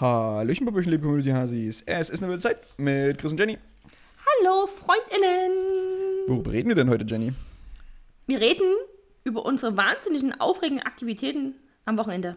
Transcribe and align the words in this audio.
Hallöchen, 0.00 0.64
Baböchen, 0.66 0.90
liebe 0.92 1.02
Community-Hasis. 1.04 1.82
Es 1.84 2.10
ist 2.10 2.22
eine 2.22 2.30
wilde 2.30 2.42
Zeit 2.42 2.58
mit 2.78 3.18
Chris 3.18 3.32
und 3.32 3.38
Jenny. 3.38 3.58
Hallo, 4.40 4.66
FreundInnen! 4.66 5.52
Worüber 6.26 6.52
reden 6.52 6.68
wir 6.68 6.74
denn 6.74 6.88
heute, 6.88 7.04
Jenny? 7.06 7.34
Wir 8.26 8.40
reden 8.40 8.64
über 9.24 9.44
unsere 9.44 9.76
wahnsinnigen, 9.76 10.40
aufregenden 10.40 10.86
Aktivitäten 10.86 11.54
am 11.84 11.98
Wochenende. 11.98 12.36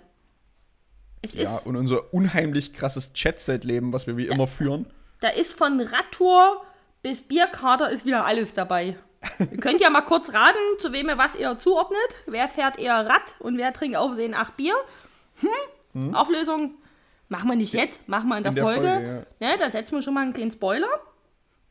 Es 1.22 1.34
Ja, 1.34 1.58
ist, 1.58 1.66
und 1.66 1.78
unser 1.78 2.14
unheimlich 2.14 2.74
krasses 2.74 3.14
Chat-Set-Leben, 3.14 3.94
was 3.94 4.08
wir 4.08 4.18
wie 4.18 4.28
immer 4.28 4.48
führen. 4.48 4.88
da 5.22 5.30
ist 5.30 5.54
von 5.54 5.80
Radtour 5.80 6.62
bis 7.02 7.22
Bierkater 7.22 7.90
ist 7.92 8.06
wieder 8.06 8.26
alles 8.26 8.54
dabei. 8.54 8.98
Ihr 9.40 9.58
könnt 9.58 9.80
ja 9.80 9.90
mal 9.90 10.02
kurz 10.02 10.34
raten, 10.34 10.58
zu 10.80 10.92
wem 10.92 11.08
ihr 11.08 11.18
was 11.18 11.36
eher 11.36 11.58
zuordnet. 11.60 12.00
Wer 12.26 12.50
fährt 12.50 12.78
eher 12.78 13.06
Rad 13.06 13.22
und 13.40 13.58
wer 13.58 13.72
trinkt 13.72 13.96
aufsehen 13.96 14.34
acht 14.34 14.58
Bier? 14.58 14.76
Hm? 15.94 16.14
Auflösung 16.16 16.76
machen 17.30 17.50
wir 17.50 17.56
nicht 17.56 17.74
jetzt, 17.74 18.08
machen 18.08 18.30
wir 18.30 18.38
in 18.38 18.44
der, 18.44 18.50
In 18.52 18.56
der 18.56 18.64
Folge. 18.64 18.88
Folge, 18.90 19.28
ne, 19.40 19.58
da 19.60 19.70
setzen 19.72 19.96
wir 19.96 20.02
schon 20.02 20.14
mal 20.14 20.22
einen 20.22 20.34
kleinen 20.34 20.52
Spoiler. 20.52 20.88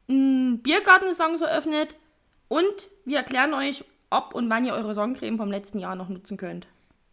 Ein 0.09 0.60
Biergarten-Song 0.62 1.34
ist 1.37 1.41
eröffnet 1.43 1.97
und 2.48 2.65
wir 3.05 3.19
erklären 3.19 3.55
euch, 3.55 3.84
ob 4.10 4.34
und 4.34 4.51
wann 4.51 4.65
ihr 4.65 4.74
eure 4.74 4.95
Sonnencreme 4.95 5.37
vom 5.38 5.51
letzten 5.51 5.79
Jahr 5.79 5.95
noch 5.96 6.09
nutzen 6.09 6.37
könnt. 6.37 6.66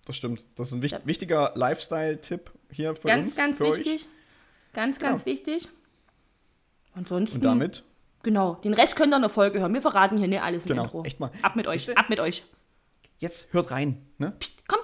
Das 0.06 0.16
stimmt. 0.18 0.44
Das 0.56 0.70
ist 0.70 0.74
ein 0.74 0.82
wich 0.82 0.96
wichtiger 1.06 1.52
Lifestyle-Tipp 1.56 2.52
hier 2.72 2.96
für 2.96 3.08
Ganz, 3.08 3.28
uns. 3.28 3.36
ganz 3.36 3.58
für 3.58 3.78
wichtig. 3.78 4.08
Ganz, 4.74 5.00
ganz 5.00 5.22
Ja. 5.22 5.26
wichtig. 5.28 5.70
Ansonsten. 6.94 7.38
Euch. 7.38 7.42
Und 7.42 7.44
damit, 7.44 7.84
Genau. 8.22 8.56
Den 8.56 8.74
Rest 8.74 8.98
könnt 8.98 9.14
ihr 9.14 9.16
in 9.16 9.22
der 9.22 9.30
Folge 9.30 9.60
hören. 9.62 9.74
Wir 9.74 9.82
verraten 9.82 10.18
hier 10.18 10.28
nicht 10.28 10.42
alles 10.42 10.64
im 10.64 10.70
Genau, 10.70 10.84
Intro. 10.84 11.04
echt 11.06 11.20
mal. 11.22 11.32
Ab 11.42 11.56
mit 11.56 11.68
euch. 11.68 11.96
Ab 11.98 12.10
mit 12.10 12.20
euch. 12.20 12.44
jetzt 13.20 13.48
hört 13.54 13.72
rein. 13.72 14.02
Ne? 14.18 14.34
Psst, 14.40 14.68
komm, 14.68 14.80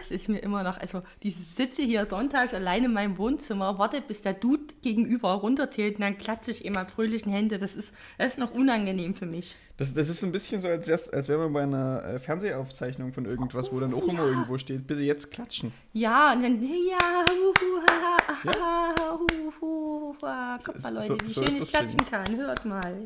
Es 0.00 0.10
ist 0.10 0.28
mir 0.28 0.40
immer 0.40 0.64
noch, 0.64 0.78
also 0.78 1.02
ich 1.20 1.36
sitze 1.56 1.82
hier 1.82 2.06
sonntags 2.06 2.52
allein 2.54 2.84
in 2.84 2.92
meinem 2.92 3.16
Wohnzimmer, 3.18 3.78
warte, 3.78 4.00
bis 4.00 4.20
der 4.20 4.32
Dude 4.34 4.74
gegenüber 4.82 5.30
runterzählt 5.34 5.94
und 5.96 6.00
dann 6.00 6.18
klatsche 6.18 6.50
ich 6.50 6.64
immer 6.64 6.86
fröhlichen 6.86 7.30
Hände. 7.30 7.60
Das 7.60 7.76
ist, 7.76 7.92
das 8.18 8.30
ist 8.30 8.38
noch 8.38 8.50
unangenehm 8.52 9.14
für 9.14 9.26
mich. 9.26 9.54
Das, 9.76 9.94
das 9.94 10.08
ist 10.08 10.24
ein 10.24 10.32
bisschen 10.32 10.60
so, 10.60 10.66
als, 10.66 10.88
wär's, 10.88 11.08
als 11.08 11.28
wäre 11.28 11.38
man 11.38 11.52
bei 11.52 11.62
einer 11.62 12.04
äh, 12.04 12.18
Fernsehaufzeichnung 12.18 13.12
von 13.12 13.24
irgendwas, 13.26 13.72
wo 13.72 13.78
dann 13.78 13.94
auch 13.94 14.06
immer 14.08 14.26
irgendwo 14.26 14.58
steht, 14.58 14.88
bitte 14.88 15.02
jetzt 15.02 15.30
klatschen. 15.30 15.72
Ja, 15.92 16.32
und 16.32 16.42
dann, 16.42 16.60
ja, 16.60 16.98
huhu, 17.30 17.80
ha, 17.86 18.16
ha, 18.44 18.94
ha, 18.98 19.18
huhu, 19.60 20.14
ha. 20.22 20.58
Guck 20.64 20.82
mal, 20.82 20.94
Leute, 20.94 21.06
So- 21.06 21.16
wie 21.22 21.28
so 21.28 21.44
schön 21.46 21.56
ist 21.56 21.62
ich 21.62 21.72
klatschen 21.72 22.04
kann. 22.10 22.36
Hört 22.36 22.64
mal. 22.64 22.96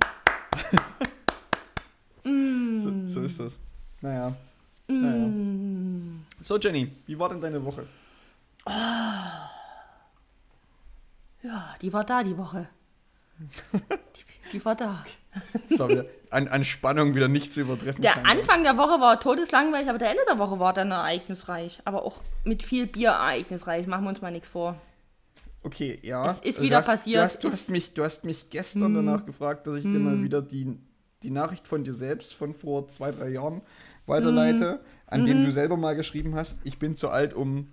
So, 2.25 2.91
so 3.07 3.23
ist 3.23 3.39
das. 3.39 3.59
Naja. 4.01 4.35
Naja. 4.89 5.29
So, 6.43 6.59
Jenny, 6.59 6.91
wie 7.07 7.19
war 7.19 7.29
denn 7.29 7.41
deine 7.41 7.65
Woche? 7.65 7.87
Ja, 11.43 11.75
die 11.81 11.93
war 11.93 12.05
da 12.05 12.23
die 12.23 12.37
Woche. 12.37 12.69
Die, 13.39 14.53
die 14.53 14.65
war 14.65 14.75
da. 14.75 15.05
Das 15.69 15.79
war 15.79 15.91
wieder 15.91 16.07
an, 16.31 16.49
an 16.49 16.65
Spannung 16.65 17.15
wieder 17.15 17.29
nicht 17.29 17.53
zu 17.53 17.61
übertreffen. 17.61 18.01
Der 18.01 18.13
scheinbar. 18.13 18.33
Anfang 18.33 18.63
der 18.63 18.79
Woche 18.79 18.99
war 19.03 19.21
todeslangweilig, 19.21 19.87
aber 19.91 19.99
der 19.99 20.09
Ende 20.09 20.23
der 20.27 20.39
Woche 20.39 20.59
war 20.59 20.73
dann 20.73 20.91
ereignisreich. 20.91 21.83
Aber 21.85 22.05
auch 22.05 22.23
mit 22.45 22.63
viel 22.63 22.87
Bier 22.87 23.11
ereignisreich. 23.11 23.87
Machen 23.87 24.05
wir 24.05 24.09
uns 24.09 24.23
mal 24.23 24.31
nichts 24.31 24.49
vor. 24.49 24.81
Okay, 25.63 25.99
ja. 26.03 26.31
Es 26.31 26.39
ist 26.39 26.45
Also 26.45 26.63
wieder 26.63 26.77
du 26.77 26.79
hast, 26.79 26.87
passiert. 26.87 27.21
Du 27.21 27.25
hast, 27.25 27.45
du, 27.45 27.53
hast 27.53 27.69
mich, 27.69 27.93
du 27.93 28.03
hast 28.03 28.25
mich 28.25 28.49
gestern 28.49 28.95
danach 28.95 29.27
gefragt, 29.27 29.67
dass 29.67 29.77
ich 29.77 29.83
dir 29.83 29.99
mal 29.99 30.23
wieder 30.23 30.41
die, 30.41 30.79
die 31.23 31.31
Nachricht 31.31 31.69
von 31.69 31.85
dir 31.85 31.93
selbst 31.93 32.33
von 32.33 32.55
vor 32.55 32.89
zwei, 32.89 33.11
drei 33.11 33.29
Jahren 33.29 33.61
weiterleite, 34.07 34.81
an 35.07 35.25
dem 35.25 35.45
du 35.45 35.53
selber 35.53 35.77
mal 35.77 35.95
geschrieben 35.95 36.35
hast, 36.35 36.59
ich 36.65 36.79
bin 36.79 36.97
zu 36.97 37.09
alt, 37.09 37.35
um, 37.35 37.69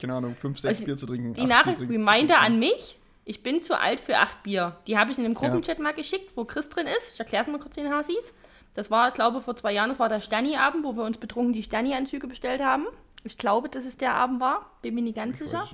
keine 0.00 0.14
Ahnung, 0.14 0.34
fünf, 0.36 0.58
sechs 0.58 0.78
Also 0.78 0.84
Bier 0.86 0.96
zu 0.96 1.06
trinken. 1.06 1.34
Die 1.34 1.44
Nachricht, 1.44 1.80
Reminder 1.80 2.40
an 2.40 2.58
mich. 2.58 2.98
Ich 3.24 3.42
bin 3.42 3.60
zu 3.60 3.78
alt 3.78 4.00
für 4.00 4.16
acht 4.16 4.42
Bier. 4.42 4.76
Die 4.86 4.96
habe 4.96 5.10
ich 5.10 5.18
in 5.18 5.24
einem 5.24 5.34
Ja. 5.34 5.40
Gruppenchat 5.40 5.78
mal 5.80 5.92
geschickt, 5.92 6.32
wo 6.34 6.44
Chris 6.44 6.68
drin 6.70 6.86
ist. 6.86 7.14
Ich 7.14 7.20
erkläre 7.20 7.44
es 7.44 7.50
mal 7.50 7.58
kurz 7.58 7.74
den 7.74 7.92
Hasis. 7.92 8.32
Das 8.74 8.90
war, 8.90 9.10
glaube 9.10 9.38
ich, 9.38 9.44
vor 9.44 9.56
zwei 9.56 9.72
Jahren, 9.72 9.90
das 9.90 9.98
war 9.98 10.08
der 10.08 10.20
Sterni-Abend, 10.20 10.84
wo 10.84 10.96
wir 10.96 11.04
uns 11.04 11.18
betrunken 11.18 11.52
die 11.52 11.62
Sterni-Anzüge 11.62 12.26
bestellt 12.26 12.62
haben. 12.62 12.86
Ich 13.24 13.36
glaube, 13.36 13.68
dass 13.68 13.84
es 13.84 13.96
der 13.96 14.14
Abend 14.14 14.40
war. 14.40 14.70
Bin 14.82 14.94
mir 14.94 15.02
nicht 15.02 15.16
ganz 15.16 15.40
Ich 15.40 15.50
sicher. 15.50 15.64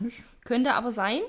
Könnte 0.45 0.75
aber 0.75 0.91
sein. 0.91 1.21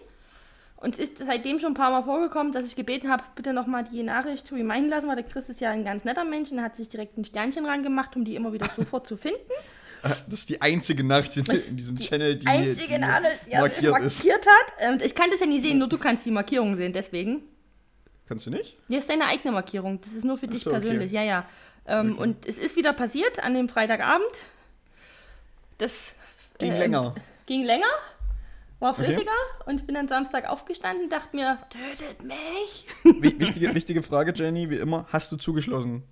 Und 0.85 0.99
es 0.99 1.09
ist 1.09 1.17
seitdem 1.17 1.59
schon 1.59 1.71
ein 1.71 1.73
paar 1.73 1.89
Mal 1.89 2.03
vorgekommen, 2.03 2.51
dass 2.51 2.63
ich 2.63 2.75
gebeten 2.75 3.09
habe, 3.09 3.23
bitte 3.33 3.53
nochmal 3.53 3.85
die 3.85 4.03
Nachricht 4.03 4.51
reminden 4.51 4.91
lassen, 4.91 5.07
weil 5.07 5.15
der 5.15 5.25
Chris 5.25 5.49
ist 5.49 5.59
ja 5.59 5.71
ein 5.71 5.83
ganz 5.83 6.03
netter 6.03 6.23
Mensch 6.23 6.51
und 6.51 6.61
hat 6.61 6.75
sich 6.75 6.87
direkt 6.87 7.17
ein 7.17 7.25
Sternchen 7.25 7.65
rangemacht, 7.65 8.15
um 8.15 8.23
die 8.23 8.35
immer 8.35 8.53
wieder 8.53 8.69
sofort 8.75 9.07
zu 9.07 9.17
finden. 9.17 9.39
Das 10.03 10.41
ist 10.41 10.49
die 10.51 10.61
einzige 10.61 11.03
Nachricht 11.03 11.35
in, 11.37 11.45
in 11.45 11.77
diesem 11.77 11.99
Channel, 11.99 12.35
die, 12.35 12.45
einzige 12.45 12.93
die 12.93 12.99
Nachricht, 12.99 13.47
die 13.47 13.51
er 13.53 13.61
markiert, 13.61 13.91
markiert 13.91 14.45
hat. 14.45 14.91
Und 14.91 15.01
ich 15.01 15.15
kann 15.15 15.31
das 15.31 15.39
ja 15.39 15.47
nicht 15.47 15.63
sehen, 15.63 15.79
nur 15.79 15.89
du 15.89 15.97
kannst 15.97 16.23
die 16.27 16.29
Markierung 16.29 16.75
sehen, 16.75 16.93
deswegen. 16.93 17.41
Kannst 18.27 18.45
du 18.45 18.51
nicht? 18.51 18.77
Hier 18.87 18.99
ist 18.99 19.09
deine 19.09 19.25
eigene 19.25 19.51
Markierung. 19.51 19.99
Das 20.01 20.13
ist 20.13 20.23
nur 20.23 20.37
für 20.37 20.47
dich 20.47 20.61
so, 20.61 20.69
okay. 20.69 20.81
persönlich. 20.81 21.11
Ja, 21.11 21.23
ja. 21.23 21.49
Ähm, 21.87 22.11
Okay. 22.11 22.21
Und 22.21 22.45
es 22.45 22.59
ist 22.59 22.75
wieder 22.75 22.93
passiert 22.93 23.39
an 23.39 23.55
dem 23.55 23.67
Freitagabend. 23.67 24.29
Das 25.79 26.13
Ging 26.59 26.73
äh, 26.73 26.77
länger. 26.77 27.15
Ging 27.47 27.63
länger, 27.63 27.87
war 28.85 28.93
Okay. 28.93 29.05
flüssiger 29.05 29.31
und 29.65 29.81
ich 29.81 29.85
bin 29.85 29.95
dann 29.95 30.07
Samstag 30.07 30.47
aufgestanden, 30.49 31.09
dachte 31.09 31.35
mir, 31.35 31.57
tötet 31.69 32.23
mich. 32.23 32.87
Wi- 33.03 33.39
Wichtige, 33.39 33.73
wichtige 33.75 34.01
Frage, 34.03 34.31
Jenny, 34.35 34.69
wie 34.69 34.77
immer, 34.77 35.05
hast 35.11 35.31
du 35.31 35.37
zugeschlossen? 35.37 36.03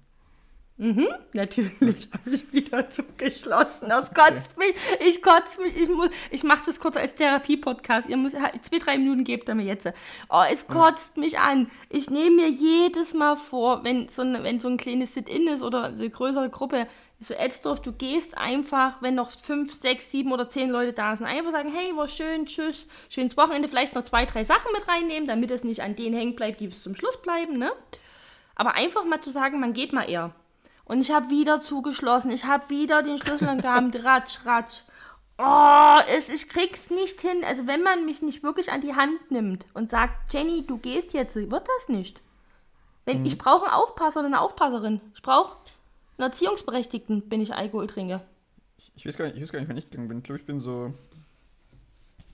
Natürlich 1.34 2.10
habe 2.12 2.30
ich 2.32 2.52
wieder 2.52 2.90
zugeschlossen. 2.90 3.90
Das 3.90 4.12
kotzt 4.14 4.58
mich. 4.58 4.74
Ich 5.08 5.22
kotze 5.22 5.62
mich. 5.62 5.78
Ich, 5.78 5.88
muss- 5.88 6.10
ich 6.32 6.44
mache 6.44 6.64
das 6.66 6.80
kurz 6.80 6.98
als 6.98 7.14
Therapie-Podcast. 7.16 8.10
Ihr 8.10 8.18
müsst 8.18 8.36
zwei, 8.64 8.80
drei 8.80 8.98
Minuten 8.98 9.24
gebt 9.24 9.48
ihr 9.48 9.56
mir 9.56 9.66
jetzt. 9.66 9.88
Oh, 10.30 10.42
es 10.52 10.68
kotzt 10.68 11.16
mich 11.18 11.38
an. 11.40 11.70
Ich 11.90 12.10
nehme 12.10 12.38
mir 12.38 12.50
jedes 12.50 13.14
Mal 13.14 13.36
vor, 13.36 13.84
wenn 13.84 14.10
so, 14.10 14.24
ein, 14.24 14.44
wenn 14.44 14.60
so 14.60 14.68
ein 14.68 14.78
kleines 14.78 15.14
Sit-In 15.14 15.48
ist 15.48 15.62
oder 15.62 15.94
so 15.96 16.04
eine 16.04 16.10
größere 16.10 16.50
Gruppe, 16.50 16.88
so 17.24 17.34
Edsdorf, 17.34 17.82
du 17.82 17.92
gehst 17.92 18.38
einfach, 18.38 19.02
wenn 19.02 19.16
noch 19.16 19.32
fünf, 19.32 19.74
sechs, 19.74 20.10
sieben 20.10 20.32
oder 20.32 20.50
zehn 20.50 20.70
Leute 20.70 20.94
da 20.94 21.16
sind, 21.16 21.26
einfach 21.26 21.52
sagen, 21.52 21.72
hey, 21.74 21.96
war 21.96 22.08
schön, 22.08 22.46
tschüss, 22.46 22.88
schönes 23.10 23.38
Wochenende, 23.38 23.68
vielleicht 23.68 23.96
noch 23.96 24.04
zwei, 24.04 24.26
drei 24.26 24.44
Sachen 24.44 24.72
mit 24.74 24.88
reinnehmen, 24.88 25.28
damit 25.28 25.52
es 25.52 25.64
nicht 25.64 25.82
an 25.82 25.96
denen 25.96 26.16
hängen 26.16 26.36
bleibt, 26.36 26.60
die 26.60 26.68
bis 26.68 26.84
zum 26.84 26.96
Schluss 26.96 27.22
bleiben, 27.22 27.58
ne? 27.58 27.72
Aber 28.56 28.76
einfach 28.76 29.04
mal 29.06 29.22
zu 29.22 29.32
sagen, 29.32 29.60
man 29.60 29.74
geht 29.74 29.94
mal 29.94 30.10
eher. 30.10 30.34
Und 30.86 31.02
ich 31.02 31.12
habe 31.12 31.30
wieder 31.30 31.62
zugeschlossen. 31.62 32.32
Ich 32.32 32.46
habe 32.46 32.70
wieder 32.70 33.04
den 33.04 33.18
Schlüssel 33.18 33.48
angehabt. 33.48 33.96
Ratsch, 34.04 34.46
ratsch. 34.46 34.82
Oh, 35.38 36.00
es, 36.10 36.30
ich 36.30 36.50
krieg's 36.50 36.90
nicht 36.90 37.22
hin. 37.22 37.44
Also 37.44 37.66
wenn 37.66 37.82
man 37.82 38.06
mich 38.06 38.22
nicht 38.22 38.44
wirklich 38.44 38.72
an 38.72 38.82
die 38.82 38.96
Hand 38.96 39.32
nimmt 39.32 39.66
und 39.74 39.90
sagt, 39.90 40.34
Jenny, 40.34 40.66
du 40.66 40.78
gehst 40.78 41.14
jetzt, 41.14 41.36
wird 41.36 41.52
das 41.52 41.90
nicht. 41.90 42.22
Wenn, 43.06 43.26
Ich 43.26 43.38
brauche 43.38 43.66
einen 43.66 43.74
Aufpasser 43.74 44.20
oder 44.20 44.28
eine 44.28 44.42
Aufpasserin. 44.42 45.02
Ich 45.16 45.22
brauche 45.22 45.58
einen 46.24 46.32
Erziehungsberechtigten, 46.32 47.24
wenn 47.30 47.42
ich 47.42 47.54
Alkohol 47.54 47.88
trinke. 47.88 48.22
Ich 48.96 49.06
weiß 49.06 49.18
gar 49.18 49.26
nicht, 49.26 49.36
ich 49.38 49.42
weiß 49.44 49.52
gar 49.52 49.60
nicht 49.60 49.70
wann 49.70 49.78
ich 49.78 49.90
gegangen 49.90 50.08
bin. 50.08 50.18
Ich 50.20 50.24
glaube, 50.24 50.40
ich 50.40 50.46
bin 50.46 50.60
so 50.60 50.94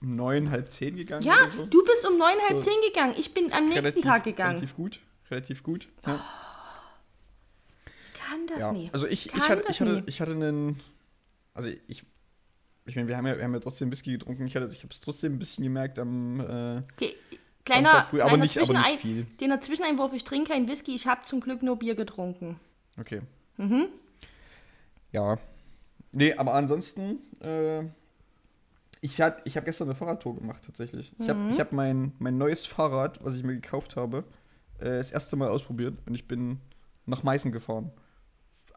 um 0.01 0.16
neun, 0.16 0.50
halb 0.51 0.72
zehn 0.72 0.95
gegangen 0.95 1.23
Ja, 1.25 1.47
so. 1.50 1.66
du 1.66 1.83
bist 1.83 2.07
um 2.07 2.17
neun, 2.17 2.35
halb 2.47 2.63
So. 2.63 2.69
zehn 2.69 2.79
gegangen. 2.88 3.13
Ich 3.17 3.33
bin 3.33 3.51
am 3.53 3.66
nächsten 3.66 3.79
relativ, 3.85 4.03
Tag 4.03 4.23
gegangen. 4.23 4.55
Relativ 4.57 4.75
gut. 4.75 5.00
Relativ 5.29 5.63
gut. 5.63 5.88
Ja. 6.05 6.19
Ich 8.03 8.19
kann 8.19 8.47
das 8.47 8.59
ja. 8.59 8.72
nie. 8.72 8.89
Also 8.94 9.07
ich, 9.07 9.27
ich, 9.27 9.33
hatte, 9.50 9.63
ich, 9.69 9.81
hatte, 9.81 9.94
nie. 9.97 10.03
ich 10.06 10.21
hatte 10.21 10.31
einen. 10.31 10.79
Also 11.53 11.69
ich. 11.88 12.03
Ich 12.85 12.95
meine, 12.95 13.07
wir 13.07 13.18
haben 13.18 13.27
ja, 13.27 13.38
wir 13.38 13.44
haben 13.44 13.53
ja 13.53 13.59
trotzdem 13.59 13.92
Whisky 13.92 14.13
getrunken. 14.13 14.47
Ich, 14.47 14.56
hatte- 14.56 14.71
ich 14.74 14.80
habe 14.83 14.92
es 14.92 15.00
trotzdem 15.00 15.33
ein 15.35 15.39
bisschen 15.39 15.63
gemerkt 15.63 16.00
am. 16.00 16.39
Äh, 16.39 16.81
Okay, 16.94 17.15
kleiner, 17.63 18.03
früh, 18.06 18.21
aber 18.21 18.38
nicht- 18.38 18.57
aber 18.57 18.74
nicht 18.74 19.00
viel. 19.01 19.25
Den 19.39 19.62
Zwischeneinwurf, 19.62 20.13
ich 20.13 20.24
trinke 20.24 20.51
keinen 20.51 20.68
Whisky, 20.68 20.95
ich 20.95 21.06
habe 21.06 21.21
zum 21.25 21.39
Glück 21.39 21.62
nur 21.62 21.77
Bier 21.77 21.94
getrunken. 21.94 22.59
okay. 23.00 23.21
Mhm. 23.59 23.88
Ja. 25.11 25.38
Nee, 26.11 26.33
aber 26.33 26.53
ansonsten. 26.56 27.19
Äh, 27.41 27.83
ich 29.01 29.21
hat, 29.21 29.41
ich 29.45 29.56
habe 29.56 29.65
gestern 29.65 29.88
eine 29.88 29.95
Fahrradtour 29.95 30.35
gemacht 30.35 30.63
tatsächlich. 30.65 31.13
Ich 31.19 31.29
habe 31.29 31.39
Mhm. 31.39 31.50
ich 31.51 31.59
hab 31.59 31.71
mein, 31.71 32.11
mein 32.19 32.38
neues 32.38 32.65
Fahrrad, 32.65 33.23
was 33.23 33.35
ich 33.35 33.44
mir 33.44 33.53
gekauft 33.56 33.95
habe, 33.95 34.23
äh, 34.79 34.85
das 34.97 35.11
erste 35.11 35.35
Mal 35.38 35.50
ausprobiert 35.50 35.97
und 36.06 36.15
ich 36.15 36.27
bin 36.27 36.59
nach 37.06 37.23
Meißen 37.23 37.51
gefahren. 37.51 37.91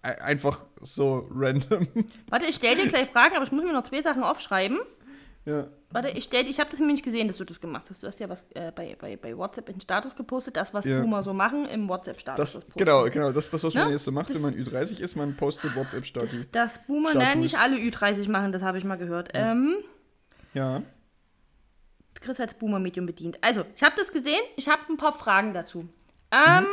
E- 0.05 0.09
Einfach 0.21 0.65
so 0.81 1.27
random. 1.31 1.89
Warte, 2.29 2.47
ich 2.47 2.57
stelle 2.57 2.77
dir 2.83 2.89
gleich 2.89 3.09
Fragen, 3.11 3.35
aber 3.37 3.45
ich 3.45 3.53
muss 3.53 3.65
mir 3.65 3.73
noch 3.73 3.83
zwei 3.85 4.03
Sachen 4.03 4.23
aufschreiben. 4.23 4.79
Ja. 5.45 5.67
Warte, 5.91 6.09
ich, 6.11 6.25
stell- 6.25 6.47
ich 6.49 6.61
habe 6.61 6.71
das 6.71 6.79
nämlich 6.79 6.97
nicht 6.99 7.05
gesehen, 7.05 7.27
dass 7.27 7.37
du 7.37 7.45
das 7.45 7.61
gemacht 7.61 7.87
hast. 7.91 8.03
Du 8.03 8.07
hast 8.07 8.21
ja 8.21 8.29
was 8.29 8.45
äh, 8.55 8.71
bei, 8.75 8.97
bei, 8.99 9.17
bei 9.17 9.37
WhatsApp 9.37 9.69
in 9.69 9.81
Status 9.81 10.15
gepostet, 10.15 10.57
das, 10.57 10.73
was 10.73 10.85
Ja. 10.85 11.01
Boomer 11.01 11.23
so 11.25 11.33
machen, 11.33 11.67
im 11.67 11.89
WhatsApp-Status. 11.89 12.61
Genau, 12.77 13.05
genau, 13.11 13.33
das 13.33 13.47
ist 13.47 13.55
das, 13.55 13.65
was 13.65 13.75
man 13.75 13.87
Ne? 13.89 13.93
jetzt 13.95 14.05
so 14.05 14.13
macht, 14.13 14.29
Das- 14.31 14.37
wenn 14.37 14.43
man 14.43 14.55
Ü30 14.55 15.01
ist, 15.01 15.17
man 15.17 15.37
postet 15.37 15.75
WhatsApp-Stati. 15.75 16.47
Das 16.53 16.79
Boomer, 16.87 17.11
Status. 17.11 17.29
nein, 17.29 17.41
nicht 17.41 17.59
alle 17.59 17.77
Ü30 17.77 18.31
machen, 18.31 18.53
das 18.53 18.63
habe 18.63 18.79
ich 18.79 18.85
mal 18.85 18.97
gehört. 18.97 19.31
Ähm, 19.35 19.75
Ja. 20.55 20.83
Chris 22.21 22.39
als 22.39 22.55
Boomer-Medium 22.55 23.07
bedient. 23.07 23.39
Also, 23.43 23.65
ich 23.75 23.83
habe 23.83 23.95
das 23.97 24.13
gesehen, 24.13 24.41
ich 24.57 24.69
habe 24.69 24.83
ein 24.89 24.97
paar 24.97 25.13
Fragen 25.13 25.53
dazu. 25.55 25.89
Ähm, 26.31 26.65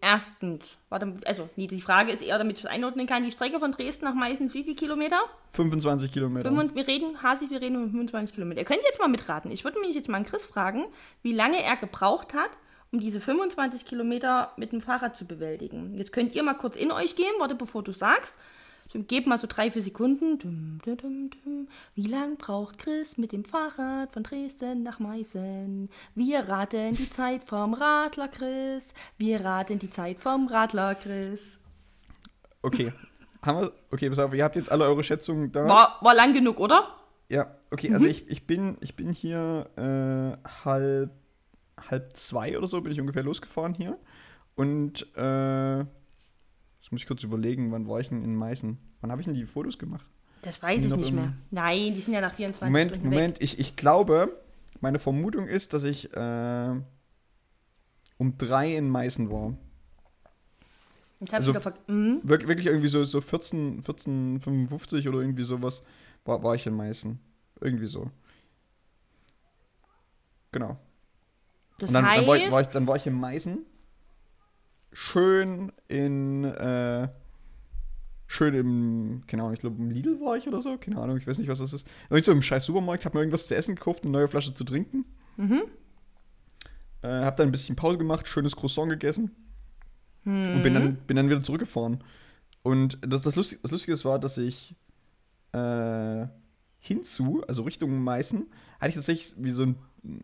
erstens, 0.00 0.64
warte, 0.88 1.14
also, 1.26 1.48
nee, 1.56 1.66
die 1.66 1.80
Frage 1.80 2.12
ist 2.12 2.22
eher, 2.22 2.38
damit 2.38 2.56
ich 2.56 2.62
das 2.62 2.70
einordnen 2.70 3.06
kann, 3.06 3.24
die 3.24 3.32
Strecke 3.32 3.58
von 3.58 3.72
Dresden 3.72 4.04
nach 4.04 4.14
Meißen 4.14 4.46
ist 4.46 4.54
wie 4.54 4.64
viele 4.64 4.76
Kilometer? 4.76 5.20
25 5.52 6.12
Kilometer. 6.12 6.48
25, 6.48 6.76
wir 6.76 6.92
reden, 6.92 7.22
Hasi, 7.22 7.50
wir 7.50 7.60
reden 7.60 7.76
um 7.76 7.90
25 7.90 8.34
Kilometer. 8.34 8.60
Ihr 8.60 8.66
könnt 8.66 8.82
jetzt 8.84 8.98
mal 8.98 9.08
mitraten. 9.08 9.50
Ich 9.50 9.64
würde 9.64 9.80
mich 9.80 9.94
jetzt 9.94 10.08
mal 10.08 10.18
an 10.18 10.24
Chris 10.24 10.46
fragen, 10.46 10.86
wie 11.22 11.32
lange 11.32 11.62
er 11.62 11.76
gebraucht 11.76 12.34
hat, 12.34 12.50
um 12.92 13.00
diese 13.00 13.20
25 13.20 13.84
Kilometer 13.84 14.52
mit 14.56 14.72
dem 14.72 14.80
Fahrrad 14.80 15.16
zu 15.16 15.24
bewältigen. 15.24 15.94
Jetzt 15.96 16.12
könnt 16.12 16.34
ihr 16.34 16.42
mal 16.42 16.54
kurz 16.54 16.76
in 16.76 16.90
euch 16.90 17.16
gehen, 17.16 17.32
warte, 17.38 17.54
bevor 17.54 17.82
du 17.82 17.92
sagst. 17.92 18.36
So, 18.92 18.98
Gebt 19.04 19.28
mal 19.28 19.38
so 19.38 19.46
drei, 19.46 19.70
vier 19.70 19.82
Sekunden. 19.82 20.38
Dum, 20.40 20.80
dum, 20.84 21.30
dum. 21.30 21.68
Wie 21.94 22.08
lang 22.08 22.36
braucht 22.36 22.78
Chris 22.78 23.18
mit 23.18 23.30
dem 23.30 23.44
Fahrrad 23.44 24.12
von 24.12 24.24
Dresden 24.24 24.82
nach 24.82 24.98
Meißen? 24.98 25.88
Wir 26.16 26.48
raten 26.48 26.96
die 26.96 27.08
Zeit 27.08 27.44
vom 27.44 27.74
Radler 27.74 28.26
Chris. 28.26 28.92
Wir 29.16 29.44
raten 29.44 29.78
die 29.78 29.90
Zeit 29.90 30.18
vom 30.18 30.48
Radler 30.48 30.96
Chris. 30.96 31.60
Okay. 32.62 32.92
Haben 33.42 33.60
wir, 33.60 33.72
okay, 33.92 34.10
pass 34.10 34.18
auf, 34.18 34.34
ihr 34.34 34.42
habt 34.42 34.56
jetzt 34.56 34.72
alle 34.72 34.84
eure 34.84 35.04
Schätzungen 35.04 35.52
da. 35.52 35.68
War, 35.68 35.98
war 36.00 36.14
lang 36.14 36.34
genug, 36.34 36.58
oder? 36.58 36.88
Ja, 37.28 37.54
okay, 37.70 37.92
also 37.94 38.06
ich, 38.06 38.28
ich, 38.28 38.44
bin, 38.44 38.76
ich 38.80 38.96
bin 38.96 39.12
hier 39.12 39.70
äh, 39.76 40.48
halb, 40.64 41.10
halb 41.88 42.16
zwei 42.16 42.58
oder 42.58 42.66
so 42.66 42.80
bin 42.80 42.92
ich 42.92 43.00
ungefähr 43.00 43.22
losgefahren 43.22 43.72
hier. 43.72 43.98
Und 44.56 45.06
äh, 45.16 45.84
jetzt 46.90 46.92
muss 46.92 47.02
ich 47.02 47.06
kurz 47.06 47.22
überlegen, 47.22 47.70
wann 47.70 47.86
war 47.86 48.00
ich 48.00 48.08
denn 48.08 48.24
in 48.24 48.34
Meißen? 48.34 48.76
Wann 49.00 49.12
habe 49.12 49.22
ich 49.22 49.26
denn 49.26 49.36
die 49.36 49.46
Fotos 49.46 49.78
gemacht? 49.78 50.04
Das 50.42 50.60
weiß 50.60 50.84
ich 50.84 50.96
nicht 50.96 51.12
mehr. 51.12 51.34
Nein, 51.52 51.94
die 51.94 52.00
sind 52.00 52.14
ja 52.14 52.20
nach 52.20 52.34
24 52.34 52.64
Moment, 52.64 52.90
Stunden 52.90 53.08
Moment, 53.08 53.34
weg. 53.36 53.44
ich, 53.44 53.60
ich 53.60 53.76
glaube, 53.76 54.36
meine 54.80 54.98
Vermutung 54.98 55.46
ist, 55.46 55.72
dass 55.72 55.84
ich 55.84 56.12
äh, 56.12 56.80
um 58.18 58.38
drei 58.38 58.74
in 58.74 58.88
Meißen 58.88 59.30
war. 59.30 59.56
Jetzt 61.20 61.32
also- 61.32 61.52
ich 61.52 61.56
wieder 61.64 61.74
mhm. 61.86 62.20
Wir, 62.24 62.48
wirklich 62.48 62.66
irgendwie 62.66 62.88
so, 62.88 63.04
so 63.04 63.20
14, 63.20 63.84
14, 63.84 64.40
55 64.40 65.08
oder 65.08 65.20
irgendwie 65.20 65.44
sowas 65.44 65.82
war, 66.24 66.42
war 66.42 66.56
ich 66.56 66.66
in 66.66 66.74
Meißen. 66.74 67.20
Irgendwie 67.60 67.86
so. 67.86 68.10
Genau. 70.50 70.76
Das 71.78 71.90
Und 71.90 71.94
dann, 71.94 72.06
heißt, 72.06 72.22
dann, 72.22 72.26
war 72.26 72.36
ich, 72.36 72.50
war 72.50 72.60
ich, 72.62 72.66
dann 72.68 72.86
war 72.88 72.96
ich 72.96 73.06
in 73.06 73.14
Meißen. 73.14 73.64
Schön 74.92 75.72
in, 75.88 76.44
äh, 76.44 77.08
schön 78.26 78.54
im, 78.54 79.22
keine 79.26 79.42
Ahnung, 79.42 79.54
ich 79.54 79.60
glaube 79.60 79.80
im 79.80 79.90
Lidl 79.90 80.20
war 80.20 80.36
ich 80.36 80.48
oder 80.48 80.60
so, 80.60 80.76
keine 80.78 80.98
Ahnung, 81.00 81.16
ich 81.16 81.26
weiß 81.26 81.38
nicht, 81.38 81.48
was 81.48 81.58
das 81.60 81.72
ist. 81.72 81.86
Irgend 82.08 82.24
so 82.26 82.32
im 82.32 82.42
scheiß 82.42 82.64
Supermarkt, 82.64 83.04
hab 83.04 83.14
mir 83.14 83.20
irgendwas 83.20 83.46
zu 83.46 83.54
essen 83.56 83.76
gekauft, 83.76 84.02
eine 84.02 84.12
neue 84.12 84.28
Flasche 84.28 84.52
zu 84.54 84.64
trinken. 84.64 85.04
Mhm. 85.36 85.62
Äh, 87.02 87.08
hab 87.24 87.36
dann 87.36 87.48
ein 87.48 87.52
bisschen 87.52 87.76
Pause 87.76 87.98
gemacht, 87.98 88.26
schönes 88.28 88.56
Croissant 88.56 88.90
gegessen 88.90 89.30
und 90.24 90.56
Mhm. 90.56 90.62
bin 90.62 90.74
dann, 90.74 90.94
bin 91.06 91.16
dann 91.16 91.28
wieder 91.30 91.40
zurückgefahren. 91.40 92.02
Und 92.62 92.98
das, 93.00 93.22
das, 93.22 93.36
Lustige, 93.36 93.60
das 93.62 93.70
Lustige 93.70 94.04
war, 94.04 94.18
dass 94.18 94.36
ich 94.38 94.74
äh, 95.52 96.26
hinzu, 96.78 97.42
also 97.48 97.62
Richtung 97.62 98.02
Meißen, 98.02 98.46
hatte 98.80 98.88
ich 98.90 98.94
tatsächlich 98.96 99.34
wie 99.38 99.50
so 99.50 99.62
ein, 99.64 99.76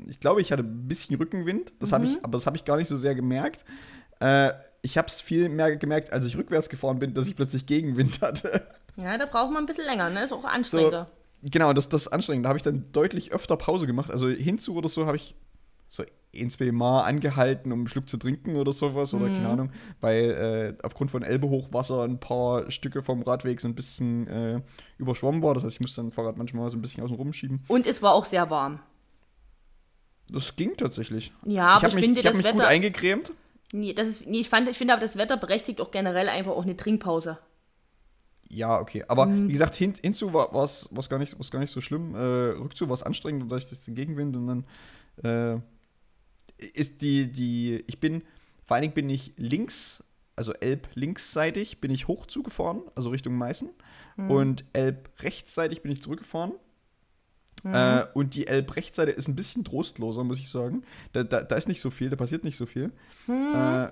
ich 0.08 0.20
glaube, 0.20 0.40
ich 0.40 0.52
hatte 0.52 0.62
ein 0.62 0.86
bisschen 0.88 1.16
Rückenwind, 1.16 1.72
das 1.78 1.92
habe 1.92 2.04
Mhm. 2.04 2.10
ich, 2.10 2.24
aber 2.24 2.32
das 2.32 2.46
habe 2.46 2.56
ich 2.56 2.64
gar 2.64 2.76
nicht 2.76 2.88
so 2.88 2.96
sehr 2.96 3.14
gemerkt. 3.14 3.64
Äh, 4.20 4.52
ich 4.82 4.96
habe 4.96 5.08
es 5.08 5.20
viel 5.20 5.48
mehr 5.48 5.76
gemerkt, 5.76 6.12
als 6.12 6.24
ich 6.26 6.36
rückwärts 6.36 6.68
gefahren 6.68 6.98
bin, 6.98 7.12
dass 7.14 7.26
ich 7.26 7.36
plötzlich 7.36 7.66
Gegenwind 7.66 8.20
hatte. 8.22 8.66
ja, 8.96 9.18
da 9.18 9.26
braucht 9.26 9.52
man 9.52 9.64
ein 9.64 9.66
bisschen 9.66 9.86
länger, 9.86 10.10
ne? 10.10 10.24
Ist 10.24 10.32
auch 10.32 10.44
anstrengender. 10.44 11.06
Genau, 11.42 11.72
das, 11.72 11.88
das 11.88 12.02
ist 12.02 12.08
anstrengend. 12.08 12.44
Da 12.46 12.48
habe 12.48 12.56
ich 12.56 12.62
dann 12.62 12.90
deutlich 12.92 13.32
öfter 13.32 13.56
Pause 13.56 13.86
gemacht. 13.86 14.10
Also 14.10 14.28
hinzu 14.28 14.74
oder 14.74 14.88
so 14.88 15.06
habe 15.06 15.16
ich 15.16 15.34
so 15.88 16.04
ein, 16.34 16.50
zwei 16.50 16.72
Mal 16.72 17.02
angehalten, 17.02 17.72
um 17.72 17.80
einen 17.80 17.88
Schluck 17.88 18.08
zu 18.08 18.16
trinken 18.16 18.56
oder 18.56 18.72
sowas. 18.72 19.14
Oder 19.14 19.26
keine 19.28 19.48
Ahnung, 19.48 19.70
weil 20.00 20.76
äh, 20.80 20.84
aufgrund 20.84 21.10
von 21.10 21.22
Elbehochwasser 21.22 22.02
ein 22.02 22.18
paar 22.18 22.70
Stücke 22.70 23.02
vom 23.02 23.22
Radweg 23.22 23.60
so 23.60 23.68
ein 23.68 23.74
bisschen 23.74 24.26
äh, 24.28 24.60
überschwommen 24.98 25.42
war. 25.42 25.54
Das 25.54 25.64
heißt, 25.64 25.76
ich 25.76 25.80
musste 25.80 26.02
dann 26.02 26.12
Fahrrad 26.12 26.36
manchmal 26.36 26.70
so 26.70 26.76
ein 26.76 26.82
bisschen 26.82 27.04
außen 27.04 27.16
rumschieben. 27.16 27.64
Und 27.68 27.86
es 27.86 28.02
war 28.02 28.12
auch 28.12 28.24
sehr 28.24 28.50
warm. 28.50 28.80
Das 30.28 30.56
ging 30.56 30.76
tatsächlich. 30.76 31.32
Ja, 31.44 31.68
aber 31.68 31.82
hab 31.82 31.88
ich 31.90 31.94
mich, 31.94 32.04
finde, 32.04 32.20
ich 32.20 32.26
hab 32.26 32.34
mich 32.34 32.44
gut 32.44 32.54
Wetter. 32.56 32.68
eingecremt. 32.68 33.32
Nee, 33.72 33.92
das 33.94 34.08
ist, 34.08 34.26
nee, 34.26 34.40
ich, 34.40 34.48
fand, 34.48 34.68
ich 34.68 34.78
finde 34.78 34.94
aber, 34.94 35.00
das 35.00 35.16
Wetter 35.16 35.36
berechtigt 35.36 35.80
auch 35.80 35.90
generell 35.90 36.28
einfach 36.28 36.52
auch 36.52 36.62
eine 36.64 36.76
Trinkpause. 36.76 37.38
Ja, 38.48 38.78
okay. 38.80 39.04
Aber 39.08 39.26
Mhm. 39.26 39.48
wie 39.48 39.52
gesagt, 39.52 39.74
hin, 39.74 39.94
hinzu 40.00 40.32
war 40.32 40.54
es 40.54 40.88
gar, 41.08 41.18
nicht- 41.18 41.36
war's 41.38 41.50
gar 41.50 41.58
nicht 41.58 41.72
so 41.72 41.80
schlimm. 41.80 42.14
Äh, 42.14 42.18
rückzu 42.18 42.88
war 42.88 42.94
es 42.94 43.02
anstrengend 43.02 43.42
und 43.42 43.48
da 43.48 43.56
ich 43.56 43.66
den 43.66 43.94
Gegenwind 43.96 44.36
und 44.36 44.46
dann 44.46 44.64
äh, 45.24 45.60
ist 46.74 47.02
die, 47.02 47.30
die, 47.30 47.82
ich 47.86 47.98
bin, 48.00 48.22
vor 48.66 48.76
allen 48.76 48.82
Dingen 48.82 48.94
bin 48.94 49.10
ich 49.10 49.32
links, 49.36 50.04
also 50.36 50.52
Elb 50.52 50.88
linksseitig, 50.94 51.80
bin 51.80 51.90
ich 51.90 52.06
hoch 52.08 52.26
zugefahren, 52.26 52.82
also 52.94 53.08
Richtung 53.10 53.36
Meißen. 53.36 53.70
Mhm. 54.16 54.30
Und 54.30 54.64
Elb 54.74 55.10
rechtsseitig 55.20 55.82
bin 55.82 55.90
ich 55.90 56.02
zurückgefahren. 56.02 56.52
Mhm. 57.66 57.74
Äh, 57.74 58.06
und 58.14 58.34
die 58.34 58.46
Elb 58.46 58.76
Rechtsseite 58.76 59.10
ist 59.10 59.26
ein 59.26 59.34
bisschen 59.34 59.64
trostloser, 59.64 60.22
muss 60.22 60.38
ich 60.38 60.48
sagen. 60.48 60.84
Da, 61.12 61.24
da, 61.24 61.42
da 61.42 61.56
ist 61.56 61.66
nicht 61.66 61.80
so 61.80 61.90
viel, 61.90 62.10
da 62.10 62.16
passiert 62.16 62.44
nicht 62.44 62.56
so 62.56 62.64
viel. 62.64 62.92
Mhm. 63.26 63.90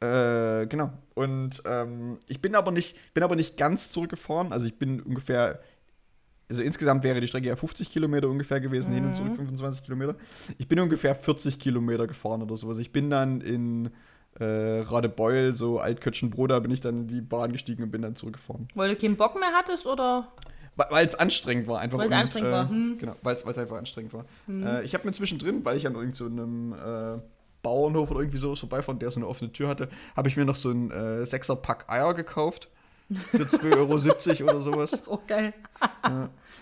Äh, 0.00 0.62
äh, 0.62 0.66
genau. 0.66 0.92
Und 1.14 1.62
ähm, 1.64 2.18
ich 2.26 2.40
bin 2.40 2.56
aber 2.56 2.72
nicht, 2.72 2.96
bin 3.14 3.22
aber 3.22 3.36
nicht 3.36 3.56
ganz 3.56 3.90
zurückgefahren. 3.90 4.52
Also 4.52 4.66
ich 4.66 4.78
bin 4.78 5.00
ungefähr, 5.00 5.60
also 6.48 6.62
insgesamt 6.62 7.04
wäre 7.04 7.20
die 7.20 7.28
Strecke 7.28 7.46
ja 7.46 7.56
50 7.56 7.90
Kilometer 7.90 8.28
ungefähr 8.28 8.60
gewesen, 8.60 8.92
hin 8.92 9.04
und 9.04 9.14
zurück 9.14 9.36
25 9.36 9.84
Kilometer. 9.84 10.16
Ich 10.58 10.66
bin 10.66 10.80
ungefähr 10.80 11.14
40 11.14 11.60
Kilometer 11.60 12.08
gefahren 12.08 12.42
oder 12.42 12.56
sowas. 12.56 12.78
Ich 12.78 12.90
bin 12.90 13.10
dann 13.10 13.40
in 13.40 13.90
äh, 14.40 14.80
Radebeul, 14.80 15.52
so 15.52 15.78
Altkötschenbroda, 15.78 16.58
bin 16.58 16.72
ich 16.72 16.80
dann 16.80 17.02
in 17.02 17.08
die 17.08 17.20
Bahn 17.20 17.52
gestiegen 17.52 17.84
und 17.84 17.90
bin 17.92 18.02
dann 18.02 18.16
zurückgefahren. 18.16 18.68
Weil 18.74 18.90
du 18.90 18.96
keinen 18.96 19.16
Bock 19.16 19.38
mehr 19.38 19.52
hattest 19.52 19.86
oder? 19.86 20.32
Weil 20.90 21.06
es 21.06 21.14
anstrengend 21.14 21.66
war, 21.66 21.80
einfach. 21.80 21.98
Weil's 21.98 22.10
und, 22.12 22.16
anstrengend 22.16 22.48
äh, 22.48 22.52
war, 22.52 22.68
hm. 22.68 22.96
Genau, 22.98 23.14
weil 23.22 23.34
es 23.34 23.44
einfach 23.58 23.76
anstrengend 23.76 24.12
war. 24.14 24.24
Äh, 24.48 24.84
ich 24.84 24.94
habe 24.94 25.06
mir 25.06 25.12
zwischendrin, 25.12 25.64
weil 25.64 25.76
ich 25.76 25.86
an 25.86 25.94
irgend 25.94 26.14
so 26.16 26.26
äh, 26.26 27.18
Bauernhof 27.62 28.10
oder 28.10 28.20
irgendwie 28.20 28.38
sowas 28.38 28.60
vorbeifahren, 28.60 28.98
der 28.98 29.10
so 29.10 29.18
eine 29.20 29.26
offene 29.26 29.52
Tür 29.52 29.68
hatte, 29.68 29.88
habe 30.16 30.28
ich 30.28 30.36
mir 30.36 30.44
noch 30.44 30.54
so 30.56 30.70
ein 30.70 30.90
äh, 30.90 31.26
Sechser-Pack 31.26 31.86
Eier 31.88 32.14
gekauft. 32.14 32.68
Für 33.32 33.42
2,70 33.44 34.40
Euro 34.44 34.50
oder 34.50 34.60
sowas. 34.60 34.90
Das 34.92 35.00
ist 35.00 35.08
auch 35.08 35.26
geil. 35.26 35.54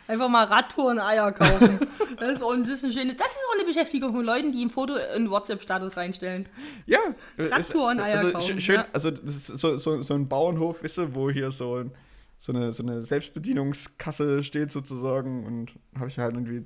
Einfach 0.09 0.29
mal 0.29 0.45
Radtouren 0.45 1.01
Eier 1.01 1.33
kaufen. 1.33 1.81
das 2.21 2.37
ist 2.37 2.43
auch 2.43 2.53
ein 2.53 2.63
bisschen 2.63 2.93
schönes. 2.93 3.17
Das 3.17 3.27
ist 3.27 3.37
auch 3.51 3.59
eine 3.59 3.67
Beschäftigung 3.67 4.13
von 4.15 4.25
Leuten, 4.25 4.53
die 4.53 4.65
ein 4.65 4.71
Foto 4.71 4.95
in 5.17 5.29
WhatsApp-Status 5.29 5.97
reinstellen. 5.97 6.47
Ja. 6.87 7.01
äh, 7.37 7.49
Traktoren, 7.49 7.99
ist- 7.99 8.05
Eier 8.05 8.19
also, 8.19 8.33
kaufen, 8.33 8.59
sch- 8.59 8.61
schön, 8.61 8.75
ja. 8.77 8.87
also 8.93 9.11
das 9.11 9.37
ist 9.37 9.47
so, 9.59 9.77
so, 9.77 10.01
so 10.03 10.15
ein 10.15 10.29
Bauernhof, 10.29 10.85
weißt 10.85 10.99
du, 10.99 11.15
wo 11.15 11.29
hier 11.31 11.51
so, 11.51 11.77
ein, 11.79 11.91
so, 12.39 12.53
eine, 12.53 12.73
so 12.73 12.83
eine 12.83 13.03
Selbstbedienungskasse 13.03 14.45
steht 14.45 14.73
sozusagen 14.73 15.47
und 15.47 15.73
habe 15.99 16.09
ich 16.09 16.19
halt 16.19 16.35
irgendwie, 16.35 16.65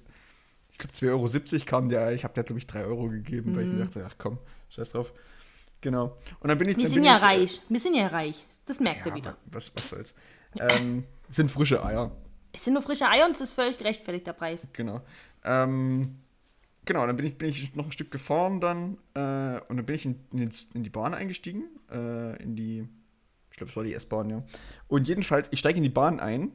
ich 0.72 0.78
glaube 0.78 0.94
2,70 0.94 1.52
Euro 1.54 1.64
kam 1.66 1.88
der, 1.88 2.12
ich 2.12 2.24
habe 2.24 2.34
der 2.34 2.44
glaube 2.44 2.58
ich 2.58 2.66
3 2.66 2.84
Euro 2.84 3.08
gegeben, 3.08 3.54
weil 3.56 3.66
ich 3.66 3.72
mir 3.72 3.84
dachte, 3.84 4.04
ach 4.06 4.14
komm, 4.18 4.38
scheiß 4.70 4.90
drauf. 4.92 5.12
Genau. 5.80 6.16
Und 6.40 6.48
dann 6.48 6.58
bin 6.58 6.68
ich 6.68 6.76
Wir 6.76 6.90
sind 6.90 7.04
ja 7.04 7.16
ich, 7.16 7.22
reich. 7.22 7.60
Wir 7.68 7.80
sind 7.80 7.94
ja 7.94 8.06
reich. 8.08 8.46
Das 8.66 8.80
merkt 8.80 9.06
Ja, 9.06 9.12
ihr 9.12 9.14
wieder. 9.16 9.36
was, 9.46 9.72
was 9.74 9.88
soll's. 9.90 10.14
ähm, 10.58 11.04
sind 11.28 11.50
frische 11.50 11.82
Eier. 11.84 12.10
Es 12.52 12.64
sind 12.64 12.74
nur 12.74 12.82
frische 12.82 13.08
Eier 13.08 13.26
und 13.26 13.34
es 13.36 13.40
ist 13.40 13.52
völlig 13.52 13.78
gerechtfertigt, 13.78 14.26
der 14.26 14.32
Preis. 14.32 14.66
Genau. 14.72 15.00
Ähm, 15.44 16.18
genau, 16.84 17.06
dann 17.06 17.16
bin 17.16 17.26
ich, 17.26 17.38
bin 17.38 17.48
ich 17.48 17.74
noch 17.74 17.86
ein 17.86 17.92
Stück 17.92 18.10
gefahren 18.10 18.60
dann 18.60 18.98
äh, 19.14 19.60
und 19.68 19.76
dann 19.76 19.86
bin 19.86 19.94
ich 19.94 20.04
in, 20.04 20.20
in, 20.32 20.50
in 20.74 20.82
die 20.82 20.90
Bahn 20.90 21.14
eingestiegen, 21.14 21.64
äh, 21.90 22.42
in 22.42 22.56
die, 22.56 22.86
glaube, 23.60 23.70
es 23.70 23.76
war 23.76 23.84
die 23.84 23.94
S-Bahn, 23.94 24.30
ja. 24.30 24.42
Und 24.88 25.06
jedenfalls, 25.08 25.48
ich 25.52 25.58
steige 25.58 25.76
in 25.78 25.82
die 25.84 25.88
Bahn 25.88 26.18
ein 26.20 26.52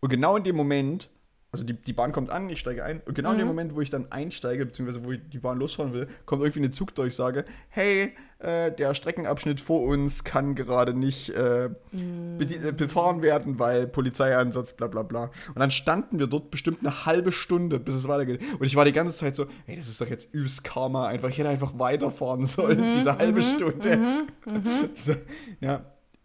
und 0.00 0.08
genau 0.10 0.36
in 0.36 0.44
dem 0.44 0.56
Moment, 0.56 1.08
also 1.52 1.64
die, 1.64 1.74
die 1.74 1.92
Bahn 1.92 2.12
kommt 2.12 2.30
an, 2.30 2.48
ich 2.48 2.60
steige 2.60 2.82
ein 2.84 3.00
und 3.04 3.14
genau 3.14 3.32
in 3.32 3.38
dem 3.38 3.46
Moment, 3.46 3.74
wo 3.74 3.80
ich 3.80 3.90
dann 3.90 4.10
einsteige, 4.10 4.64
beziehungsweise 4.66 5.04
wo 5.04 5.12
ich 5.12 5.20
die 5.30 5.38
Bahn 5.38 5.58
losfahren 5.58 5.92
will, 5.92 6.08
kommt 6.24 6.42
irgendwie 6.42 6.60
eine 6.60 6.70
Zugdurchsage, 6.70 7.44
hey, 7.68 8.14
äh, 8.38 8.72
der 8.72 8.94
Streckenabschnitt 8.94 9.60
vor 9.60 9.82
uns 9.82 10.24
kann 10.24 10.54
gerade 10.54 10.94
nicht 10.94 11.28
äh, 11.28 11.68
bedien- 11.92 12.64
äh, 12.66 12.72
befahren 12.72 13.22
werden, 13.22 13.58
weil 13.58 13.86
Polizeieinsatz, 13.86 14.72
bla 14.72 14.86
bla 14.88 15.02
bla. 15.02 15.30
Und 15.48 15.58
dann 15.58 15.70
standen 15.70 16.18
wir 16.18 16.26
dort 16.26 16.50
bestimmt 16.50 16.78
eine 16.80 17.06
halbe 17.06 17.30
Stunde, 17.32 17.78
bis 17.78 17.94
es 17.94 18.08
weitergeht. 18.08 18.40
Und 18.58 18.64
ich 18.66 18.74
war 18.74 18.84
die 18.84 18.92
ganze 18.92 19.16
Zeit 19.16 19.36
so, 19.36 19.46
hey, 19.66 19.76
das 19.76 19.88
ist 19.88 20.00
doch 20.00 20.08
jetzt 20.08 20.32
übelst 20.34 20.64
Karma 20.64 21.06
einfach. 21.06 21.28
Ich 21.28 21.38
hätte 21.38 21.50
einfach 21.50 21.78
weiterfahren 21.78 22.46
sollen, 22.46 22.94
diese 22.94 23.16
halbe 23.18 23.42
Stunde. 23.42 24.26
so, 24.96 25.14
ja, 25.60 25.84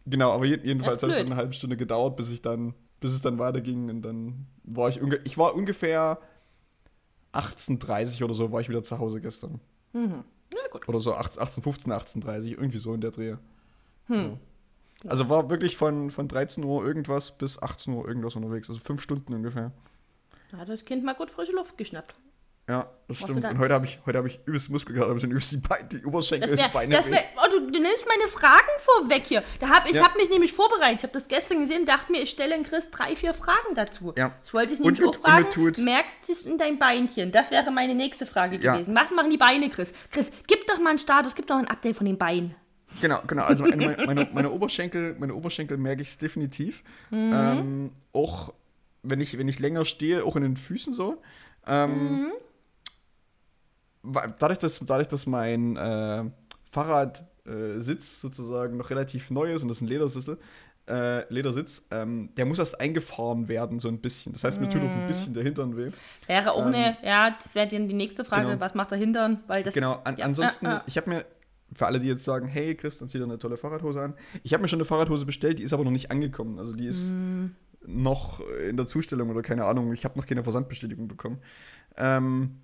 genau, 0.10 0.32
aber 0.32 0.46
je, 0.46 0.60
jedenfalls 0.64 1.04
hat 1.04 1.12
es 1.12 1.18
eine 1.18 1.36
halbe 1.36 1.54
Stunde 1.54 1.78
gedauert, 1.78 2.16
bis 2.16 2.32
ich 2.32 2.42
dann 2.42 2.74
bis 3.00 3.14
es 3.14 3.22
dann 3.22 3.40
weiterging. 3.40 3.90
Und 3.90 4.02
dann 4.02 4.48
war 4.64 4.90
ich, 4.90 5.00
ich 5.24 5.38
war 5.38 5.56
ungefähr 5.56 6.20
18.30 7.34 8.24
oder 8.24 8.34
so, 8.34 8.52
war 8.52 8.62
ich 8.62 8.70
wieder 8.70 8.84
zu 8.84 9.00
Hause 9.00 9.22
gestern. 9.22 9.60
Mhm. 9.94 10.24
Ja, 10.54 10.68
gut. 10.72 10.88
Oder 10.88 11.00
so 11.00 11.14
18, 11.14 11.42
18 11.42 11.64
15, 11.64 11.94
18.30 11.94 12.52
irgendwie 12.52 12.78
so 12.78 12.94
in 12.94 13.02
der 13.02 13.12
Dreh. 13.12 13.36
Hm. 14.06 14.38
Ja. 15.04 15.12
Also 15.12 15.30
war 15.30 15.50
wirklich 15.50 15.78
von, 15.78 16.10
von 16.10 16.28
13 16.28 16.64
Uhr 16.64 16.86
irgendwas 16.86 17.38
bis 17.38 17.62
18 17.62 17.94
Uhr 17.94 18.08
irgendwas 18.08 18.36
unterwegs. 18.36 18.70
Also 18.70 18.82
fünf 18.82 19.02
Stunden 19.02 19.34
ungefähr. 19.34 19.72
Da 20.52 20.58
hat 20.58 20.70
das 20.70 20.86
Kind 20.86 21.04
mal 21.04 21.14
gut 21.14 21.30
frische 21.30 21.52
Luft 21.52 21.78
geschnappt. 21.78 22.16
Ja, 22.70 22.90
das 23.08 23.20
stimmt. 23.20 23.46
Und 23.46 23.60
heute 23.60 23.74
habe 23.74 23.86
ich, 23.86 23.98
hab 24.06 24.26
ich 24.26 24.42
übelst 24.46 24.70
Muskelkater, 24.70 25.16
ich 25.16 25.24
übelst 25.24 25.54
die, 25.54 25.58
Beine, 25.58 25.88
die 25.88 26.04
Oberschenkel, 26.04 26.50
das 26.50 26.58
wär, 26.58 26.68
die 26.68 26.74
Beine. 26.74 26.96
Das 26.96 27.10
wär, 27.10 27.24
oh, 27.38 27.50
du, 27.50 27.60
du 27.62 27.80
nimmst 27.80 28.06
meine 28.06 28.30
Fragen 28.30 28.68
vorweg 28.80 29.24
hier. 29.24 29.42
Da 29.62 29.70
hab, 29.70 29.88
ich 29.88 29.96
ja. 29.96 30.04
habe 30.04 30.18
mich 30.18 30.30
nämlich 30.30 30.52
vorbereitet. 30.52 30.98
Ich 30.98 31.04
habe 31.04 31.14
das 31.14 31.30
gestern 31.30 31.62
gesehen 31.62 31.82
und 31.82 31.86
dachte 31.88 32.12
mir, 32.12 32.22
ich 32.22 32.30
stelle 32.30 32.58
in 32.58 32.64
Chris 32.64 32.92
drei, 32.92 33.16
vier 33.16 33.34
Fragen 33.34 33.74
dazu. 33.74 34.14
Ja. 34.18 34.34
Ich 34.44 34.54
wollte 34.54 34.72
dich 34.72 34.80
nämlich 34.82 35.02
und, 35.02 35.18
auch 35.18 35.22
fragen, 35.22 35.46
merkst 35.82 36.28
du 36.28 36.34
es 36.34 36.42
in 36.42 36.58
dein 36.58 36.78
Beinchen? 36.78 37.32
Das 37.32 37.52
wäre 37.52 37.72
meine 37.72 37.96
nächste 37.96 38.26
Frage 38.26 38.58
ja. 38.58 38.74
gewesen. 38.74 38.94
Was 38.94 39.12
machen 39.12 39.32
die 39.32 39.38
Beine, 39.38 39.70
Chris? 39.70 39.94
Chris, 40.12 40.30
gib 40.48 40.68
doch 40.68 40.80
mal 40.80 40.90
einen 40.90 41.00
Status, 41.00 41.36
gib 41.36 41.48
doch 41.48 41.56
ein 41.56 41.70
Update 41.70 41.96
von 41.96 42.06
den 42.06 42.18
Beinen. 42.18 42.54
Genau, 43.02 43.22
genau. 43.28 43.44
Also 43.44 43.64
meine, 43.64 43.96
meine, 44.06 44.30
meine 44.34 44.52
Oberschenkel, 44.52 45.16
meine 45.20 45.36
Oberschenkel 45.36 45.78
merke 45.78 46.02
ich 46.02 46.10
es 46.10 46.18
definitiv. 46.18 46.84
Mhm. 47.12 47.32
Ähm, 47.34 47.92
auch 48.12 48.54
wenn 49.04 49.22
ich, 49.22 49.38
wenn 49.38 49.48
ich 49.48 49.60
länger 49.60 49.86
stehe, 49.86 50.26
auch 50.26 50.36
in 50.36 50.44
den 50.44 50.58
Füßen 50.58 50.92
so. 50.92 51.22
Ähm, 51.66 52.24
mhm 52.24 52.32
dadurch, 54.04 54.60
dass, 54.60 54.80
dadurch, 54.80 55.08
dass 55.08 55.26
mein 55.26 55.78
äh, 55.78 56.26
Fahrradsitz 56.72 57.26
äh, 57.46 58.20
sozusagen 58.22 58.78
noch 58.78 58.90
relativ 58.90 59.30
neu 59.32 59.54
ist 59.54 59.64
und 59.64 59.70
das 59.70 59.78
ist 59.78 59.82
ein 59.82 59.88
Ledersitz, 59.88 60.30
äh, 60.88 61.32
Ledersitz, 61.34 61.86
ähm, 61.92 62.30
der 62.38 62.46
muss 62.46 62.60
erst 62.60 62.80
eingefahren 62.80 63.48
werden, 63.50 63.80
so 63.80 63.90
ein 63.90 64.00
bisschen. 64.00 64.34
Das 64.34 64.44
heißt, 64.44 64.62
mir 64.62 64.70
tut 64.70 64.82
auch 64.82 64.86
ein 64.86 65.04
mhm. 65.04 65.08
bisschen 65.08 65.34
der 65.34 65.44
Hintern 65.44 65.76
weh. 65.76 65.92
Wäre 66.28 66.54
auch 66.54 66.66
ähm, 66.66 66.74
eine, 66.74 66.98
ja, 67.04 67.32
das 67.32 67.56
wäre 67.56 67.68
dann 67.68 67.90
die 67.90 67.94
nächste 67.94 68.24
Frage, 68.24 68.48
genau. 68.48 68.60
was 68.60 68.74
macht 68.74 68.92
der 68.92 68.98
Hintern? 68.98 69.42
Weil 69.48 69.64
das, 69.64 69.74
genau, 69.74 70.00
an, 70.04 70.16
ja, 70.16 70.26
ansonsten, 70.26 70.66
äh, 70.66 70.80
ich 70.86 70.96
habe 70.98 71.10
mir, 71.10 71.26
für 71.74 71.86
alle, 71.86 72.00
die 72.00 72.08
jetzt 72.08 72.24
sagen, 72.24 72.48
hey 72.48 72.76
Chris, 72.76 72.98
dann 72.98 73.10
zieh 73.10 73.18
dir 73.18 73.26
eine 73.26 73.40
tolle 73.40 73.58
Fahrradhose 73.58 74.02
an. 74.02 74.14
Ich 74.44 74.54
habe 74.54 74.62
mir 74.62 74.70
schon 74.70 74.78
eine 74.78 74.86
Fahrradhose 74.86 75.26
bestellt, 75.26 75.60
die 75.60 75.64
ist 75.64 75.74
aber 75.74 75.84
noch 75.84 75.92
nicht 75.92 76.12
angekommen. 76.12 76.60
Also 76.60 76.74
die 76.74 76.88
ist 76.88 77.12
mm. 77.12 77.48
noch 77.86 78.40
in 78.66 78.78
der 78.78 78.86
Zustellung 78.86 79.30
oder 79.30 79.42
keine 79.42 79.66
Ahnung. 79.66 79.92
Ich 79.92 80.06
habe 80.06 80.18
noch 80.18 80.26
keine 80.26 80.44
Versandbestätigung 80.44 81.10
bekommen. 81.10 81.40
Ähm, 81.98 82.62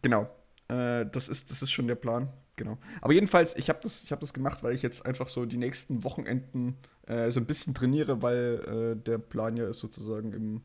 genau. 0.00 0.30
Äh, 0.68 1.06
das, 1.06 1.28
ist, 1.28 1.50
das 1.50 1.62
ist 1.62 1.70
schon 1.70 1.86
der 1.88 1.94
Plan. 1.94 2.28
Genau. 2.56 2.76
Aber 3.00 3.12
jedenfalls, 3.12 3.56
ich 3.56 3.68
habe 3.68 3.78
das, 3.82 4.10
hab 4.10 4.20
das 4.20 4.34
gemacht, 4.34 4.62
weil 4.62 4.74
ich 4.74 4.82
jetzt 4.82 5.06
einfach 5.06 5.28
so 5.28 5.46
die 5.46 5.56
nächsten 5.56 6.04
Wochenenden 6.04 6.76
äh, 7.06 7.30
so 7.30 7.40
ein 7.40 7.46
bisschen 7.46 7.74
trainiere, 7.74 8.20
weil 8.20 8.96
äh, 8.98 9.02
der 9.02 9.18
Plan 9.18 9.56
ja 9.56 9.68
ist 9.68 9.80
sozusagen 9.80 10.32
im 10.32 10.62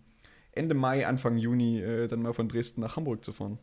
Ende 0.51 0.75
Mai, 0.75 1.07
Anfang 1.07 1.37
Juni 1.37 1.79
äh, 1.79 2.07
dann 2.07 2.21
mal 2.21 2.33
von 2.33 2.49
Dresden 2.49 2.81
nach 2.81 2.95
Hamburg 2.95 3.23
zu 3.23 3.31
fahren. 3.31 3.59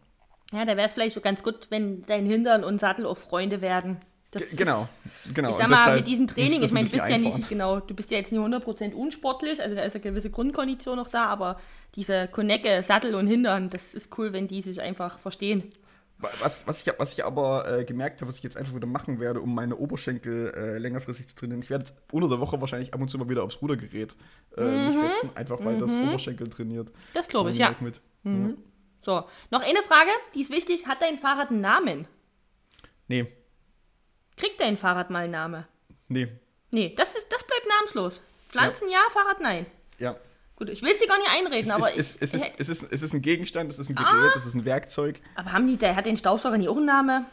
Ja, 0.52 0.64
da 0.64 0.76
wäre 0.76 0.88
es 0.88 0.94
vielleicht 0.94 1.14
so 1.14 1.20
ganz 1.20 1.42
gut, 1.42 1.66
wenn 1.70 2.04
dein 2.06 2.26
Hintern 2.26 2.64
und 2.64 2.80
Sattel 2.80 3.06
auch 3.06 3.18
Freunde 3.18 3.60
werden. 3.60 3.98
Das 4.32 4.48
genau, 4.56 4.88
ist, 5.24 5.34
genau. 5.34 5.50
Ich 5.50 5.56
sag 5.56 5.68
mal, 5.68 5.96
mit 5.96 6.06
diesem 6.06 6.28
Training, 6.28 6.62
ich 6.62 6.70
meine, 6.70 6.86
du 6.86 6.92
bist 6.92 7.08
ja 7.08 7.18
nicht, 7.18 7.48
genau, 7.48 7.80
du 7.80 7.94
bist 7.94 8.12
ja 8.12 8.18
jetzt 8.18 8.30
nicht 8.30 8.40
100% 8.40 8.92
unsportlich, 8.92 9.60
also 9.60 9.74
da 9.74 9.82
ist 9.82 9.94
eine 9.94 10.02
gewisse 10.02 10.30
Grundkondition 10.30 10.96
noch 10.96 11.08
da, 11.08 11.26
aber 11.26 11.58
diese 11.96 12.28
Konecke, 12.28 12.84
Sattel 12.84 13.16
und 13.16 13.26
Hintern, 13.26 13.70
das 13.70 13.92
ist 13.92 14.16
cool, 14.18 14.32
wenn 14.32 14.46
die 14.46 14.62
sich 14.62 14.80
einfach 14.80 15.18
verstehen. 15.18 15.64
Was, 16.20 16.66
was, 16.66 16.86
ich, 16.86 16.92
was 16.98 17.12
ich 17.12 17.24
aber 17.24 17.78
äh, 17.78 17.84
gemerkt 17.84 18.20
habe, 18.20 18.28
was 18.30 18.36
ich 18.36 18.42
jetzt 18.42 18.56
einfach 18.56 18.74
wieder 18.74 18.86
machen 18.86 19.20
werde, 19.20 19.40
um 19.40 19.54
meine 19.54 19.76
Oberschenkel 19.76 20.52
äh, 20.54 20.78
längerfristig 20.78 21.28
zu 21.28 21.34
trainieren, 21.34 21.62
ich 21.62 21.70
werde 21.70 21.86
jetzt 21.86 21.96
unter 22.12 22.28
der 22.28 22.40
Woche 22.40 22.60
wahrscheinlich 22.60 22.92
ab 22.92 23.00
und 23.00 23.08
zu 23.08 23.16
mal 23.16 23.28
wieder 23.28 23.42
aufs 23.42 23.60
Rudergerät 23.62 24.14
äh, 24.56 24.62
mhm. 24.62 24.88
mich 24.88 24.98
setzen, 24.98 25.30
einfach 25.34 25.64
weil 25.64 25.76
mhm. 25.76 25.80
das 25.80 25.94
Oberschenkel 25.94 26.48
trainiert. 26.48 26.92
Das 27.14 27.28
glaube 27.28 27.52
ich, 27.52 27.58
ja. 27.58 27.74
Mhm. 28.22 28.50
ja. 28.50 28.54
So, 29.02 29.24
noch 29.50 29.62
eine 29.62 29.82
Frage, 29.82 30.10
die 30.34 30.42
ist 30.42 30.50
wichtig. 30.50 30.86
Hat 30.86 31.00
dein 31.00 31.18
Fahrrad 31.18 31.50
einen 31.50 31.62
Namen? 31.62 32.06
Nee. 33.08 33.26
Kriegt 34.36 34.60
dein 34.60 34.76
Fahrrad 34.76 35.10
mal 35.10 35.24
einen 35.24 35.32
Namen? 35.32 35.64
Nee. 36.08 36.28
Nee, 36.70 36.94
das, 36.96 37.14
ist, 37.14 37.32
das 37.32 37.44
bleibt 37.44 37.66
namenslos. 37.68 38.20
Pflanzen 38.48 38.88
ja, 38.88 38.98
ja 38.98 39.10
Fahrrad 39.12 39.40
nein. 39.40 39.66
Ja. 39.98 40.16
Gut, 40.60 40.68
ich 40.68 40.82
will 40.82 40.90
es 40.92 40.98
dir 40.98 41.08
gar 41.08 41.16
nicht 41.16 41.30
einreden, 41.30 41.70
es 41.70 41.74
aber 41.74 41.94
ist, 41.94 42.16
ich, 42.16 42.22
es, 42.22 42.34
ist, 42.34 42.54
es, 42.58 42.68
ist, 42.68 42.92
es 42.92 43.00
ist 43.00 43.14
ein 43.14 43.22
Gegenstand, 43.22 43.70
es 43.70 43.78
ist 43.78 43.88
ein 43.88 43.94
Gerät, 43.94 44.10
ah, 44.12 44.36
es 44.36 44.44
ist 44.44 44.52
ein 44.52 44.66
Werkzeug. 44.66 45.18
Aber 45.34 45.54
haben 45.54 45.66
die, 45.66 45.78
der 45.78 45.96
hat 45.96 46.04
den 46.04 46.18
Staubsauger 46.18 46.58
nicht 46.58 46.68
auch 46.68 46.76
einen 46.76 46.84
Namen? 46.84 47.24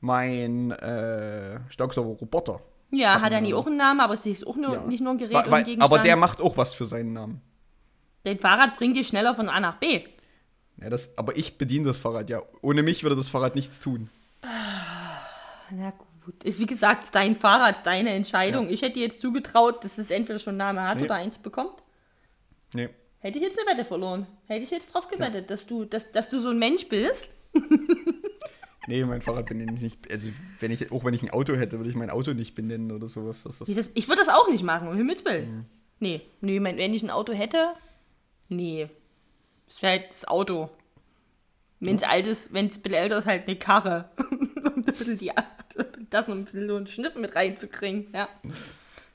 Mein 0.00 0.70
äh, 0.70 1.60
Staubsauger-Roboter. 1.68 2.62
Ja, 2.90 3.16
hat, 3.16 3.20
hat 3.20 3.32
er 3.32 3.42
nie 3.42 3.52
auch 3.52 3.66
einen 3.66 3.76
Namen, 3.76 4.00
aber 4.00 4.14
es 4.14 4.24
ist 4.24 4.46
auch 4.46 4.56
nur, 4.56 4.76
ja. 4.76 4.80
nicht 4.84 5.02
nur 5.02 5.12
ein 5.12 5.18
Gerät 5.18 5.34
weil, 5.50 5.62
ein 5.62 5.82
Aber 5.82 5.98
der 5.98 6.16
macht 6.16 6.40
auch 6.40 6.56
was 6.56 6.72
für 6.72 6.86
seinen 6.86 7.12
Namen. 7.12 7.42
Dein 8.22 8.38
Fahrrad 8.38 8.78
bringt 8.78 8.96
dich 8.96 9.08
schneller 9.08 9.34
von 9.34 9.50
A 9.50 9.60
nach 9.60 9.76
B. 9.76 10.06
Ja, 10.80 10.88
das, 10.88 11.18
aber 11.18 11.36
ich 11.36 11.58
bediene 11.58 11.84
das 11.84 11.98
Fahrrad, 11.98 12.30
ja. 12.30 12.40
Ohne 12.62 12.82
mich 12.82 13.02
würde 13.02 13.14
das 13.14 13.28
Fahrrad 13.28 13.54
nichts 13.54 13.78
tun. 13.78 14.08
Na 15.70 15.90
gut 15.90 16.07
gut. 16.28 16.44
Ist 16.44 16.58
wie 16.58 16.66
gesagt 16.66 17.14
dein 17.14 17.36
Fahrrad, 17.36 17.86
deine 17.86 18.10
Entscheidung. 18.10 18.66
Ja. 18.66 18.72
Ich 18.72 18.82
hätte 18.82 19.00
jetzt 19.00 19.20
zugetraut, 19.20 19.84
dass 19.84 19.98
es 19.98 20.10
entweder 20.10 20.38
schon 20.38 20.56
Namen 20.56 20.80
hat 20.80 20.98
nee. 20.98 21.04
oder 21.04 21.14
eins 21.14 21.38
bekommt. 21.38 21.82
Nee. 22.74 22.90
Hätte 23.20 23.38
ich 23.38 23.44
jetzt 23.44 23.58
eine 23.58 23.70
Wette 23.70 23.84
verloren. 23.84 24.26
Hätte 24.46 24.62
ich 24.62 24.70
jetzt 24.70 24.92
drauf 24.94 25.08
gewettet, 25.08 25.42
ja. 25.42 25.48
dass, 25.48 25.66
du, 25.66 25.84
dass, 25.84 26.12
dass 26.12 26.28
du 26.28 26.40
so 26.40 26.50
ein 26.50 26.58
Mensch 26.58 26.88
bist. 26.88 27.28
nee, 28.86 29.04
mein 29.04 29.22
Fahrrad 29.22 29.46
bin 29.46 29.60
ich 29.60 29.80
nicht. 29.80 30.10
Also, 30.10 30.28
wenn 30.60 30.70
ich, 30.70 30.92
auch 30.92 31.04
wenn 31.04 31.14
ich 31.14 31.22
ein 31.22 31.30
Auto 31.30 31.54
hätte, 31.54 31.78
würde 31.78 31.90
ich 31.90 31.96
mein 31.96 32.10
Auto 32.10 32.34
nicht 32.34 32.54
benennen 32.54 32.92
oder 32.92 33.08
sowas. 33.08 33.42
Das, 33.42 33.58
das 33.58 33.68
nee, 33.68 33.74
das, 33.74 33.90
ich 33.94 34.06
würde 34.08 34.22
das 34.24 34.32
auch 34.32 34.48
nicht 34.48 34.62
machen, 34.62 34.88
um 34.88 34.96
Himmels 34.96 35.24
Willen. 35.24 35.50
Mhm. 35.50 35.64
Nee, 36.00 36.20
nee, 36.40 36.62
wenn 36.62 36.94
ich 36.94 37.02
ein 37.02 37.10
Auto 37.10 37.32
hätte, 37.32 37.74
nee. 38.48 38.88
Das 39.66 39.82
wäre 39.82 39.92
halt 39.98 40.10
das 40.10 40.28
Auto. 40.28 40.70
Wenn 41.80 41.96
es 41.96 42.02
alt 42.02 42.26
ist, 42.26 42.52
wenn 42.52 42.66
es 42.66 42.76
ein 42.76 42.82
bisschen 42.82 42.98
älter 42.98 43.18
ist, 43.18 43.26
halt 43.26 43.46
eine 43.46 43.56
Karre. 43.56 44.10
Und 44.30 44.58
ein 44.66 44.82
bisschen 44.84 45.18
die 45.18 45.32
das 46.10 46.28
noch 46.28 46.34
ein 46.34 46.44
bisschen 46.44 46.68
so 46.68 46.76
einen 46.76 46.86
Schniff 46.86 47.14
mit 47.16 47.34
reinzukriegen. 47.34 48.08
Ja. 48.12 48.28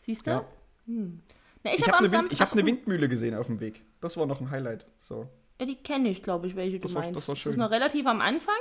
Siehst 0.02 0.28
du? 0.28 0.32
Ja. 0.32 0.46
Hm. 0.86 1.22
Na, 1.64 1.74
ich, 1.74 1.80
ich 1.80 1.88
habe 1.88 1.94
hab 1.94 2.00
eine, 2.00 2.12
Wind, 2.12 2.40
hab 2.40 2.52
eine 2.52 2.66
Windmühle 2.66 3.10
gesehen 3.10 3.36
auf 3.36 3.48
dem 3.48 3.60
Weg. 3.60 3.84
Das 4.02 4.18
war 4.18 4.26
noch 4.26 4.42
ein 4.42 4.52
Highlight. 4.52 4.86
So. 5.02 5.30
Ja, 5.60 5.66
die 5.66 5.76
kenne 5.76 6.10
ich, 6.10 6.24
glaube 6.24 6.48
ich, 6.48 6.56
welche 6.56 6.80
das 6.80 6.92
du 6.92 6.96
war, 6.96 7.04
meinst. 7.04 7.18
Das 7.18 7.28
war 7.28 7.36
schön. 7.36 7.52
Das 7.52 7.56
ist 7.56 7.60
noch 7.60 7.72
relativ 7.72 8.06
am 8.06 8.22
Anfang. 8.22 8.56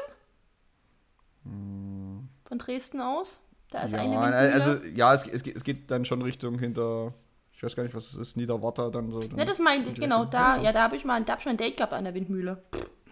Hm. 1.45 2.29
Von 2.45 2.59
Dresden 2.59 3.01
aus. 3.01 3.41
Da 3.71 3.85
ist 3.85 3.93
ja, 3.93 4.01
eine 4.01 4.13
Windmühle. 4.13 4.37
Also, 4.37 4.85
ja, 4.95 5.15
es, 5.15 5.27
es, 5.27 5.47
es, 5.47 5.65
geht 5.65 5.91
dann 5.91 6.05
schon 6.05 6.23
Richtung 6.23 6.59
hinter, 6.59 7.15
ich 7.53 7.63
weiß 7.63 7.75
gar 7.75 7.83
nicht, 7.83 7.95
was 7.95 8.13
es 8.13 8.15
ist, 8.15 8.37
Niederwatter 8.37 8.91
dann 8.91 9.11
so. 9.11 9.21
Dann 9.21 9.39
ja, 9.39 9.45
das 9.45 9.59
meinte 9.59 9.91
ich, 9.91 9.99
genau. 9.99 10.27
Da, 10.27 10.59
ja, 10.59 10.73
da 10.73 10.83
habe 10.83 10.97
ich, 10.97 11.05
mal, 11.05 11.25
hab 11.25 11.41
ich 11.41 11.45
mal 11.47 11.53
ein 11.53 11.57
Date 11.57 11.79
gehabt 11.79 11.93
an 11.93 12.05
der 12.05 12.15
Windmühle. 12.15 12.63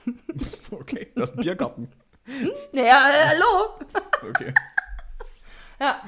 okay, 0.70 1.08
das 1.14 1.30
ist 1.30 1.38
ein 1.38 1.42
Biergarten. 1.42 1.88
Hm? 2.24 2.50
Ja, 2.72 3.10
äh, 3.10 3.28
hallo. 3.28 3.78
okay. 4.28 4.54
Ja. 5.80 6.02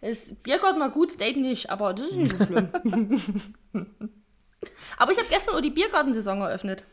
Das 0.00 0.32
Biergarten 0.44 0.78
war 0.78 0.90
gut, 0.90 1.20
Date 1.20 1.38
nicht, 1.38 1.70
aber 1.70 1.92
das 1.92 2.06
ist 2.06 2.14
nicht 2.14 2.38
so 2.38 2.44
schlimm. 2.44 2.68
aber 4.96 5.10
ich 5.10 5.18
habe 5.18 5.28
gestern 5.28 5.56
auch 5.56 5.60
die 5.60 5.70
Biergartensaison 5.70 6.40
eröffnet. 6.40 6.84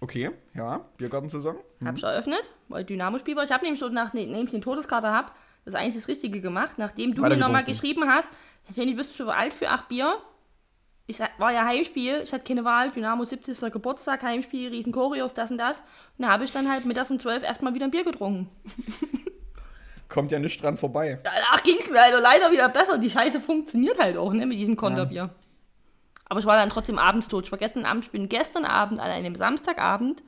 Okay, 0.00 0.30
ja, 0.54 0.84
Biergartensaison. 0.98 1.56
Hm. 1.78 1.86
Habe 1.86 1.96
ich 1.96 2.04
eröffnet, 2.04 2.42
weil 2.68 2.84
Dynamo-Spiel 2.84 3.36
war. 3.36 3.44
Ich 3.44 3.52
habe 3.52 3.64
nämlich 3.64 3.80
so, 3.80 3.88
nachdem 3.88 4.34
ich 4.34 4.50
den 4.50 4.60
Todeskater 4.60 5.10
habe, 5.10 5.32
das 5.64 5.74
einzig 5.74 6.08
Richtige 6.08 6.42
gemacht, 6.42 6.76
nachdem 6.76 7.14
du 7.14 7.22
mir 7.22 7.36
nochmal 7.36 7.64
geschrieben 7.64 8.06
hast, 8.06 8.28
Jenny, 8.74 8.94
bist 8.94 9.18
du 9.18 9.30
alt 9.30 9.54
für 9.54 9.70
acht 9.70 9.88
Bier? 9.88 10.18
Ich 11.10 11.18
war 11.38 11.52
ja 11.52 11.64
Heimspiel, 11.64 12.20
ich 12.22 12.32
hatte 12.32 12.44
keine 12.44 12.64
Wahl, 12.64 12.90
Dynamo 12.90 13.24
70. 13.24 13.72
Geburtstag, 13.72 14.22
Heimspiel, 14.22 14.68
riesen 14.68 14.92
Choreos, 14.92 15.34
das 15.34 15.50
und 15.50 15.58
das. 15.58 15.78
Und 16.16 16.24
da 16.24 16.28
habe 16.28 16.44
ich 16.44 16.52
dann 16.52 16.70
halt 16.70 16.84
mittags 16.84 17.10
um 17.10 17.18
12 17.18 17.42
erstmal 17.42 17.74
wieder 17.74 17.86
ein 17.86 17.90
Bier 17.90 18.04
getrunken. 18.04 18.48
kommt 20.10 20.32
ja 20.32 20.38
nicht 20.38 20.62
dran 20.62 20.76
vorbei. 20.76 21.18
Danach 21.22 21.62
ging 21.62 21.76
es 21.80 21.88
mir 21.88 22.00
also 22.00 22.18
leider 22.18 22.52
wieder 22.52 22.68
besser. 22.68 22.98
Die 22.98 23.08
Scheiße 23.08 23.40
funktioniert 23.40 23.98
halt 23.98 24.16
auch, 24.16 24.32
ne, 24.32 24.44
mit 24.44 24.58
diesem 24.58 24.76
Konterbier. 24.76 25.16
Ja. 25.16 25.30
Aber 26.26 26.40
ich 26.40 26.46
war 26.46 26.56
dann 26.56 26.70
trotzdem 26.70 26.98
abends 26.98 27.28
tot. 27.28 27.46
Ich 27.46 27.52
war 27.52 27.58
gestern 27.58 27.86
Abend, 27.86 28.04
ich 28.04 28.10
bin 28.10 28.28
gestern 28.28 28.64
Abend 28.64 29.00
an 29.00 29.10
einem 29.10 29.34
Samstagabend, 29.34 30.22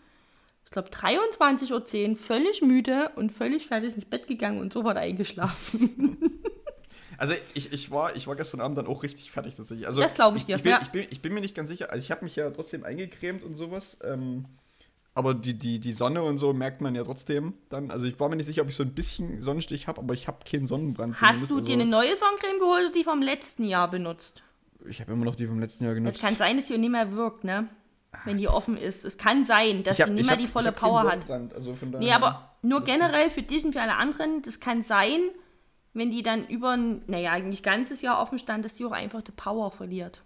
ich 0.64 0.70
glaube 0.70 0.88
23.10 0.88 2.10
Uhr, 2.10 2.16
völlig 2.16 2.62
müde 2.62 3.10
und 3.14 3.30
völlig 3.30 3.66
fertig 3.66 3.94
ins 3.94 4.06
Bett 4.06 4.26
gegangen 4.26 4.60
und 4.60 4.72
sofort 4.72 4.96
eingeschlafen. 4.96 6.18
Also 7.22 7.34
ich, 7.54 7.72
ich, 7.72 7.88
war, 7.92 8.16
ich 8.16 8.26
war 8.26 8.34
gestern 8.34 8.60
Abend 8.60 8.76
dann 8.76 8.88
auch 8.88 9.04
richtig 9.04 9.30
fertig 9.30 9.54
tatsächlich. 9.54 9.86
Also 9.86 10.00
das 10.00 10.12
glaube 10.12 10.38
ich 10.38 10.46
dir. 10.46 10.56
Ich, 10.56 10.58
ich, 10.58 10.62
bin, 10.64 10.72
ja. 10.72 10.80
ich, 10.82 10.88
bin, 10.88 11.06
ich 11.08 11.22
bin 11.22 11.32
mir 11.32 11.40
nicht 11.40 11.54
ganz 11.54 11.68
sicher. 11.68 11.92
Also 11.92 12.02
ich 12.02 12.10
habe 12.10 12.24
mich 12.24 12.34
ja 12.34 12.50
trotzdem 12.50 12.82
eingecremt 12.82 13.44
und 13.44 13.54
sowas. 13.54 13.96
Ähm, 14.02 14.46
aber 15.14 15.32
die, 15.32 15.54
die, 15.54 15.78
die 15.78 15.92
Sonne 15.92 16.24
und 16.24 16.38
so 16.38 16.52
merkt 16.52 16.80
man 16.80 16.96
ja 16.96 17.04
trotzdem 17.04 17.54
dann. 17.68 17.92
Also 17.92 18.08
ich 18.08 18.18
war 18.18 18.28
mir 18.28 18.34
nicht 18.34 18.46
sicher, 18.46 18.62
ob 18.62 18.70
ich 18.70 18.74
so 18.74 18.82
ein 18.82 18.92
bisschen 18.92 19.40
Sonnenstich 19.40 19.86
habe, 19.86 20.00
aber 20.00 20.14
ich 20.14 20.26
habe 20.26 20.38
keinen 20.44 20.66
Sonnenbrand. 20.66 21.22
Hast 21.22 21.48
du 21.48 21.58
also 21.58 21.60
dir 21.60 21.74
eine 21.74 21.86
neue 21.86 22.16
Sonnencreme 22.16 22.58
geholt 22.58 22.86
oder 22.86 22.92
die 22.92 23.04
vom 23.04 23.22
letzten 23.22 23.62
Jahr 23.62 23.88
benutzt? 23.88 24.42
Ich 24.88 25.00
habe 25.00 25.12
immer 25.12 25.24
noch 25.24 25.36
die 25.36 25.46
vom 25.46 25.60
letzten 25.60 25.84
Jahr 25.84 25.94
genutzt. 25.94 26.16
Es 26.16 26.22
kann 26.22 26.34
sein, 26.34 26.56
dass 26.56 26.66
die 26.66 26.76
nicht 26.76 26.90
mehr 26.90 27.12
wirkt, 27.12 27.44
ne? 27.44 27.68
Wenn 28.24 28.36
die 28.36 28.48
offen 28.48 28.76
ist. 28.76 29.04
Es 29.04 29.16
kann 29.16 29.44
sein, 29.44 29.84
dass 29.84 30.00
hab, 30.00 30.08
die 30.08 30.14
nicht 30.14 30.26
mehr 30.26 30.34
hab, 30.34 30.40
die 30.40 30.48
volle 30.48 30.72
Power 30.72 31.04
hat. 31.04 31.30
Also 31.54 31.76
nee, 32.00 32.10
aber 32.10 32.50
nur 32.62 32.82
generell 32.82 33.30
für 33.30 33.42
dich 33.42 33.64
und 33.64 33.74
für 33.74 33.80
alle 33.80 33.94
anderen, 33.94 34.42
das 34.42 34.58
kann 34.58 34.82
sein, 34.82 35.20
wenn 35.94 36.10
die 36.10 36.22
dann 36.22 36.46
über 36.46 36.70
ein, 36.76 37.02
naja, 37.06 37.38
nicht 37.38 37.62
ganzes 37.62 38.00
Jahr 38.02 38.20
offen 38.20 38.38
stand, 38.38 38.64
dass 38.64 38.74
die 38.74 38.84
auch 38.84 38.92
einfach 38.92 39.22
die 39.22 39.32
Power 39.32 39.70
verliert. 39.70 40.22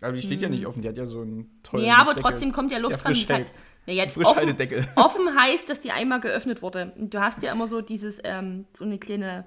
Aber 0.00 0.12
die 0.12 0.22
steht 0.22 0.42
ja 0.42 0.48
nicht 0.48 0.66
offen, 0.66 0.82
die 0.82 0.88
hat 0.88 0.96
ja 0.96 1.06
so 1.06 1.20
einen 1.22 1.60
tollen. 1.62 1.84
Ja, 1.84 1.96
aber 1.96 2.14
Deckel, 2.14 2.30
trotzdem 2.30 2.52
kommt 2.52 2.72
ja 2.72 2.78
Luft 2.78 2.96
dran. 2.96 3.00
frisch 3.12 3.20
Die 3.20 3.26
kann- 3.26 3.36
hält. 3.36 3.52
Ja, 3.86 3.92
jetzt 3.94 4.16
offen, 4.16 4.24
Frischhaltedeckel. 4.26 4.88
offen 4.96 5.38
heißt, 5.38 5.68
dass 5.68 5.80
die 5.80 5.92
einmal 5.92 6.20
geöffnet 6.20 6.60
wurde. 6.60 6.92
Und 6.96 7.14
du 7.14 7.20
hast 7.20 7.42
ja 7.42 7.52
immer 7.52 7.68
so 7.68 7.80
dieses, 7.82 8.18
ähm, 8.24 8.66
so 8.76 8.84
eine 8.84 8.98
kleine, 8.98 9.44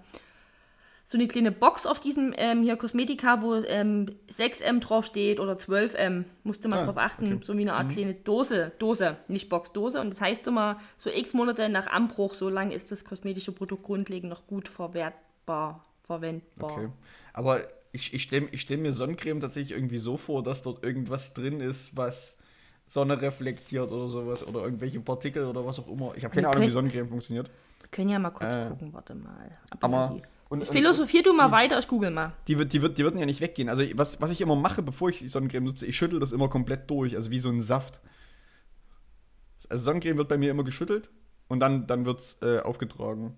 so 1.11 1.17
eine 1.17 1.27
kleine 1.27 1.51
Box 1.51 1.87
auf 1.87 1.99
diesem 1.99 2.35
ähm, 2.37 2.61
hier 2.61 2.75
Kosmetika, 2.77 3.41
wo 3.41 3.55
ähm, 3.55 4.15
6M 4.31 4.79
draufsteht 4.79 5.39
oder 5.39 5.53
12M. 5.53 6.25
Musste 6.43 6.67
man 6.67 6.79
Ah, 6.79 6.85
drauf 6.85 6.97
achten. 6.97 7.25
okay. 7.33 7.39
So 7.41 7.57
wie 7.57 7.61
eine 7.61 7.73
Art 7.73 7.89
kleine 7.89 8.13
Dose. 8.13 8.71
Dose, 8.77 9.17
nicht 9.27 9.49
Box, 9.49 9.71
Dose. 9.73 9.99
Und 9.99 10.11
das 10.13 10.21
heißt 10.21 10.45
immer, 10.45 10.79
so 10.99 11.09
x 11.09 11.33
Monate 11.33 11.67
nach 11.69 11.87
Anbruch, 11.87 12.35
so 12.35 12.47
lange 12.47 12.75
ist 12.75 12.91
das 12.91 13.03
kosmetische 13.03 13.51
Produkt 13.51 13.81
grundlegend 13.83 14.29
noch 14.29 14.45
gut 14.45 14.67
verwertbar, 14.69 15.83
verwendbar. 16.03 16.71
Okay. 16.73 16.89
Aber 17.33 17.61
ich, 17.91 18.13
ich 18.13 18.21
stelle 18.21 18.47
ich 18.51 18.61
stell 18.61 18.77
mir 18.77 18.93
Sonnencreme 18.93 19.39
tatsächlich 19.39 19.71
irgendwie 19.75 19.97
so 19.97 20.15
vor, 20.15 20.43
dass 20.43 20.61
dort 20.61 20.83
irgendwas 20.83 21.33
drin 21.33 21.59
ist, 21.59 21.97
was 21.97 22.37
Sonne 22.85 23.19
reflektiert 23.19 23.91
oder 23.91 24.09
sowas 24.09 24.47
oder 24.47 24.61
irgendwelche 24.63 24.99
Partikel 24.99 25.45
oder 25.45 25.65
was 25.65 25.79
auch 25.79 25.87
immer. 25.87 26.13
Ich 26.15 26.23
habe 26.23 26.35
keine 26.35 26.49
Ahnung, 26.49 26.63
wie 26.67 26.69
Sonnencreme 26.69 27.07
funktioniert. 27.09 27.49
Wir 27.81 27.89
können 27.89 28.09
ja 28.09 28.19
mal 28.19 28.29
kurz 28.29 28.53
Äh, 28.53 28.67
gucken, 28.69 28.93
warte 28.93 29.15
mal. 29.15 29.49
aber- 29.79 30.13
die- 30.15 30.21
und- 30.49 30.61
und- 30.61 30.67
Philosophier 30.67 31.23
du 31.23 31.33
mal 31.33 31.51
weiter, 31.51 31.79
ich 31.79 31.87
google 31.87 32.11
mal. 32.11 32.33
Die, 32.47 32.57
wird, 32.57 32.73
die, 32.73 32.81
wird, 32.81 32.97
die 32.97 33.03
würden 33.03 33.19
ja 33.19 33.25
nicht 33.25 33.41
weggehen. 33.41 33.69
Also 33.69 33.83
was, 33.95 34.19
was 34.21 34.31
ich 34.31 34.41
immer 34.41 34.55
mache, 34.55 34.81
bevor 34.81 35.09
ich 35.09 35.19
die 35.19 35.27
Sonnencreme 35.27 35.63
nutze, 35.63 35.85
ich 35.85 35.95
schüttel 35.97 36.19
das 36.19 36.31
immer 36.31 36.49
komplett 36.49 36.89
durch, 36.89 37.15
also 37.15 37.31
wie 37.31 37.39
so 37.39 37.49
ein 37.49 37.61
Saft. 37.61 38.01
Also 39.69 39.83
Sonnencreme 39.85 40.17
wird 40.17 40.29
bei 40.29 40.37
mir 40.37 40.51
immer 40.51 40.63
geschüttelt 40.63 41.09
und 41.47 41.59
dann, 41.59 41.85
dann 41.87 42.05
wird 42.05 42.19
es 42.19 42.37
äh, 42.41 42.59
aufgetragen. 42.59 43.37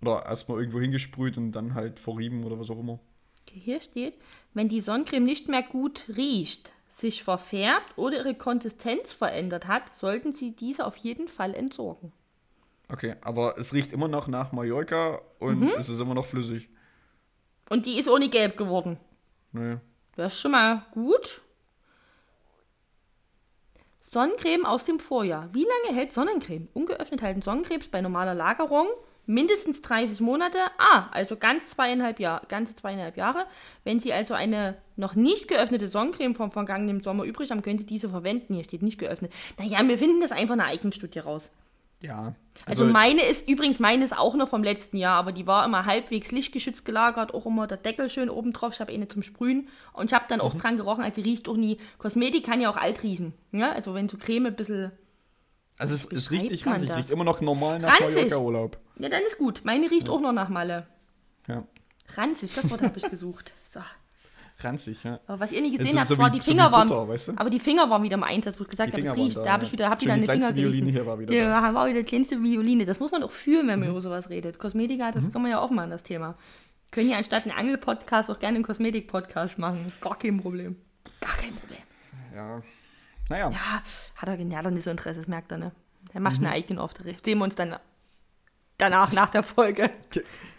Oder 0.00 0.26
erstmal 0.26 0.58
irgendwo 0.60 0.80
hingesprüht 0.80 1.36
und 1.36 1.52
dann 1.52 1.74
halt 1.74 1.98
verrieben 1.98 2.44
oder 2.44 2.58
was 2.58 2.70
auch 2.70 2.78
immer. 2.78 3.00
Okay, 3.48 3.60
Hier 3.60 3.80
steht, 3.80 4.14
wenn 4.54 4.68
die 4.68 4.80
Sonnencreme 4.80 5.24
nicht 5.24 5.48
mehr 5.48 5.62
gut 5.62 6.04
riecht, 6.16 6.72
sich 6.94 7.24
verfärbt 7.24 7.96
oder 7.96 8.18
ihre 8.18 8.34
Konsistenz 8.34 9.12
verändert 9.12 9.66
hat, 9.66 9.94
sollten 9.96 10.34
Sie 10.34 10.52
diese 10.54 10.84
auf 10.84 10.96
jeden 10.96 11.28
Fall 11.28 11.54
entsorgen. 11.54 12.12
Okay, 12.90 13.16
aber 13.20 13.58
es 13.58 13.72
riecht 13.74 13.92
immer 13.92 14.08
noch 14.08 14.28
nach 14.28 14.52
Mallorca 14.52 15.20
und 15.38 15.60
Mhm. 15.60 15.72
es 15.78 15.88
ist 15.88 16.00
immer 16.00 16.14
noch 16.14 16.26
flüssig. 16.26 16.68
Und 17.68 17.84
die 17.86 17.98
ist 17.98 18.08
ohne 18.08 18.28
gelb 18.30 18.56
geworden. 18.56 18.98
Nee. 19.52 19.76
Das 20.16 20.34
ist 20.34 20.40
schon 20.40 20.52
mal 20.52 20.86
gut. 20.92 21.42
Sonnencreme 24.00 24.64
aus 24.64 24.84
dem 24.86 25.00
Vorjahr. 25.00 25.50
Wie 25.52 25.64
lange 25.66 25.96
hält 25.96 26.12
Sonnencreme? 26.14 26.68
Ungeöffnet 26.72 27.20
halten 27.20 27.42
Sonnencremes 27.42 27.88
bei 27.88 28.00
normaler 28.00 28.34
Lagerung 28.34 28.86
mindestens 29.26 29.82
30 29.82 30.20
Monate. 30.20 30.56
Ah, 30.78 31.08
also 31.10 31.36
ganz 31.36 31.68
zweieinhalb 31.70 32.18
Jahre, 32.18 32.46
ganze 32.48 32.74
zweieinhalb 32.74 33.18
Jahre. 33.18 33.44
Wenn 33.84 34.00
Sie 34.00 34.10
also 34.14 34.32
eine 34.32 34.78
noch 34.96 35.14
nicht 35.14 35.46
geöffnete 35.48 35.88
Sonnencreme 35.88 36.34
vom 36.34 36.50
vergangenen 36.50 37.02
Sommer 37.02 37.24
übrig 37.24 37.50
haben, 37.50 37.60
können 37.60 37.76
Sie 37.78 37.84
diese 37.84 38.08
verwenden. 38.08 38.54
Hier 38.54 38.64
steht 38.64 38.82
nicht 38.82 38.96
geöffnet. 38.98 39.30
Naja, 39.58 39.86
wir 39.86 39.98
finden 39.98 40.20
das 40.20 40.32
einfach 40.32 40.54
eine 40.54 40.64
Eigenstudie 40.64 41.18
raus. 41.18 41.50
Ja. 42.00 42.34
Also, 42.66 42.84
meine 42.84 43.22
ist, 43.22 43.48
übrigens 43.48 43.78
meine 43.80 44.04
ist 44.04 44.16
auch 44.16 44.34
noch 44.34 44.48
vom 44.48 44.62
letzten 44.62 44.96
Jahr, 44.96 45.16
aber 45.16 45.32
die 45.32 45.46
war 45.46 45.64
immer 45.64 45.84
halbwegs 45.86 46.30
lichtgeschützt 46.30 46.84
gelagert, 46.84 47.34
auch 47.34 47.46
immer 47.46 47.66
der 47.66 47.76
Deckel 47.78 48.08
schön 48.08 48.30
oben 48.30 48.52
drauf. 48.52 48.74
Ich 48.74 48.80
habe 48.80 48.92
eine 48.92 49.08
zum 49.08 49.22
Sprühen 49.22 49.68
und 49.92 50.06
ich 50.06 50.14
habe 50.14 50.26
dann 50.28 50.38
Mhm. 50.38 50.44
auch 50.44 50.54
dran 50.54 50.76
gerochen, 50.76 51.02
also 51.02 51.20
die 51.22 51.28
riecht 51.28 51.48
auch 51.48 51.56
nie. 51.56 51.78
Kosmetik 51.98 52.44
kann 52.46 52.60
ja 52.60 52.70
auch 52.70 52.76
alt 52.76 53.02
riechen. 53.02 53.34
Ja? 53.52 53.72
Also 53.72 53.94
wenn 53.94 54.08
so 54.08 54.16
Creme 54.16 54.46
ein 54.46 54.56
bisschen. 54.56 54.92
also 55.78 55.94
es, 55.94 56.04
es 56.12 56.30
riecht 56.30 56.50
nicht 56.50 56.66
ranzig, 56.66 56.94
riecht 56.94 57.10
immer 57.10 57.24
noch 57.24 57.40
normal 57.40 57.78
nach 57.78 58.00
Ranzig. 58.00 58.24
Mallorca-Urlaub. 58.30 58.78
Ja, 58.98 59.08
dann 59.08 59.22
ist 59.22 59.38
gut. 59.38 59.62
Meine 59.64 59.90
riecht 59.90 60.08
auch 60.08 60.20
noch 60.20 60.32
nach 60.32 60.48
Malle. 60.48 60.86
Ja. 61.46 61.64
Ranzig, 62.16 62.52
das 62.54 62.68
Wort 62.70 62.82
habe 62.82 62.96
ich 62.98 63.08
gesucht. 63.10 63.54
So. 63.70 63.80
Ranzig, 64.60 65.04
ja. 65.04 65.20
Aber 65.28 65.38
was 65.40 65.52
ihr 65.52 65.60
nie 65.62 65.76
gesehen 65.76 65.92
so- 65.92 65.98
habt, 66.00 66.08
so 66.08 66.18
war 66.18 66.30
die 66.30 66.38
so 66.40 66.44
Finger 66.46 66.72
waren. 66.72 66.88
Butter, 66.88 67.06
weißt 67.08 67.28
du? 67.28 67.32
Aber 67.36 67.48
die 67.48 67.60
Finger 67.60 67.88
waren 67.90 68.02
wieder 68.02 68.14
im 68.16 68.24
Einsatz, 68.24 68.58
wo 68.58 68.64
ich 68.64 68.70
gesagt 68.70 68.90
Die 68.92 68.96
habe, 68.96 69.06
waren 69.10 69.20
riecht. 69.20 69.36
da, 69.36 69.42
Da, 69.44 69.52
habe 69.52 69.64
ich 69.64 69.72
wieder, 69.72 69.88
hab 69.88 70.00
wieder 70.00 70.14
die 70.14 70.16
eine 70.16 70.24
kleinste 70.24 70.48
Finger 70.48 70.62
geriechen. 70.62 70.72
Violine 70.86 70.90
hier 70.92 71.06
war 71.06 71.18
wieder 71.20 71.32
Ja, 71.32 71.60
da. 71.60 71.70
Mhm. 71.70 71.74
war 71.76 71.86
wieder 71.86 72.00
die 72.00 72.06
kleinste 72.06 72.42
Violine. 72.42 72.84
Das 72.84 72.98
muss 72.98 73.12
man 73.12 73.22
auch 73.22 73.30
fühlen, 73.30 73.68
wenn 73.68 73.78
man 73.78 73.88
über 73.90 74.00
sowas 74.02 74.28
redet. 74.30 74.58
Kosmetika, 74.58 75.12
das 75.12 75.30
kann 75.32 75.42
man 75.42 75.50
ja 75.52 75.60
auch 75.60 75.70
machen, 75.70 75.90
das 75.90 76.02
Thema. 76.02 76.34
Können 76.90 77.08
ja 77.10 77.18
anstatt 77.18 77.44
einen 77.46 77.56
Angel-Podcast 77.56 78.30
auch 78.30 78.38
gerne 78.40 78.56
einen 78.56 78.64
Kosmetik-Podcast 78.64 79.58
machen. 79.58 79.80
Das 79.84 79.92
ist 79.94 80.00
gar 80.00 80.18
kein 80.18 80.40
Problem. 80.40 80.74
Gar 81.20 81.36
kein 81.36 81.54
Problem. 81.54 81.78
Ja. 82.34 82.62
Naja. 83.28 83.50
Ja, 83.50 83.82
hat 84.16 84.28
er 84.28 84.36
genial 84.38 84.68
nicht 84.72 84.84
so 84.84 84.90
Interesse, 84.90 85.20
das 85.20 85.28
merkt 85.28 85.52
er, 85.52 85.58
ne? 85.58 85.72
Der 86.14 86.20
macht 86.20 86.40
Mhm. 86.40 86.46
eine 86.46 86.54
eigene 86.56 86.80
Auftritt. 86.80 87.24
Sehen 87.24 87.38
wir 87.38 87.44
uns 87.44 87.54
dann 87.54 87.76
danach, 88.78 89.12
nach 89.12 89.28
der 89.30 89.42
Folge. 89.44 89.90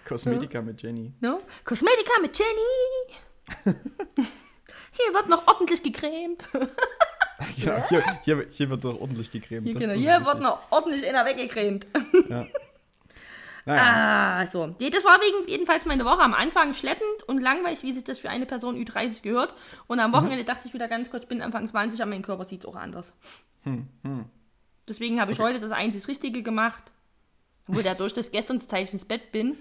Kosmetika 0.08 0.62
mit 0.62 0.82
Jenny. 0.82 1.12
No? 1.20 1.42
Kosmetika 1.66 2.12
mit 2.22 2.38
Jenny. 2.38 3.20
Hier 4.92 5.14
wird 5.14 5.30
noch 5.30 5.48
ordentlich 5.48 5.84
gecremt. 5.84 6.48
Ja, 7.56 7.88
hier, 7.88 8.04
hier, 8.24 8.48
hier 8.52 8.70
wird 8.70 8.84
doch 8.84 9.00
ordentlich 9.00 9.32
gecremt. 9.32 9.66
Hier, 9.66 9.74
Das- 9.74 9.82
genau, 9.84 9.94
das 9.94 10.02
hier 10.04 10.26
wird 10.26 10.42
noch 10.42 10.60
ordentlich 10.72 11.08
einer 11.08 11.24
weggecremt. 11.26 11.88
Naja. 13.66 13.84
Ah, 14.42 14.48
so. 14.48 14.68
Das 14.68 15.04
war 15.06 15.20
wegen 15.22 15.48
jedenfalls 15.50 15.86
meine 15.86 16.04
Woche 16.04 16.22
am 16.22 16.34
Anfang 16.34 16.74
schleppend 16.74 17.24
und 17.28 17.40
langweilig, 17.40 17.84
wie 17.84 17.94
sich 17.94 18.04
das 18.04 18.18
für 18.18 18.30
eine 18.30 18.46
Person 18.46 18.76
Ü30 18.76 19.22
gehört. 19.22 19.54
Und 19.88 19.98
Mhm. 20.00 20.04
am 20.06 20.14
Wochenende 20.14 20.44
dachte 20.44 20.68
ich 20.68 20.74
wieder 20.74 20.88
ganz 20.88 21.12
kurz, 21.12 21.24
ich 21.24 21.30
bin 21.30 21.42
Anfang 21.42 21.68
20, 21.68 22.02
aber 22.02 22.10
mein 22.10 22.22
Körper 22.24 22.46
sieht 22.46 22.62
es 22.62 22.66
auch 22.66 22.76
anders. 22.76 23.14
Hm, 23.64 23.88
Deswegen 24.88 25.22
habe 25.22 25.32
ich 25.34 25.40
heute 25.40 25.60
das 25.60 25.72
einzig 25.72 26.08
Richtige 26.08 26.42
gemacht. 26.42 26.84
Wo 27.68 27.82
dadurch, 27.82 28.14
dass 28.14 28.32
gestern 28.32 28.60
zeitig 28.60 28.94
ins 28.94 29.06
Bett 29.06 29.32
bin, 29.32 29.56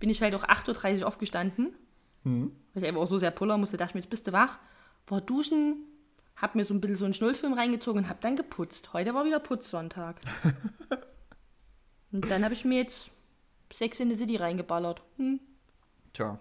bin 0.00 0.10
ich 0.10 0.20
halt 0.22 0.34
auch 0.34 0.44
8.30 0.44 1.00
Uhr 1.02 1.06
aufgestanden. 1.06 1.72
Hm. 2.24 2.50
Weil 2.74 2.82
ich 2.82 2.88
einfach 2.88 3.02
auch 3.02 3.08
so 3.10 3.18
sehr 3.18 3.30
puller 3.30 3.58
musste, 3.58 3.76
dachte 3.76 3.90
ich 3.90 3.94
mir, 3.94 4.00
jetzt 4.00 4.10
bist 4.10 4.26
du 4.26 4.32
wach. 4.32 4.58
War 5.06 5.20
duschen, 5.20 5.84
hab 6.36 6.54
mir 6.54 6.64
so 6.64 6.72
ein 6.74 6.80
bisschen 6.80 6.96
so 6.96 7.04
einen 7.04 7.14
Schnulzfilm 7.14 7.52
reingezogen 7.52 8.04
und 8.04 8.08
hab 8.08 8.20
dann 8.20 8.36
geputzt. 8.36 8.92
Heute 8.92 9.14
war 9.14 9.24
wieder 9.24 9.40
Putzsonntag. 9.40 10.16
und 12.12 12.30
dann 12.30 12.44
habe 12.44 12.54
ich 12.54 12.64
mir 12.64 12.78
jetzt 12.78 13.10
Sex 13.72 14.00
in 14.00 14.10
the 14.10 14.16
City 14.16 14.36
reingeballert. 14.36 15.02
Hm. 15.16 15.40
Tja. 16.12 16.38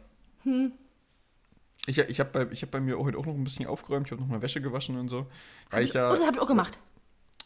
Ich, 1.86 1.98
ich 1.98 2.20
habe 2.20 2.30
bei, 2.32 2.52
ich 2.52 2.62
hab 2.62 2.72
bei 2.72 2.80
mir 2.80 2.98
heute 3.00 3.18
auch 3.18 3.26
noch 3.26 3.34
ein 3.34 3.44
bisschen 3.44 3.66
aufgeräumt. 3.68 4.08
Ich 4.08 4.12
habe 4.12 4.22
noch 4.22 4.30
mal 4.30 4.42
Wäsche 4.42 4.62
gewaschen 4.62 4.98
und 4.98 5.08
so. 5.08 5.26
Weil 5.70 5.84
ich 5.84 5.94
ja, 5.94 6.10
Oh, 6.10 6.16
das 6.16 6.26
habe 6.26 6.38
ich 6.38 6.42
auch 6.42 6.48
gemacht. 6.48 6.78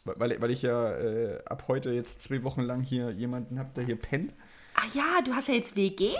weil, 0.04 0.40
weil 0.42 0.52
ich 0.52 0.62
ja 0.62 0.92
äh, 0.92 1.44
ab 1.46 1.66
heute 1.68 1.92
jetzt 1.92 2.22
zwei 2.22 2.44
Wochen 2.44 2.62
lang 2.62 2.82
hier 2.82 3.12
jemanden 3.12 3.60
habe, 3.60 3.70
der 3.76 3.86
hier 3.86 3.96
pennt. 3.96 4.34
Ach 4.76 4.94
ja, 4.94 5.22
du 5.24 5.34
hast 5.34 5.48
ja 5.48 5.54
jetzt 5.56 5.76
WG. 5.76 6.14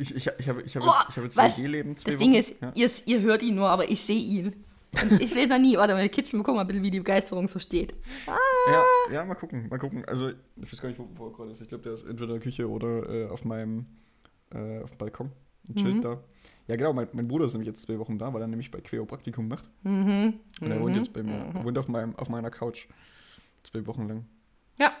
Ich, 0.00 0.14
ich, 0.16 0.30
ich 0.38 0.48
habe 0.48 0.62
ich 0.62 0.76
hab 0.76 0.82
Oh, 0.82 0.86
jetzt, 0.86 1.10
ich 1.10 1.16
hab 1.16 1.24
jetzt 1.24 1.36
was? 1.36 1.54
Zwei 1.56 1.92
Das 2.10 2.16
Ding 2.18 2.32
Wochen. 2.32 2.40
ist, 2.40 2.54
Ja. 2.60 2.72
ihr, 2.74 2.90
ihr 3.06 3.20
hört 3.20 3.42
ihn 3.42 3.54
nur, 3.54 3.68
aber 3.68 3.88
ich 3.90 4.02
sehe 4.02 4.18
ihn. 4.20 4.64
Und 5.00 5.20
ich 5.20 5.36
weiß 5.36 5.48
noch 5.48 5.58
nie, 5.58 5.76
warte 5.76 5.94
mal, 5.94 6.08
Kids, 6.08 6.32
wir 6.32 6.38
gucken 6.40 6.56
mal 6.56 6.64
bitte, 6.64 6.82
wie 6.82 6.90
die 6.90 6.98
Begeisterung 6.98 7.46
so 7.46 7.58
steht. 7.60 7.94
Ja, 8.26 8.82
ja, 9.12 9.24
mal 9.24 9.34
gucken, 9.36 9.68
mal 9.68 9.78
gucken. 9.78 10.04
Also, 10.06 10.30
ich 10.30 10.72
weiß 10.72 10.80
gar 10.82 10.88
nicht, 10.88 10.98
wo, 10.98 11.08
wo 11.14 11.26
er 11.26 11.32
gerade 11.32 11.50
ist. 11.52 11.60
Ich 11.60 11.68
glaube, 11.68 11.84
der 11.84 11.92
ist 11.92 12.02
entweder 12.04 12.34
in 12.34 12.40
der 12.40 12.40
Küche 12.40 12.68
oder 12.68 13.08
äh, 13.08 13.28
auf 13.28 13.44
meinem 13.44 13.86
äh, 14.52 14.80
auf 14.82 14.90
dem 14.90 14.98
Balkon 14.98 15.30
und 15.68 15.76
chillt 15.78 15.96
Mhm. 15.96 16.00
da. 16.00 16.20
Ja, 16.66 16.76
genau, 16.76 16.92
mein, 16.92 17.06
mein 17.12 17.28
Bruder 17.28 17.44
ist 17.44 17.52
nämlich 17.52 17.68
jetzt 17.68 17.82
zwei 17.82 17.98
Wochen 17.98 18.18
da, 18.18 18.32
weil 18.34 18.40
er 18.42 18.48
nämlich 18.48 18.70
bei 18.70 18.80
Queo 18.80 19.04
Praktikum 19.04 19.46
macht. 19.48 19.64
Mhm. 19.84 20.34
Und 20.60 20.70
er 20.70 20.80
wohnt 20.80 20.96
jetzt 20.96 21.12
bei 21.12 21.22
mir, 21.22 21.52
wohnt 21.62 21.76
auf, 21.78 21.86
meinem, 21.88 22.16
auf 22.16 22.28
meiner 22.28 22.50
Couch. 22.50 22.86
Zwei 23.62 23.86
Wochen 23.86 24.08
lang. 24.08 24.24
Ja. 24.78 24.92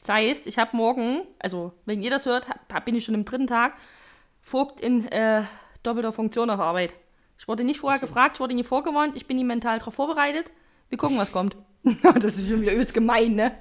Das 0.00 0.08
heißt, 0.16 0.46
ich 0.46 0.58
habe 0.58 0.76
morgen, 0.76 1.22
also 1.38 1.72
wenn 1.84 2.02
ihr 2.02 2.10
das 2.10 2.26
hört, 2.26 2.46
hab, 2.48 2.84
bin 2.84 2.94
ich 2.94 3.04
schon 3.04 3.14
im 3.14 3.24
dritten 3.24 3.46
Tag, 3.46 3.74
Vogt 4.44 4.80
in 4.80 5.06
äh, 5.12 5.42
doppelter 5.84 6.12
Funktion 6.12 6.50
auf 6.50 6.58
Arbeit. 6.58 6.94
Ich 7.38 7.46
wurde 7.46 7.62
nicht 7.64 7.78
vorher 7.80 8.00
gefragt, 8.00 8.36
ich 8.36 8.40
wurde 8.40 8.54
nie 8.54 8.64
vorgewarnt, 8.64 9.16
ich 9.16 9.26
bin 9.26 9.36
nie 9.36 9.44
mental 9.44 9.78
darauf 9.78 9.94
vorbereitet. 9.94 10.50
Wir 10.88 10.98
gucken, 10.98 11.16
was 11.16 11.30
kommt. 11.32 11.56
das 12.02 12.36
ist 12.38 12.48
schon 12.48 12.60
wieder 12.60 12.72
übelst 12.72 12.92
gemein, 12.92 13.34
ne? 13.36 13.52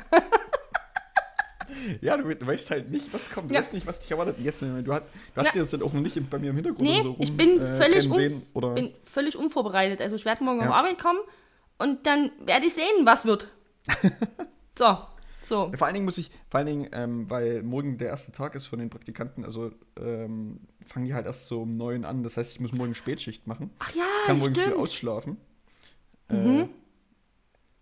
Ja, 2.01 2.17
du, 2.17 2.23
du 2.35 2.45
weißt 2.47 2.69
halt 2.71 2.91
nicht, 2.91 3.13
was 3.13 3.29
kommt. 3.29 3.49
Du 3.49 3.53
Ja. 3.53 3.59
weißt 3.61 3.73
nicht, 3.73 3.87
was 3.87 4.01
dich 4.01 4.11
erwartet. 4.11 4.35
Jetzt, 4.39 4.61
du, 4.61 4.67
hast, 4.91 5.03
du 5.33 5.41
hast 5.41 5.55
Ja. 5.55 5.61
jetzt 5.61 5.73
auch 5.81 5.93
noch 5.93 6.01
nicht 6.01 6.29
bei 6.29 6.37
mir 6.37 6.49
im 6.49 6.55
Hintergrund 6.57 6.81
Nee, 6.81 6.95
oder 6.95 7.03
so 7.03 7.11
rum, 7.11 7.17
ich 7.21 7.37
bin 7.37 7.61
äh, 7.61 7.77
völlig 7.77 8.13
sehen. 8.13 8.45
Oder, 8.53 8.71
bin 8.71 8.93
völlig 9.05 9.37
unvorbereitet. 9.37 10.01
Also 10.01 10.15
ich 10.17 10.25
werde 10.25 10.43
morgen 10.43 10.61
Ja. 10.61 10.69
auf 10.69 10.75
Arbeit 10.75 10.99
kommen 10.99 11.19
und 11.77 12.05
dann 12.05 12.31
werde 12.39 12.65
ich 12.65 12.73
sehen, 12.73 13.05
was 13.05 13.23
wird. 13.25 13.47
so, 14.77 14.97
so. 15.51 15.71
Vor 15.75 15.85
allen 15.85 15.93
Dingen 15.93 16.05
muss 16.05 16.17
ich, 16.17 16.31
vor 16.49 16.57
allen 16.59 16.67
Dingen, 16.67 16.89
ähm, 16.93 17.29
weil 17.29 17.61
morgen 17.63 17.97
der 17.97 18.07
erste 18.07 18.31
Tag 18.31 18.55
ist 18.55 18.65
von 18.67 18.79
den 18.79 18.89
Praktikanten, 18.89 19.45
also 19.45 19.71
ähm, 19.99 20.61
fangen 20.87 21.05
die 21.05 21.13
halt 21.13 21.25
erst 21.25 21.47
so 21.47 21.61
um 21.61 21.75
neun 21.77 22.05
an. 22.05 22.23
Das 22.23 22.37
heißt, 22.37 22.53
ich 22.53 22.59
muss 22.59 22.71
morgen 22.73 22.95
Spätschicht 22.95 23.45
machen. 23.47 23.69
Ach 23.79 23.93
ja, 23.93 24.05
kann 24.25 24.39
morgen 24.39 24.55
früh 24.55 24.61
stimmt. 24.61 24.77
ausschlafen. 24.77 25.37
Mhm. 26.29 26.35
Äh, 26.37 26.67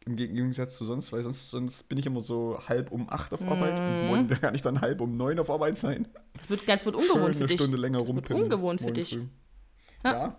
Im 0.06 0.16
Geg- 0.16 0.34
Gegensatz 0.34 0.76
zu 0.76 0.86
sonst, 0.86 1.12
weil 1.14 1.22
sonst, 1.24 1.50
sonst 1.52 1.84
bin 1.90 1.98
ich 2.00 2.06
immer 2.08 2.22
so 2.22 2.58
halb 2.68 2.92
um 2.92 3.10
acht 3.10 3.32
auf 3.34 3.42
Arbeit 3.48 3.78
Mhm. 3.80 3.86
und 3.86 4.08
morgen 4.08 4.28
kann 4.42 4.56
ich 4.56 4.62
dann 4.64 4.82
halb 4.82 5.02
um 5.02 5.16
neun 5.16 5.38
auf 5.40 5.50
Arbeit 5.52 5.78
sein. 5.78 6.08
Das 6.34 6.50
wird 6.50 6.66
ganz 6.66 6.84
wird 6.86 6.96
ungewohnt 6.96 7.26
Schön 7.26 7.34
für 7.34 7.40
eine 7.40 7.48
dich. 7.48 7.58
Stunde 7.60 7.78
länger 7.78 8.00
Das 8.00 8.08
wird 8.16 8.32
ungewohnt 8.32 8.82
für 8.82 8.92
dich. 8.92 9.10
früh. 9.10 9.24
Ja. 10.04 10.12
Ja. 10.12 10.36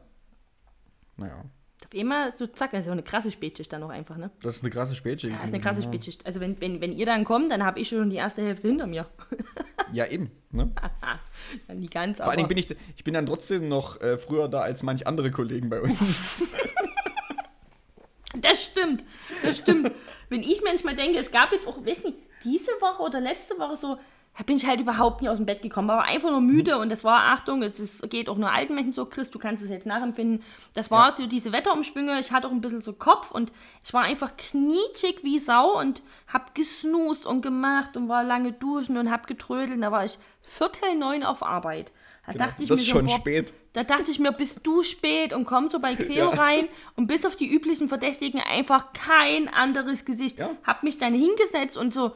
Naja, 1.16 1.44
Auf 1.84 1.98
einmal 1.98 2.32
so 2.36 2.46
zack, 2.46 2.72
das 2.72 2.80
ist 2.80 2.86
ja 2.86 2.92
auch 2.92 2.94
eine 2.94 3.02
krasse 3.02 3.30
Spätschicht 3.30 3.72
dann 3.72 3.80
noch 3.80 3.88
einfach, 3.88 4.16
ne? 4.16 4.30
das 4.42 4.56
ist 4.56 4.62
eine 4.62 4.70
krasse 4.70 4.94
Spätschicht. 4.94 5.32
Ja, 5.32 5.38
das 5.38 5.48
ist 5.48 5.54
eine 5.54 5.62
krasse 5.62 5.80
ja. 5.80 5.86
Spätschicht. 5.86 6.26
Also 6.26 6.40
wenn, 6.40 6.60
wenn, 6.60 6.80
wenn 6.80 6.92
ihr 6.92 7.06
dann 7.06 7.24
kommt, 7.24 7.50
dann 7.50 7.64
habe 7.64 7.80
ich 7.80 7.88
schon 7.88 8.10
die 8.10 8.16
erste 8.16 8.42
Hälfte 8.42 8.68
hinter 8.68 8.86
mir. 8.86 9.06
Ja, 9.92 10.06
eben. 10.06 10.30
Ne? 10.52 10.70
Ja, 11.66 11.74
nie 11.74 11.88
ganz, 11.88 12.18
Vor 12.18 12.26
allen 12.26 12.34
aber 12.34 12.36
Dingen 12.36 12.48
bin 12.48 12.58
ich, 12.58 12.76
ich 12.96 13.02
bin 13.02 13.14
dann 13.14 13.26
trotzdem 13.26 13.68
noch 13.68 14.00
äh, 14.00 14.18
früher 14.18 14.46
da 14.46 14.60
als 14.60 14.84
manch 14.84 15.08
andere 15.08 15.32
Kollegen 15.32 15.68
bei 15.68 15.80
uns. 15.80 16.44
das 18.40 18.62
stimmt, 18.62 19.02
das 19.42 19.56
stimmt. 19.56 19.90
Wenn 20.28 20.42
ich 20.42 20.62
manchmal 20.62 20.94
denke, 20.94 21.18
es 21.18 21.32
gab 21.32 21.50
jetzt 21.50 21.66
auch, 21.66 21.78
weiß 21.78 22.04
nicht, 22.04 22.18
diese 22.44 22.70
Woche 22.80 23.02
oder 23.02 23.20
letzte 23.20 23.58
Woche 23.58 23.76
so, 23.76 23.98
bin 24.46 24.56
ich 24.56 24.66
halt 24.66 24.80
überhaupt 24.80 25.20
nie 25.20 25.28
aus 25.28 25.36
dem 25.36 25.44
Bett 25.44 25.60
gekommen, 25.60 25.88
war 25.88 26.04
einfach 26.04 26.30
nur 26.30 26.40
müde 26.40 26.78
und 26.78 26.90
das 26.90 27.04
war, 27.04 27.24
Achtung, 27.34 27.62
es 27.62 27.78
ist, 27.78 28.08
geht 28.08 28.28
auch 28.28 28.38
nur 28.38 28.50
alten 28.50 28.74
Menschen 28.74 28.92
so, 28.92 29.04
Chris, 29.04 29.30
du 29.30 29.38
kannst 29.38 29.62
es 29.62 29.68
jetzt 29.70 29.84
nachempfinden, 29.86 30.42
das 30.72 30.90
war 30.90 31.10
Ja. 31.10 31.14
so 31.14 31.26
diese 31.26 31.52
Wetterumschwünge, 31.52 32.18
ich 32.18 32.32
hatte 32.32 32.46
auch 32.46 32.50
ein 32.52 32.62
bisschen 32.62 32.80
so 32.80 32.94
Kopf 32.94 33.30
und 33.30 33.52
ich 33.84 33.92
war 33.92 34.02
einfach 34.04 34.36
knietschig 34.38 35.20
wie 35.24 35.38
Sau 35.38 35.78
und 35.78 36.02
hab 36.26 36.54
gesnoost 36.54 37.26
und 37.26 37.42
gemacht 37.42 37.96
und 37.98 38.08
war 38.08 38.24
lange 38.24 38.52
duschen 38.52 38.96
und 38.96 39.10
hab 39.10 39.26
getrödelt 39.26 39.72
und 39.76 39.82
da 39.82 39.92
war 39.92 40.04
ich 40.06 40.18
viertel 40.40 40.94
neun 40.96 41.22
auf 41.22 41.42
Arbeit. 41.42 41.92
Da 42.26 42.32
Genau, 42.32 42.44
dachte 42.46 42.62
ich 42.62 42.68
das 42.68 42.78
mir 42.78 42.82
ist 42.82 42.88
so, 42.88 42.96
schon 42.96 43.06
boah, 43.06 43.16
spät. 43.18 43.52
da 43.72 43.82
dachte 43.84 44.10
ich 44.10 44.18
mir, 44.20 44.32
bist 44.32 44.60
du 44.66 44.82
spät 44.84 45.32
und 45.32 45.44
komm 45.44 45.68
so 45.68 45.80
bei 45.80 45.96
Queo 45.96 46.30
Ja. 46.30 46.40
rein 46.42 46.68
und 46.96 47.08
bis 47.08 47.26
auf 47.26 47.34
die 47.36 47.52
üblichen 47.52 47.88
Verdächtigen 47.88 48.40
einfach 48.40 48.92
kein 48.92 49.48
anderes 49.48 50.04
Gesicht. 50.04 50.38
Ja. 50.38 50.50
Hab 50.64 50.82
mich 50.82 50.96
dann 50.98 51.12
hingesetzt 51.14 51.76
und 51.76 51.92
so, 51.92 52.12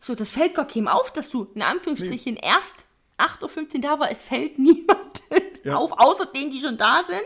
so 0.00 0.14
das 0.14 0.30
fällt 0.30 0.54
gar 0.54 0.66
keinem 0.66 0.88
auf, 0.88 1.12
dass 1.12 1.28
du 1.30 1.48
in 1.54 1.62
Anführungsstrichen 1.62 2.36
erst 2.36 2.74
8.15 3.18 3.74
Uhr 3.76 3.80
da 3.82 4.00
war. 4.00 4.10
Es 4.10 4.22
fällt 4.22 4.58
niemand 4.58 4.98
Ja. 5.64 5.76
auf, 5.76 5.92
außer 5.92 6.26
denen, 6.26 6.50
die 6.50 6.60
schon 6.60 6.76
da 6.78 7.02
sind. 7.06 7.20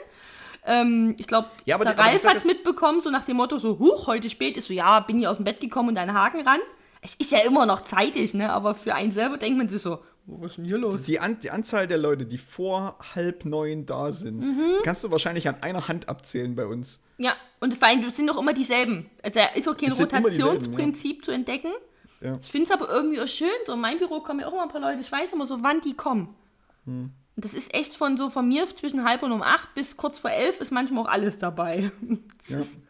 Ähm, 0.66 1.14
ich 1.18 1.26
glaube, 1.26 1.48
Ja, 1.66 1.78
der 1.78 1.98
Ralf 1.98 2.24
hat 2.26 2.37
es 2.37 2.44
mitbekommen, 2.44 3.00
so 3.02 3.10
nach 3.10 3.24
dem 3.24 3.37
Motto, 3.37 3.58
so, 3.58 3.78
huch, 3.78 4.06
heute 4.06 4.28
spät. 4.30 4.56
Ist 4.56 4.68
so, 4.68 4.72
ja, 4.74 4.98
bin 5.00 5.18
hier 5.18 5.30
aus 5.30 5.37
dem 5.37 5.44
Bett 5.44 5.60
gekommen 5.60 5.90
und 5.90 5.94
deinen 5.94 6.14
Haken 6.14 6.40
ran. 6.46 6.58
Es 7.02 7.14
ist 7.16 7.32
ja 7.32 7.40
immer 7.40 7.66
noch 7.66 7.82
zeitig, 7.84 8.32
ne? 8.32 8.50
aber 8.50 8.74
für 8.74 8.94
einen 8.94 9.12
selber 9.12 9.37
denkt 9.37 9.58
man 9.58 9.68
sich 9.68 9.82
so, 9.82 9.98
was 10.26 10.52
ist 10.52 10.56
denn 10.56 10.64
hier 10.64 10.78
los? 10.78 11.02
Die, 11.02 11.20
An 11.20 11.38
die 11.40 11.50
Anzahl 11.50 11.87
der 11.87 11.98
Leute, 11.98 12.24
die 12.24 12.38
vor 12.38 12.96
halb 13.14 13.44
neun 13.44 13.84
da 13.84 14.10
sind, 14.10 14.38
Mhm. 14.40 14.62
kannst 14.82 15.04
du 15.04 15.10
wahrscheinlich 15.10 15.46
an 15.46 15.56
einer 15.60 15.87
Hand 15.87 16.08
abzählen 16.08 16.56
bei 16.56 16.64
uns. 16.64 16.98
Ja, 17.18 17.34
und 17.60 17.76
vor 17.76 17.88
allem, 17.88 18.02
das 18.02 18.16
sind 18.16 18.28
doch 18.28 18.38
immer 18.38 18.54
dieselben. 18.54 19.10
Also 19.22 19.40
da 19.40 19.46
ist 19.48 19.68
auch 19.68 19.76
kein 19.76 19.92
Rotationsprinzip 19.92 21.24
zu 21.26 21.30
entdecken. 21.30 21.72
Ja. 22.24 22.32
Ich 22.42 22.50
finde 22.50 22.64
es 22.66 22.70
aber 22.72 22.88
irgendwie 22.90 23.20
auch 23.20 23.28
schön, 23.28 23.48
so 23.66 23.74
in 23.74 23.80
meinem 23.80 23.98
Büro 23.98 24.20
kommen 24.20 24.40
ja 24.40 24.46
auch 24.48 24.52
immer 24.52 24.62
ein 24.62 24.68
paar 24.70 24.80
Leute, 24.80 25.00
ich 25.00 25.12
weiß 25.12 25.32
immer 25.32 25.46
so, 25.46 25.62
wann 25.62 25.80
die 25.82 25.94
kommen. 25.94 26.34
Hm. 26.87 27.10
Und 27.37 27.44
das 27.44 27.52
ist 27.52 27.74
echt 27.74 27.96
von 27.96 28.16
so 28.16 28.30
von 28.30 28.48
mir 28.48 28.66
zwischen 28.76 29.04
halb 29.04 29.22
und 29.22 29.30
um 29.32 29.42
acht 29.42 29.74
bis 29.74 29.96
kurz 29.96 30.18
vor 30.20 30.30
elf 30.30 30.60
ist 30.60 30.70
manchmal 30.72 31.04
auch 31.04 31.10
alles 31.10 31.38
dabei. 31.38 31.90
Das 32.38 32.48
Ja. 32.48 32.58
ist. 32.60 32.80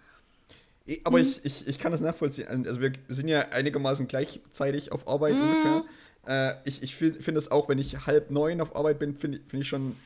Aber 1.05 1.19
ich, 1.19 1.45
ich, 1.45 1.67
ich 1.67 1.79
kann 1.79 1.93
das 1.93 2.01
nachvollziehen. 2.03 2.67
Also 2.67 2.81
wir 2.81 2.93
sind 3.09 3.29
ja 3.29 3.41
einigermaßen 3.49 4.07
gleichzeitig 4.07 4.93
auf 4.93 5.09
Arbeit 5.09 5.35
Mhm. 5.35 5.41
ungefähr. 5.41 5.85
Äh, 6.27 6.55
ich 6.69 6.83
ich 6.83 6.95
finde 6.95 7.39
es 7.39 7.51
auch, 7.51 7.69
wenn 7.69 7.79
ich 7.79 8.07
halb 8.07 8.31
neun 8.31 8.61
auf 8.61 8.77
Arbeit 8.77 8.99
bin, 8.99 9.17
finde 9.17 9.41
find 9.49 9.63
ich 9.63 9.69
schon, 9.69 9.97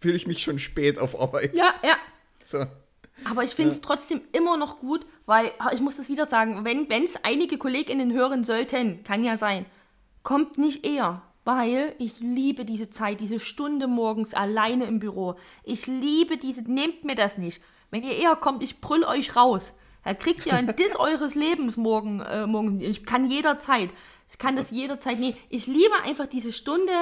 fühle 0.00 0.14
ich 0.16 0.26
mich 0.26 0.42
schon 0.42 0.58
spät 0.58 0.98
auf 0.98 1.18
Arbeit. 1.20 1.54
ja, 1.54 1.74
ja. 1.82 1.96
So. 2.44 2.66
Aber 3.24 3.42
ich 3.44 3.54
finde 3.54 3.72
es 3.72 3.80
trotzdem 3.80 4.20
immer 4.32 4.56
noch 4.56 4.78
gut, 4.78 5.06
weil, 5.24 5.50
ich 5.72 5.80
muss 5.80 5.96
das 5.96 6.08
wieder 6.08 6.26
sagen, 6.26 6.64
wenn 6.64 7.04
es 7.04 7.16
einige 7.24 7.58
KollegInnen 7.58 8.12
hören 8.12 8.44
sollten, 8.44 9.02
kann 9.04 9.24
ja 9.24 9.36
sein, 9.36 9.66
kommt 10.22 10.58
nicht 10.58 10.86
eher. 10.86 11.22
Weil 11.44 11.94
ich 11.98 12.18
liebe 12.18 12.64
diese 12.64 12.90
Zeit, 12.90 13.20
diese 13.20 13.38
Stunde 13.38 13.86
morgens 13.86 14.34
alleine 14.34 14.86
im 14.86 14.98
Büro. 14.98 15.36
Ich 15.62 15.86
liebe 15.86 16.38
diese, 16.38 16.62
nehmt 16.62 17.04
mir 17.04 17.14
das 17.14 17.38
nicht. 17.38 17.62
Wenn 17.92 18.02
ihr 18.02 18.16
eher 18.16 18.34
kommt, 18.34 18.64
ich 18.64 18.80
brüll 18.80 19.04
euch 19.04 19.36
raus. 19.36 19.72
Da 20.02 20.12
kriegt 20.14 20.44
ihr 20.44 20.54
ein 20.54 20.66
Diss 20.76 20.96
eures 20.96 21.36
Lebens 21.36 21.76
morgen, 21.76 22.18
äh, 22.18 22.48
morgen. 22.48 22.80
Ich 22.80 23.06
kann 23.06 23.30
jederzeit. 23.30 23.90
Ich 24.28 24.38
kann 24.38 24.56
das 24.56 24.72
jederzeit. 24.72 25.20
Nee, 25.20 25.36
ich 25.48 25.68
liebe 25.68 25.94
einfach 26.04 26.26
diese 26.26 26.52
Stunde, 26.52 26.92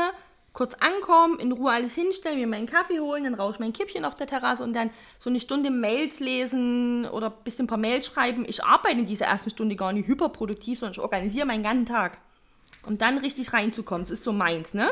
kurz 0.55 0.75
ankommen, 0.75 1.41
in 1.41 1.53
Ruhe 1.53 1.73
alles 1.73 1.95
hinstellen, 1.95 2.39
mir 2.39 2.47
meinen 2.47 2.67
Kaffee 2.67 3.01
holen, 3.01 3.25
dann 3.25 3.35
rauche 3.35 3.55
ich 3.55 3.59
mein 3.59 3.73
Kippchen 3.73 4.05
auf 4.05 4.15
der 4.15 4.29
Terrasse 4.29 4.63
und 4.63 4.73
dann 4.73 4.91
so 5.19 5.29
eine 5.29 5.41
Stunde 5.41 5.71
Mails 5.71 6.21
lesen 6.21 7.07
oder 7.07 7.27
ein 7.27 7.45
bisschen 7.45 7.65
ein 7.65 7.69
paar 7.69 7.77
Mails 7.77 8.07
schreiben. 8.07 8.45
Ich 8.49 8.65
arbeite 8.65 9.01
in 9.01 9.07
dieser 9.07 9.27
ersten 9.27 9.51
Stunde 9.51 9.75
gar 9.75 9.93
nicht 9.93 10.07
hyperproduktiv, 10.07 10.79
sondern 10.79 10.93
ich 10.93 11.01
organisiere 11.01 11.45
meinen 11.45 11.65
ganzen 11.65 11.87
Tag. 11.87 12.19
Und 12.87 13.03
dann 13.03 13.19
richtig 13.19 13.53
reinzukommen, 13.53 14.05
das 14.05 14.13
ist 14.13 14.25
so 14.25 14.33
meins, 14.33 14.75
ne? 14.75 14.91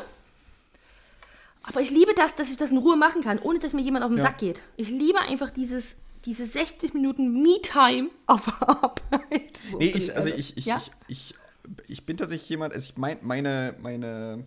Aber 1.63 1.81
ich 1.81 1.91
liebe 1.91 2.13
das, 2.17 2.35
dass 2.35 2.51
ich 2.51 2.57
das 2.57 2.73
in 2.73 2.79
Ruhe 2.79 2.97
machen 2.97 3.23
kann, 3.23 3.39
ohne 3.39 3.61
dass 3.61 3.73
mir 3.73 3.83
jemand 3.83 4.05
auf 4.05 4.11
den 4.11 4.19
Ja. 4.19 4.25
Sack 4.25 4.39
geht. 4.39 4.63
Ich 4.77 4.89
liebe 4.89 5.21
einfach 5.21 5.51
dieses, 5.51 5.95
diese 6.25 6.45
60 6.47 6.93
Minuten 6.93 7.41
Me-Time 7.41 8.11
auf 8.27 8.63
Arbeit. 8.63 9.61
So 9.71 9.79
Nee, 9.79 9.93
ich, 9.95 10.17
also 10.17 10.29
ich, 10.29 10.57
ich, 10.57 10.67
ja? 10.67 10.79
ich, 10.79 10.91
ich, 11.07 11.35
ich 11.87 12.05
bin 12.05 12.17
tatsächlich 12.17 12.49
jemand, 12.49 12.75
also 12.75 12.91
ich 12.91 12.97
mein, 12.97 13.19
meine, 13.23 13.77
meine 13.81 14.45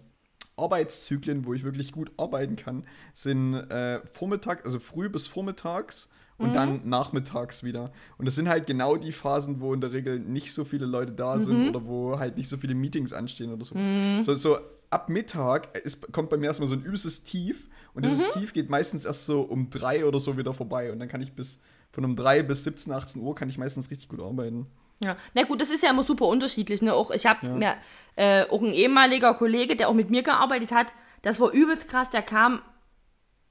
Arbeitszyklen, 0.57 1.45
wo 1.45 1.53
ich 1.53 1.63
wirklich 1.63 1.91
gut 1.91 2.11
arbeiten 2.17 2.55
kann, 2.55 2.85
sind 3.13 3.55
äh, 3.55 4.01
Vormittag, 4.11 4.65
also 4.65 4.79
früh 4.79 5.09
bis 5.09 5.27
vormittags 5.27 6.09
und 6.37 6.53
dann 6.53 6.81
nachmittags 6.89 7.63
wieder. 7.63 7.91
Und 8.17 8.27
das 8.27 8.35
sind 8.35 8.49
halt 8.49 8.67
genau 8.67 8.97
die 8.97 9.11
Phasen, 9.11 9.61
wo 9.61 9.73
in 9.73 9.81
der 9.81 9.93
Regel 9.93 10.19
nicht 10.19 10.53
so 10.53 10.65
viele 10.65 10.85
Leute 10.85 11.13
da 11.13 11.39
sind 11.39 11.69
oder 11.69 11.85
wo 11.85 12.19
halt 12.19 12.37
nicht 12.37 12.49
so 12.49 12.57
viele 12.57 12.75
Meetings 12.75 13.13
anstehen 13.13 13.53
oder 13.53 13.63
so. 13.63 13.75
So, 14.21 14.35
so 14.35 14.57
ab 14.89 15.09
Mittag 15.09 15.77
ist, 15.77 16.11
kommt 16.11 16.29
bei 16.29 16.37
mir 16.37 16.47
erstmal 16.47 16.67
so 16.67 16.75
ein 16.75 16.83
übelstes 16.83 17.23
Tief 17.23 17.69
und 17.93 18.05
dieses 18.05 18.31
Tief 18.33 18.53
geht 18.53 18.69
meistens 18.69 19.05
erst 19.05 19.25
so 19.25 19.41
um 19.41 19.69
drei 19.69 20.05
oder 20.05 20.19
so 20.19 20.37
wieder 20.37 20.53
vorbei 20.53 20.91
und 20.91 20.99
dann 20.99 21.07
kann 21.07 21.21
ich 21.21 21.33
bis 21.33 21.59
von 21.91 22.03
um 22.03 22.17
drei 22.17 22.43
bis 22.43 22.65
17, 22.65 22.91
18 22.91 23.21
Uhr 23.21 23.35
kann 23.35 23.47
ich 23.47 23.57
meistens 23.57 23.89
richtig 23.89 24.09
gut 24.09 24.19
arbeiten. 24.19 24.67
Ja, 25.03 25.17
na 25.33 25.43
gut, 25.43 25.61
das 25.61 25.69
ist 25.69 25.83
ja 25.83 25.89
immer 25.89 26.03
super 26.03 26.25
unterschiedlich. 26.25 26.81
Ne? 26.81 26.93
Auch 26.93 27.11
ich 27.11 27.25
habe 27.25 27.47
mir 27.47 27.75
äh, 28.15 28.45
auch 28.49 28.61
ein 28.61 28.71
ehemaliger 28.71 29.33
Kollege, 29.33 29.75
der 29.75 29.89
auch 29.89 29.93
mit 29.93 30.09
mir 30.09 30.23
gearbeitet 30.23 30.71
hat, 30.71 30.87
das 31.21 31.39
war 31.39 31.51
übelst 31.51 31.87
krass. 31.87 32.09
Der 32.09 32.21
kam 32.21 32.61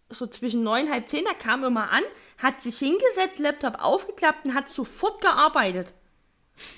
so 0.09 0.27
zwischen 0.27 0.63
neun, 0.63 0.91
halb 0.91 1.09
zehn, 1.09 1.25
der 1.25 1.35
kam 1.35 1.65
immer 1.65 1.91
an, 1.91 2.03
hat 2.39 2.63
sich 2.63 2.79
hingesetzt, 2.79 3.39
Laptop 3.39 3.83
aufgeklappt 3.83 4.45
und 4.45 4.55
hat 4.55 4.71
sofort 4.71 5.21
gearbeitet. 5.21 5.93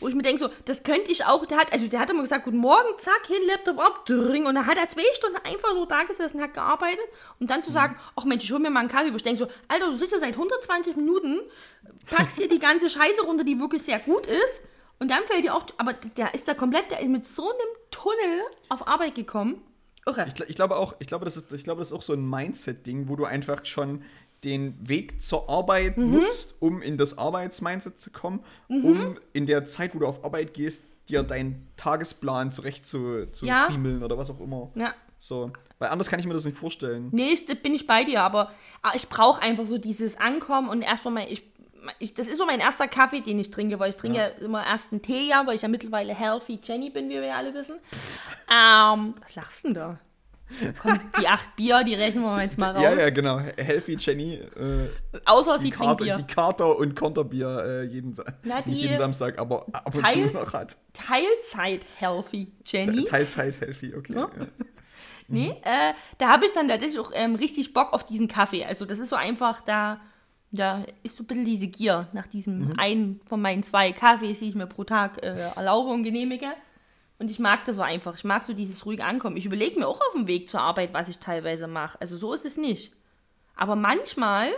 Wo 0.01 0.09
ich 0.09 0.15
mir 0.15 0.23
denke, 0.23 0.43
so, 0.43 0.51
das 0.65 0.83
könnte 0.83 1.11
ich 1.11 1.25
auch. 1.25 1.45
Der 1.47 1.59
hat, 1.59 1.73
also 1.73 1.87
der 1.87 2.01
hat 2.01 2.11
immer 2.11 2.23
gesagt, 2.23 2.45
guten 2.45 2.59
Morgen, 2.59 2.99
zack, 2.99 3.27
hin, 3.27 3.43
Laptop 3.47 3.79
ab, 3.79 4.07
dring. 4.07 4.47
Und 4.47 4.55
dann 4.55 4.67
hat 4.67 4.79
er 4.79 4.89
zwei 4.89 5.03
Stunden 5.17 5.37
einfach 5.45 5.75
nur 5.75 5.87
da 5.87 6.05
gesessen, 6.05 6.41
hat 6.41 6.55
gearbeitet. 6.55 7.05
Und 7.41 7.51
dann 7.51 7.63
zu 7.63 7.73
sagen, 7.73 7.97
ach 8.17 8.25
Mensch, 8.25 8.45
ich 8.45 8.53
hol 8.53 8.59
mir 8.59 8.71
mal 8.71 8.81
einen 8.81 8.89
Kaffee. 8.89 9.13
Wo 9.13 9.17
ich 9.17 9.23
denke 9.23 9.39
so, 9.39 9.49
Alter, 9.69 9.91
du 9.91 9.99
sitzt 9.99 10.13
ja 10.13 10.21
seit 10.21 10.33
120 10.33 10.97
Minuten, 10.97 11.41
packst 12.07 12.37
hier 12.37 12.49
die 12.49 12.59
ganze 12.59 12.89
Scheiße 12.89 13.23
runter, 13.23 13.45
die 13.45 13.61
wirklich 13.61 13.83
sehr 13.83 13.99
gut 13.99 14.27
ist. 14.27 14.63
Und 14.99 15.11
dann 15.11 15.25
fällt 15.25 15.45
dir 15.45 15.55
auf, 15.55 15.67
aber 15.77 15.93
der 15.93 16.35
ist 16.35 16.49
da 16.49 16.55
komplett, 16.55 16.91
der 16.91 17.01
ist 17.01 17.09
mit 17.09 17.27
so 17.27 17.43
einem 17.43 17.69
Tunnel 17.91 18.43
auf 18.71 18.89
Arbeit 18.89 19.15
gekommen. 19.15 19.63
Irre. 20.07 20.27
Ich, 20.29 20.41
ich 20.49 20.57
glaube 20.57 20.77
auch, 20.77 20.95
ich 21.01 21.09
glaube, 21.09 21.25
das 21.25 21.37
ist, 21.37 21.53
ich 21.53 21.65
glaube, 21.65 21.81
das 21.81 21.89
ist 21.89 21.93
auch 21.93 22.03
so 22.03 22.13
ein 22.13 22.29
Mindset-Ding, 22.29 23.09
wo 23.09 23.17
du 23.17 23.25
einfach 23.25 23.65
schon 23.65 24.05
den 24.45 24.77
Weg 24.89 25.23
zur 25.23 25.49
Arbeit 25.49 25.97
Mhm. 25.97 26.13
nutzt, 26.13 26.55
um 26.61 26.83
in 26.83 26.97
das 26.99 27.19
Arbeitsmindset 27.19 27.99
zu 28.01 28.11
kommen, 28.11 28.41
um 28.69 29.19
in 29.33 29.47
der 29.47 29.67
Zeit, 29.67 29.95
wo 29.95 29.99
du 30.01 30.07
auf 30.07 30.25
Arbeit 30.25 30.55
gehst, 30.55 30.83
dir 31.09 31.23
deinen 31.23 31.67
Tagesplan 31.77 32.53
zurecht 32.53 32.85
zu, 32.87 33.27
zu 33.33 33.47
Ja. 33.47 33.69
oder 34.03 34.19
was 34.19 34.31
auch 34.31 34.41
immer. 34.41 34.71
Ja. 34.75 34.95
So. 35.19 35.51
Weil 35.79 35.89
anders 35.89 36.09
kann 36.09 36.21
ich 36.21 36.27
mir 36.27 36.35
das 36.35 36.45
nicht 36.45 36.59
vorstellen. 36.59 37.09
Nee, 37.13 37.31
ich, 37.33 37.47
bin 37.63 37.75
ich 37.75 37.87
bei 37.87 38.05
dir, 38.05 38.23
aber, 38.23 38.51
aber 38.83 38.95
ich 38.97 39.09
brauche 39.09 39.41
einfach 39.43 39.67
so 39.67 39.79
dieses 39.79 40.17
Ankommen 40.19 40.69
und 40.69 40.83
erstmal 40.83 41.15
mal, 41.15 41.27
ich, 41.31 41.43
ich, 41.99 42.15
das 42.15 42.27
ist 42.27 42.39
so 42.39 42.47
mein 42.47 42.61
erster 42.61 42.89
Kaffee, 42.89 43.21
den 43.21 43.39
ich 43.39 43.51
trinke, 43.51 43.79
weil 43.79 43.91
ich 43.91 43.97
trinke 43.97 44.19
ja, 44.19 44.27
immer 44.27 44.65
erst 44.67 44.93
einen 44.93 45.03
Tee, 45.03 45.29
ja, 45.29 45.47
weil 45.47 45.55
ich 45.57 45.63
ja 45.63 45.69
mittlerweile 45.69 46.15
Healthy 46.15 46.61
Jenny 46.63 46.91
bin, 46.91 47.09
wie 47.09 47.15
wir 47.15 47.25
ja 47.27 47.37
alle 47.37 47.55
wissen. 47.55 47.77
Ähm, 48.51 49.15
was 49.23 49.35
lachst 49.35 49.65
du 49.65 49.69
denn 49.69 49.75
da? 49.75 49.99
Komm, 50.81 51.01
die 51.21 51.27
acht 51.27 51.57
Bier, 51.57 51.83
die 51.85 51.95
rechnen 51.95 52.23
wir 52.23 52.43
jetzt 52.43 52.57
mal 52.57 52.71
raus. 52.73 52.83
Ja, 52.83 52.93
ja, 52.95 53.11
genau. 53.11 53.39
Healthy 53.39 53.97
Jenny, 53.99 54.35
äh, 54.35 54.89
Außer 55.25 55.59
sie 55.59 55.71
trinkt 55.71 55.99
Bier. 55.99 56.17
die 56.17 56.33
Kater 56.33 56.77
und 56.79 56.95
Konterbier 56.95 57.65
äh, 57.65 57.83
jeden, 57.85 58.17
Na, 58.45 58.61
nicht 58.65 58.81
jeden 58.81 58.97
Samstag, 58.97 59.39
aber 59.41 59.67
ab 59.73 59.95
und 59.95 60.03
Teil- 60.03 60.29
zu 60.31 60.35
noch 60.37 60.53
hat. 60.53 60.77
Teilzeit 60.93 61.85
Healthy 61.99 62.53
Jenny. 62.65 63.05
Teilzeit 63.05 63.61
Healthy, 63.61 63.95
okay. 63.97 64.13
Ja. 64.15 64.21
Ja. 64.39 64.47
Nee, 65.29 65.49
äh, 65.65 65.93
da 66.19 66.29
habe 66.29 66.47
ich 66.47 66.53
dann 66.53 66.69
tatsächlich 66.69 67.01
auch 67.01 67.11
ähm, 67.13 67.35
richtig 67.35 67.73
Bock 67.73 67.93
auf 67.93 68.07
diesen 68.07 68.29
Kaffee. 68.29 68.65
Also 68.65 68.85
das 68.85 69.01
ist 69.01 69.09
so 69.09 69.17
einfach, 69.17 69.61
da, 69.63 70.01
da 70.53 70.85
ist 71.03 71.17
so 71.17 71.25
ein 71.25 71.27
bisschen 71.27 71.45
diese 71.45 71.67
Gier 71.67 72.07
nach 72.13 72.29
diesem 72.29 72.75
einen 72.79 73.21
von 73.29 73.41
meinen 73.43 73.65
zwei 73.65 73.91
Kaffees, 73.91 74.39
die 74.39 74.51
ich 74.51 74.55
mir 74.55 74.69
pro 74.69 74.85
Tag 74.85 75.21
äh, 75.25 75.51
erlaube 75.57 75.91
und 75.91 76.05
genehmige. 76.05 76.47
Und 77.19 77.31
ich 77.31 77.39
mag 77.39 77.65
das 77.65 77.77
so 77.77 77.83
einfach. 77.83 78.15
Ich 78.17 78.25
mag 78.25 78.45
so 78.45 78.53
dieses 78.53 78.85
ruhige 78.85 79.05
Ankommen. 79.05 79.37
Ich 79.37 79.47
überlege 79.47 79.79
mir 79.79 79.89
auch 79.89 80.01
auf 80.01 80.13
dem 80.15 80.27
Weg 80.27 80.49
zur 80.51 80.61
Arbeit, 80.61 80.93
was 80.93 81.09
ich 81.09 81.19
teilweise 81.19 81.67
mache. 81.67 81.99
Also 82.01 82.17
so 82.19 82.33
ist 82.35 82.45
es 82.45 82.57
nicht. 82.57 82.93
Aber 83.55 83.75
manchmal 83.75 84.51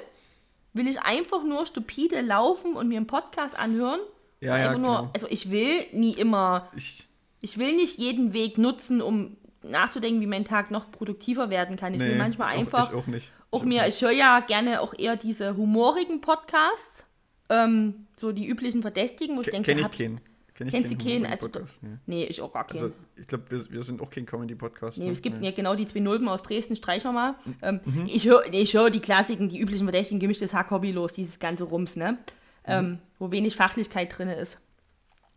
will 0.72 0.88
ich 0.88 1.00
einfach 1.00 1.44
nur 1.44 1.66
stupide 1.66 2.20
laufen 2.20 2.74
und 2.74 2.88
mir 2.88 2.96
einen 2.96 3.06
Podcast 3.06 3.58
anhören. 3.58 4.00
Ja, 4.40 4.58
ja, 4.58 4.76
nur, 4.76 4.96
genau. 4.96 5.10
also 5.14 5.26
ich 5.30 5.50
will 5.50 5.84
nie 5.92 6.12
immer 6.12 6.68
Ich, 6.76 7.06
ich 7.40 7.58
will 7.58 7.74
nicht 7.76 7.98
jeden 7.98 8.32
Weg 8.32 8.58
nutzen, 8.58 9.00
um 9.02 9.36
nachzudenken, 9.62 10.20
wie 10.20 10.26
mein 10.26 10.44
Tag 10.44 10.70
noch 10.70 10.90
produktiver 10.90 11.50
werden 11.50 11.76
kann. 11.76 11.94
Ich 11.94 12.00
will 12.00 12.16
manchmal 12.16 12.52
ich 12.54 12.60
einfach 12.60 12.88
Auch, 12.88 12.92
ich 12.92 12.96
auch 12.96 13.06
nicht. 13.08 13.32
auch 13.50 13.64
mir, 13.64 13.86
ich 13.88 14.00
höre 14.02 14.12
ja 14.12 14.40
gerne 14.40 14.80
auch 14.80 14.94
eher 14.96 15.16
diese 15.16 15.56
humorigen 15.56 16.20
Podcasts, 16.20 17.04
ähm, 17.50 18.06
so 18.16 18.30
die 18.32 18.46
üblichen 18.46 18.82
Verdächtigen, 18.82 19.36
wo 19.36 19.40
ich 19.42 19.50
denke, 19.50 19.66
Kenne 19.66 19.80
ich 19.80 19.86
hab- 19.86 19.96
keinen. 19.98 20.20
Kenn 20.58 20.66
ich 20.66 20.74
Kennst 20.74 20.90
du 20.90 20.98
keinen 20.98 21.24
Also, 21.24 21.48
nee. 21.82 21.88
nee, 22.06 22.24
ich 22.24 22.42
auch 22.42 22.52
gar 22.52 22.66
keinen. 22.66 22.82
Also, 22.82 22.94
ich 23.14 23.28
glaube, 23.28 23.48
wir, 23.48 23.70
wir 23.70 23.82
sind 23.84 24.02
auch 24.02 24.10
kein 24.10 24.26
Comedy-Podcast. 24.26 24.98
Nee, 24.98 25.04
ne? 25.04 25.12
es 25.12 25.22
gibt 25.22 25.40
ja 25.40 25.52
genau 25.52 25.76
die 25.76 25.86
zwei 25.86 26.00
Nulpen 26.00 26.28
aus 26.28 26.42
Dresden, 26.42 26.74
streichen 26.74 27.10
wir 27.10 27.12
mal. 27.12 27.34
Ähm, 27.62 27.80
Mhm. 27.84 28.06
Ich 28.06 28.26
höre 28.26 28.52
ich 28.52 28.74
hör 28.74 28.90
die 28.90 28.98
Klassiken, 28.98 29.48
die 29.48 29.60
üblichen 29.60 29.84
Verdächtigen, 29.86 30.18
gemischtes 30.18 30.52
Hack, 30.52 30.72
hobbylos, 30.72 31.12
dieses 31.12 31.38
ganze 31.38 31.62
Rums, 31.62 31.94
ne? 31.94 32.12
Mhm. 32.12 32.18
Ähm, 32.66 32.98
wo 33.20 33.30
wenig 33.30 33.54
Fachlichkeit 33.54 34.18
drin 34.18 34.28
ist. 34.30 34.58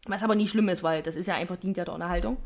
Was 0.07 0.23
aber 0.23 0.33
nicht 0.33 0.49
schlimm 0.49 0.69
ist, 0.69 0.81
weil 0.81 1.03
das 1.03 1.15
ist 1.15 1.27
ja 1.27 1.35
einfach, 1.35 1.55
dient 1.55 1.77
ja 1.77 1.85
der 1.85 1.93
Unterhaltung. 1.93 2.37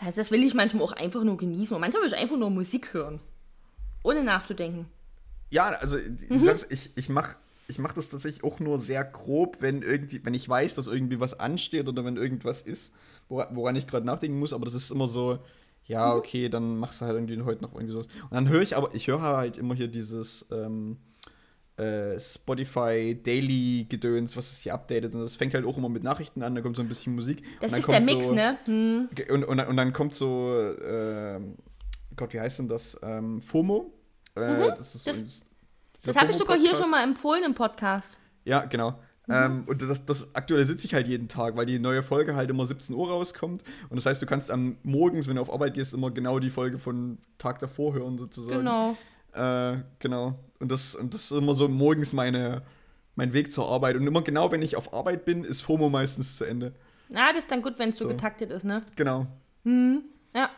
Also 0.00 0.20
das 0.20 0.32
will 0.32 0.42
ich 0.42 0.52
manchmal 0.52 0.82
auch 0.82 0.94
einfach 0.94 1.22
nur 1.22 1.36
genießen. 1.36 1.76
Und 1.76 1.80
manchmal 1.80 2.02
will 2.02 2.08
ich 2.08 2.18
einfach 2.18 2.36
nur 2.36 2.50
Musik 2.50 2.92
hören. 2.92 3.20
Ohne 4.02 4.24
nachzudenken. 4.24 4.86
Ja, 5.50 5.68
also 5.68 5.96
sag's, 6.30 6.66
ich, 6.68 6.90
ich 6.96 7.08
mache 7.08 7.36
ich 7.68 7.78
mach 7.78 7.92
das 7.92 8.08
tatsächlich 8.08 8.44
auch 8.44 8.60
nur 8.60 8.78
sehr 8.78 9.04
grob, 9.04 9.58
wenn 9.60 9.82
irgendwie, 9.82 10.20
wenn 10.24 10.34
ich 10.34 10.48
weiß, 10.48 10.74
dass 10.74 10.86
irgendwie 10.86 11.20
was 11.20 11.38
ansteht 11.40 11.88
oder 11.88 12.04
wenn 12.04 12.16
irgendwas 12.16 12.62
ist, 12.62 12.94
wora- 13.28 13.48
woran 13.52 13.76
ich 13.76 13.86
gerade 13.86 14.04
nachdenken 14.06 14.38
muss, 14.38 14.52
aber 14.52 14.64
das 14.66 14.74
ist 14.74 14.90
immer 14.90 15.06
so, 15.06 15.38
ja, 15.86 16.14
okay, 16.14 16.48
dann 16.48 16.76
machst 16.78 17.00
du 17.00 17.06
halt 17.06 17.14
irgendwie 17.16 17.40
heute 17.42 17.62
noch 17.62 17.74
irgendwie 17.74 17.92
sowas. 17.92 18.08
Und 18.24 18.32
dann 18.32 18.48
höre 18.48 18.62
ich 18.62 18.76
aber, 18.76 18.94
ich 18.94 19.06
höre 19.08 19.20
halt 19.22 19.56
immer 19.58 19.74
hier 19.74 19.88
dieses 19.88 20.46
ähm, 20.50 20.98
äh, 21.76 22.18
Spotify 22.20 23.18
Daily 23.20 23.86
Gedöns, 23.88 24.36
was 24.36 24.52
es 24.52 24.60
hier 24.60 24.74
updatet 24.74 25.14
und 25.14 25.20
das 25.22 25.36
fängt 25.36 25.54
halt 25.54 25.64
auch 25.66 25.76
immer 25.76 25.88
mit 25.88 26.02
Nachrichten 26.04 26.42
an, 26.42 26.54
da 26.54 26.60
kommt 26.60 26.76
so 26.76 26.82
ein 26.82 26.88
bisschen 26.88 27.14
Musik. 27.14 27.42
Das 27.60 27.72
ist 27.72 27.88
der 27.88 28.00
Mix, 28.00 28.26
so, 28.26 28.32
ne? 28.32 28.58
Hm. 28.66 29.08
Und, 29.30 29.44
und, 29.44 29.60
und 29.60 29.76
dann 29.76 29.92
kommt 29.92 30.14
so, 30.14 30.54
ähm, 30.84 31.56
Gott, 32.16 32.32
wie 32.32 32.40
heißt 32.40 32.60
denn 32.60 32.68
das? 32.68 32.96
Ähm, 33.02 33.42
FOMO. 33.42 33.92
Äh, 34.36 34.68
das 34.76 34.94
ist 34.94 35.06
Mhm. 35.06 35.10
das- 35.10 35.44
Das 36.04 36.16
habe 36.16 36.30
ich 36.30 36.36
sogar 36.36 36.56
hier 36.56 36.74
schon 36.74 36.90
mal 36.90 37.02
empfohlen 37.02 37.44
im 37.44 37.54
Podcast. 37.54 38.18
Ja, 38.44 38.64
genau. 38.64 38.98
Ähm, 39.28 39.64
und 39.66 39.80
das, 39.80 40.04
das 40.04 40.34
aktualisiert 40.34 40.80
sich 40.80 40.92
halt 40.92 41.06
jeden 41.06 41.28
Tag, 41.28 41.56
weil 41.56 41.64
die 41.64 41.78
neue 41.78 42.02
Folge 42.02 42.36
halt 42.36 42.50
immer 42.50 42.66
17 42.66 42.94
Uhr 42.94 43.08
rauskommt. 43.08 43.62
Und 43.88 43.96
das 43.96 44.06
heißt, 44.06 44.20
du 44.20 44.26
kannst 44.26 44.50
am 44.50 44.76
morgens, 44.82 45.28
wenn 45.28 45.36
du 45.36 45.42
auf 45.42 45.52
Arbeit 45.52 45.74
gehst, 45.74 45.94
immer 45.94 46.10
genau 46.10 46.38
die 46.38 46.50
Folge 46.50 46.78
von 46.78 47.18
Tag 47.38 47.58
davor 47.58 47.94
hören, 47.94 48.18
sozusagen. 48.18 48.58
Genau. 48.58 48.96
Äh, 49.32 49.78
genau. 49.98 50.38
Und 50.58 50.70
das, 50.70 50.94
und 50.94 51.14
das 51.14 51.30
ist 51.30 51.30
immer 51.30 51.54
so 51.54 51.68
morgens 51.68 52.12
meine, 52.12 52.62
mein 53.14 53.32
Weg 53.32 53.50
zur 53.50 53.66
Arbeit. 53.66 53.96
Und 53.96 54.06
immer 54.06 54.22
genau, 54.22 54.52
wenn 54.52 54.62
ich 54.62 54.76
auf 54.76 54.92
Arbeit 54.92 55.24
bin, 55.24 55.44
ist 55.44 55.62
FOMO 55.62 55.88
meistens 55.88 56.36
zu 56.36 56.44
Ende. 56.44 56.74
Na, 57.08 57.30
das 57.30 57.40
ist 57.40 57.50
dann 57.50 57.62
gut, 57.62 57.78
wenn 57.78 57.90
es 57.90 57.98
so. 57.98 58.04
So. 58.04 58.10
getaktet 58.10 58.50
ist, 58.50 58.64
ne? 58.64 58.82
Genau. 58.96 59.26
Ja. 60.34 60.50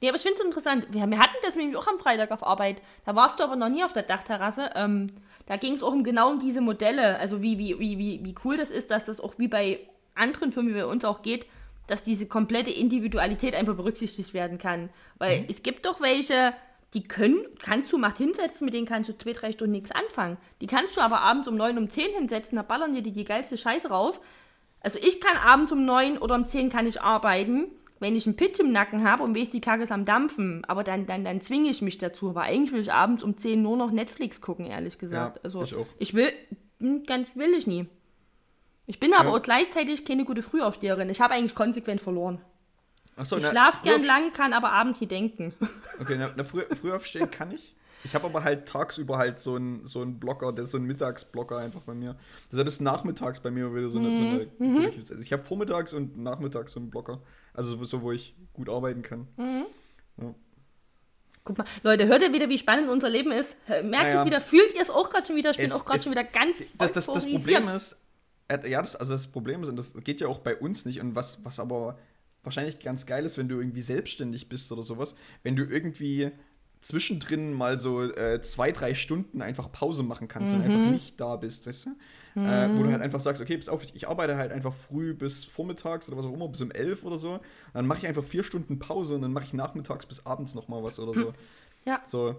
Nee, 0.00 0.08
aber 0.08 0.16
ich 0.16 0.22
finde 0.22 0.38
es 0.38 0.44
interessant. 0.44 0.86
Wir, 0.90 1.06
wir 1.08 1.18
hatten 1.18 1.36
das 1.42 1.56
nämlich 1.56 1.76
auch 1.76 1.86
am 1.86 1.98
Freitag 1.98 2.30
auf 2.30 2.46
Arbeit. 2.46 2.80
Da 3.04 3.14
warst 3.14 3.38
du 3.38 3.44
aber 3.44 3.56
noch 3.56 3.68
nie 3.68 3.84
auf 3.84 3.92
der 3.92 4.02
Dachterrasse. 4.02 4.70
Ähm, 4.74 5.08
da 5.46 5.56
ging 5.56 5.74
es 5.74 5.82
auch 5.82 5.92
um 5.92 6.04
genau 6.04 6.30
um 6.30 6.38
diese 6.38 6.60
Modelle. 6.60 7.18
Also 7.18 7.42
wie, 7.42 7.58
wie, 7.58 7.78
wie, 7.78 7.98
wie, 7.98 8.24
wie 8.24 8.34
cool 8.44 8.56
das 8.56 8.70
ist, 8.70 8.90
dass 8.90 9.06
das 9.06 9.20
auch 9.20 9.34
wie 9.36 9.48
bei 9.48 9.80
anderen 10.14 10.52
Firmen, 10.52 10.74
wie 10.74 10.78
bei 10.78 10.86
uns 10.86 11.04
auch 11.04 11.22
geht, 11.22 11.46
dass 11.86 12.04
diese 12.04 12.26
komplette 12.26 12.70
Individualität 12.70 13.54
einfach 13.54 13.74
berücksichtigt 13.74 14.32
werden 14.32 14.58
kann. 14.58 14.90
Weil 15.18 15.44
es 15.48 15.62
gibt 15.62 15.86
doch 15.86 16.00
welche, 16.00 16.54
die 16.94 17.02
können, 17.02 17.44
kannst 17.60 17.92
du 17.92 17.98
Macht 17.98 18.18
hinsetzen, 18.18 18.64
mit 18.64 18.74
denen 18.74 18.86
kannst 18.86 19.08
du 19.08 19.18
zwei, 19.18 19.32
drei 19.32 19.52
Stunden 19.52 19.72
nichts 19.72 19.90
anfangen. 19.90 20.38
Die 20.60 20.66
kannst 20.66 20.96
du 20.96 21.00
aber 21.00 21.20
abends 21.20 21.48
um 21.48 21.56
neun, 21.56 21.78
um 21.78 21.90
zehn 21.90 22.12
hinsetzen, 22.12 22.56
da 22.56 22.62
ballern 22.62 22.94
dir 22.94 23.02
die, 23.02 23.12
die 23.12 23.24
geilste 23.24 23.58
Scheiße 23.58 23.88
raus. 23.88 24.20
Also 24.80 24.98
ich 24.98 25.20
kann 25.20 25.36
abends 25.36 25.72
um 25.72 25.84
neun 25.84 26.16
oder 26.16 26.36
um 26.36 26.46
zehn 26.46 26.70
kann 26.70 26.86
ich 26.86 27.02
arbeiten, 27.02 27.66
wenn 28.00 28.16
ich 28.16 28.26
einen 28.26 28.36
Pitch 28.36 28.58
im 28.60 28.72
Nacken 28.72 29.04
habe 29.04 29.22
und 29.22 29.36
weiß, 29.36 29.50
die 29.50 29.60
Kacke 29.60 29.82
ist 29.84 29.92
am 29.92 30.04
Dampfen. 30.04 30.64
Aber 30.66 30.82
dann, 30.84 31.06
dann, 31.06 31.24
dann 31.24 31.40
zwinge 31.40 31.70
ich 31.70 31.82
mich 31.82 31.98
dazu. 31.98 32.30
Aber 32.30 32.42
eigentlich 32.42 32.72
will 32.72 32.80
ich 32.80 32.92
abends 32.92 33.22
um 33.22 33.36
zehn 33.36 33.62
nur 33.62 33.76
noch 33.76 33.90
Netflix 33.92 34.40
gucken, 34.40 34.66
ehrlich 34.66 34.98
gesagt. 34.98 35.36
Ja, 35.36 35.42
also 35.44 35.62
ich 35.62 35.74
auch. 35.74 35.86
ich 35.98 36.14
will, 36.14 36.32
hm, 36.80 37.04
ganz 37.04 37.28
will 37.34 37.52
ich 37.54 37.66
nie. 37.66 37.86
Ich 38.86 38.98
bin 38.98 39.12
aber 39.14 39.28
Ja. 39.30 39.36
auch 39.36 39.42
gleichzeitig 39.42 40.04
keine 40.04 40.24
gute 40.24 40.42
Frühaufsteherin. 40.42 41.08
Ich 41.10 41.20
habe 41.20 41.34
eigentlich 41.34 41.54
konsequent 41.54 42.00
verloren. 42.00 42.40
Achso, 43.16 43.36
Ich 43.36 43.46
schlafe 43.46 43.82
gern 43.84 44.02
lang, 44.02 44.32
kann 44.32 44.52
aber 44.52 44.72
abends 44.72 45.00
nie 45.00 45.06
denken. 45.06 45.52
Okay, 46.00 46.16
na, 46.18 46.30
na, 46.34 46.44
früh, 46.44 46.62
früh 46.62 46.90
aufstehen 46.92 47.30
kann 47.30 47.50
ich. 47.52 47.76
Ich 48.04 48.14
habe 48.14 48.24
aber 48.24 48.42
halt 48.42 48.66
tagsüber 48.66 49.18
halt 49.18 49.38
so 49.38 49.56
einen 49.56 49.86
so 49.86 50.00
einen 50.00 50.18
Blocker, 50.18 50.50
der 50.54 50.64
ist 50.64 50.70
so 50.70 50.78
ein 50.78 50.84
Mittagsblocker 50.84 51.58
einfach 51.58 51.82
bei 51.82 51.92
mir. 51.92 52.16
Deshalb 52.50 52.66
ist 52.66 52.80
nachmittags 52.80 53.40
bei 53.40 53.50
mir 53.50 53.74
wieder 53.74 53.90
so 53.90 53.98
eine, 53.98 54.16
so 54.16 54.22
eine 54.22 54.46
Mhm. 54.58 54.74
Produktivzeit. 54.76 55.16
Also 55.18 55.22
ich 55.26 55.32
habe 55.34 55.44
vormittags 55.44 55.92
und 55.92 56.16
nachmittags 56.16 56.72
so 56.72 56.80
einen 56.80 56.88
Blocker. 56.88 57.20
Also 57.54 57.82
so, 57.84 58.02
wo 58.02 58.12
ich 58.12 58.34
gut 58.52 58.68
arbeiten 58.68 59.02
kann. 59.02 59.26
Mhm. 59.36 59.66
Ja. 60.20 60.34
Guck 61.44 61.58
mal, 61.58 61.64
Leute, 61.82 62.06
hört 62.06 62.22
ihr 62.22 62.32
wieder, 62.32 62.48
wie 62.48 62.58
spannend 62.58 62.88
unser 62.88 63.08
Leben 63.08 63.32
ist? 63.32 63.56
Merkt 63.68 63.86
Naja. 63.90 64.20
es 64.20 64.26
wieder? 64.26 64.40
Fühlt 64.40 64.74
ihr 64.74 64.82
es 64.82 64.90
auch 64.90 65.08
gerade 65.10 65.26
schon 65.26 65.36
wieder? 65.36 65.50
Ich 65.50 65.56
bin 65.56 65.72
auch 65.72 65.84
gerade 65.84 66.02
schon 66.02 66.12
wieder 66.12 66.24
ganz 66.24 66.58
Das, 66.78 66.92
das, 66.92 67.06
das. 67.06 67.30
Problem 67.30 67.68
ist, 67.68 67.96
äh, 68.48 68.68
ja, 68.68 68.80
das, 68.82 68.94
also 68.96 69.12
das 69.12 69.26
Problem 69.26 69.62
ist, 69.62 69.68
und 69.70 69.76
das 69.76 69.94
geht 70.04 70.20
ja 70.20 70.28
auch 70.28 70.40
bei 70.40 70.54
uns 70.56 70.84
nicht, 70.84 71.00
und 71.00 71.14
was, 71.14 71.38
was 71.44 71.58
aber 71.58 71.98
wahrscheinlich 72.42 72.78
ganz 72.78 73.06
geil 73.06 73.24
ist, 73.24 73.38
wenn 73.38 73.48
du 73.48 73.58
irgendwie 73.58 73.80
selbstständig 73.82 74.48
bist 74.48 74.70
oder 74.72 74.82
sowas, 74.82 75.14
wenn 75.42 75.56
du 75.56 75.64
irgendwie 75.64 76.30
zwischendrin 76.82 77.52
mal 77.52 77.80
so 77.80 78.02
äh, 78.02 78.40
zwei, 78.42 78.72
drei 78.72 78.94
Stunden 78.94 79.42
einfach 79.42 79.70
Pause 79.72 80.02
machen 80.02 80.28
kannst 80.28 80.52
und 80.52 80.60
Mhm. 80.60 80.64
einfach 80.64 80.90
nicht 80.90 81.20
da 81.20 81.36
bist, 81.36 81.66
weißt 81.66 81.86
du? 81.86 81.90
Äh, 82.36 82.68
wo 82.76 82.84
du 82.84 82.92
halt 82.92 83.02
einfach 83.02 83.18
sagst, 83.18 83.42
okay, 83.42 83.56
pass 83.56 83.68
auf, 83.68 83.82
ich, 83.82 84.08
arbeite 84.08 84.36
halt 84.36 84.52
einfach 84.52 84.72
früh 84.72 85.14
bis 85.14 85.44
vormittags 85.44 86.08
oder 86.08 86.16
was 86.16 86.26
auch 86.26 86.32
immer, 86.32 86.48
bis 86.48 86.60
um 86.60 86.70
elf 86.70 87.04
oder 87.04 87.18
so. 87.18 87.40
Dann 87.74 87.86
mache 87.86 87.98
ich 87.98 88.06
einfach 88.06 88.22
vier 88.22 88.44
Stunden 88.44 88.78
Pause 88.78 89.16
und 89.16 89.22
dann 89.22 89.32
mache 89.32 89.44
ich 89.44 89.52
nachmittags 89.52 90.06
bis 90.06 90.24
abends 90.26 90.54
nochmal 90.54 90.82
was 90.84 91.00
oder 91.00 91.12
so. 91.14 91.32
Ja. 91.84 92.00
So. 92.06 92.36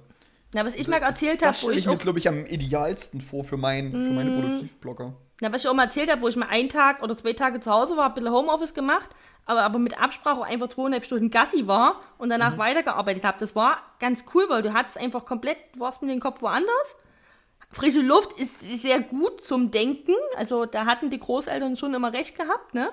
Na, 0.53 0.65
was 0.65 0.75
ich 0.75 0.87
mal 0.87 1.01
erzählt 1.01 1.41
Das 1.41 1.47
habe, 1.47 1.55
wo 1.55 1.59
stelle 1.59 1.77
ich 1.77 1.85
ich 1.85 1.91
mir, 1.91 1.97
glaube 1.97 2.19
ich, 2.19 2.27
am 2.27 2.45
idealsten 2.45 3.21
vor 3.21 3.43
für, 3.43 3.57
mein, 3.57 3.91
für 3.91 4.11
meine 4.11 4.31
Produktivblocker. 4.31 5.13
na, 5.41 5.51
was 5.53 5.61
ich 5.63 5.67
auch 5.67 5.73
mal 5.73 5.85
erzählt 5.85 6.11
habe, 6.11 6.21
wo 6.21 6.27
ich 6.27 6.35
mal 6.35 6.47
einen 6.49 6.69
Tag 6.69 7.01
oder 7.01 7.17
zwei 7.17 7.33
Tage 7.33 7.59
zu 7.59 7.71
Hause 7.71 7.97
war, 7.97 8.09
ein 8.09 8.13
bisschen 8.13 8.31
Homeoffice 8.31 8.73
gemacht, 8.73 9.09
aber, 9.45 9.63
aber 9.63 9.79
mit 9.79 9.99
Absprache 9.99 10.43
einfach 10.43 10.67
zweieinhalb 10.67 11.05
Stunden 11.05 11.29
Gassi 11.29 11.67
war 11.67 12.01
und 12.17 12.29
danach 12.29 12.57
weitergearbeitet 12.57 13.23
habe. 13.23 13.37
Das 13.39 13.55
war 13.55 13.77
ganz 13.99 14.23
cool, 14.33 14.45
weil 14.49 14.61
du 14.61 14.73
hattest 14.73 14.97
einfach 14.97 15.25
komplett, 15.25 15.57
du 15.73 15.79
warst 15.79 16.01
mit 16.01 16.11
dem 16.11 16.19
Kopf 16.19 16.41
woanders. 16.41 16.95
Frische 17.71 18.01
Luft 18.01 18.37
ist 18.39 18.61
sehr 18.81 18.99
gut 18.99 19.41
zum 19.43 19.71
Denken. 19.71 20.13
Also 20.35 20.65
da 20.65 20.85
hatten 20.85 21.09
die 21.09 21.19
Großeltern 21.19 21.77
schon 21.77 21.93
immer 21.93 22.11
recht 22.13 22.37
gehabt, 22.37 22.73
ne? 22.73 22.91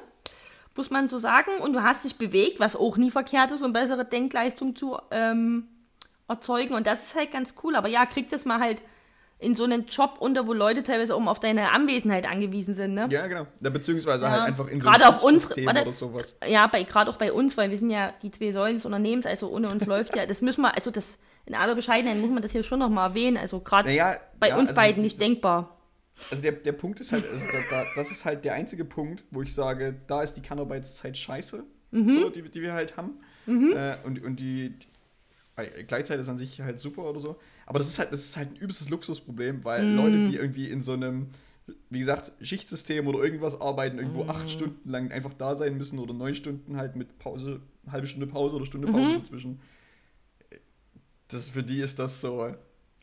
Muss 0.76 0.90
man 0.90 1.08
so 1.08 1.18
sagen. 1.18 1.50
Und 1.60 1.72
du 1.72 1.82
hast 1.82 2.04
dich 2.04 2.16
bewegt, 2.16 2.60
was 2.60 2.76
auch 2.76 2.96
nie 2.96 3.10
verkehrt 3.10 3.50
ist, 3.50 3.62
um 3.62 3.72
bessere 3.72 4.04
Denkleistung 4.04 4.76
zu 4.76 4.96
ähm, 5.10 5.66
erzeugen. 6.28 6.74
Und 6.74 6.86
das 6.86 7.02
ist 7.02 7.14
halt 7.16 7.32
ganz 7.32 7.54
cool. 7.64 7.74
Aber 7.74 7.88
ja, 7.88 8.06
krieg 8.06 8.28
das 8.28 8.44
mal 8.44 8.60
halt 8.60 8.80
in 9.40 9.54
so 9.54 9.64
einen 9.64 9.86
Job 9.86 10.16
unter, 10.18 10.46
wo 10.48 10.52
Leute 10.52 10.82
teilweise 10.82 11.14
auch 11.14 11.24
auf 11.26 11.38
deine 11.38 11.70
Anwesenheit 11.70 12.26
angewiesen 12.28 12.74
sind, 12.74 12.94
ne? 12.94 13.06
Ja, 13.10 13.26
genau. 13.28 13.46
Ja, 13.62 13.70
beziehungsweise 13.70 14.24
Ja. 14.24 14.30
halt 14.32 14.42
einfach 14.42 14.66
in 14.66 14.80
so 14.80 14.88
Gerade 14.90 15.08
auf 15.08 15.22
uns- 15.22 15.50
warte. 15.50 15.82
oder 15.82 15.92
sowas. 15.92 16.36
Ja, 16.46 16.66
gerade 16.66 17.08
auch 17.10 17.16
bei 17.16 17.32
uns, 17.32 17.56
weil 17.56 17.70
wir 17.70 17.76
sind 17.76 17.90
ja 17.90 18.12
die 18.22 18.30
zwei 18.32 18.50
Säulen 18.50 18.74
des 18.74 18.84
Unternehmens, 18.84 19.26
also 19.26 19.48
ohne 19.48 19.68
uns 19.70 19.86
läuft 19.86 20.16
ja, 20.16 20.26
das 20.26 20.42
müssen 20.42 20.62
wir, 20.62 20.74
also 20.74 20.90
das, 20.90 21.18
in 21.46 21.54
aller 21.54 21.74
Bescheidenheit 21.76 22.18
muss 22.18 22.30
man 22.30 22.42
das 22.42 22.50
hier 22.52 22.62
schon 22.64 22.80
nochmal 22.80 23.10
erwähnen, 23.10 23.36
also 23.36 23.60
gerade 23.60 23.88
Naja, 23.88 24.16
bei 24.40 24.48
ja, 24.48 24.56
uns 24.58 24.70
also 24.70 24.80
beiden 24.80 25.02
nicht 25.04 25.20
denkbar. 25.20 25.76
Also 26.32 26.42
der, 26.42 26.50
der 26.52 26.72
Punkt 26.72 26.98
ist 26.98 27.12
halt, 27.12 27.24
also 27.30 27.46
da, 27.46 27.58
da, 27.70 27.86
das 27.94 28.10
ist 28.10 28.24
halt 28.24 28.44
der 28.44 28.54
einzige 28.54 28.84
Punkt, 28.84 29.22
wo 29.30 29.40
ich 29.42 29.54
sage, 29.54 29.94
da 30.08 30.22
ist 30.22 30.34
die 30.34 30.42
Kernarbeitszeit 30.42 31.16
scheiße, 31.16 31.62
Mhm. 31.92 32.10
so, 32.10 32.28
die, 32.28 32.42
die 32.42 32.60
wir 32.60 32.72
halt 32.74 32.96
haben. 32.96 33.20
Äh, 33.46 33.96
und, 34.04 34.22
und 34.22 34.40
die, 34.40 34.74
Gleitzeit 35.64 36.18
ist 36.20 36.28
an 36.28 36.38
sich 36.38 36.60
halt 36.60 36.80
super 36.80 37.04
oder 37.04 37.20
so. 37.20 37.38
Aber 37.66 37.78
das 37.78 37.88
ist 37.88 37.98
halt, 37.98 38.12
das 38.12 38.20
ist 38.20 38.36
halt 38.36 38.50
ein 38.52 38.56
übelstes 38.56 38.88
Luxusproblem, 38.88 39.64
weil 39.64 39.88
Mhm. 39.88 39.96
Leute, 39.96 40.20
die 40.20 40.36
irgendwie 40.36 40.70
in 40.70 40.82
so 40.82 40.92
einem, 40.92 41.28
wie 41.90 41.98
gesagt, 42.00 42.32
Schichtsystem 42.40 43.06
oder 43.06 43.22
irgendwas 43.22 43.60
arbeiten, 43.60 43.98
irgendwo 43.98 44.24
Mhm. 44.24 44.30
acht 44.30 44.50
Stunden 44.50 44.88
lang 44.88 45.10
einfach 45.12 45.32
da 45.34 45.54
sein 45.54 45.76
müssen 45.76 45.98
oder 45.98 46.14
neun 46.14 46.34
Stunden 46.34 46.76
halt 46.76 46.96
mit 46.96 47.18
Pause, 47.18 47.60
halbe 47.90 48.06
Stunde 48.06 48.26
Pause 48.26 48.56
oder 48.56 48.66
Stunde 48.66 48.88
Pause 48.88 49.12
Mhm. 49.12 49.20
dazwischen. 49.20 49.60
Das, 51.28 51.50
für 51.50 51.62
die 51.62 51.80
ist 51.80 51.98
das 51.98 52.20
so, 52.20 52.54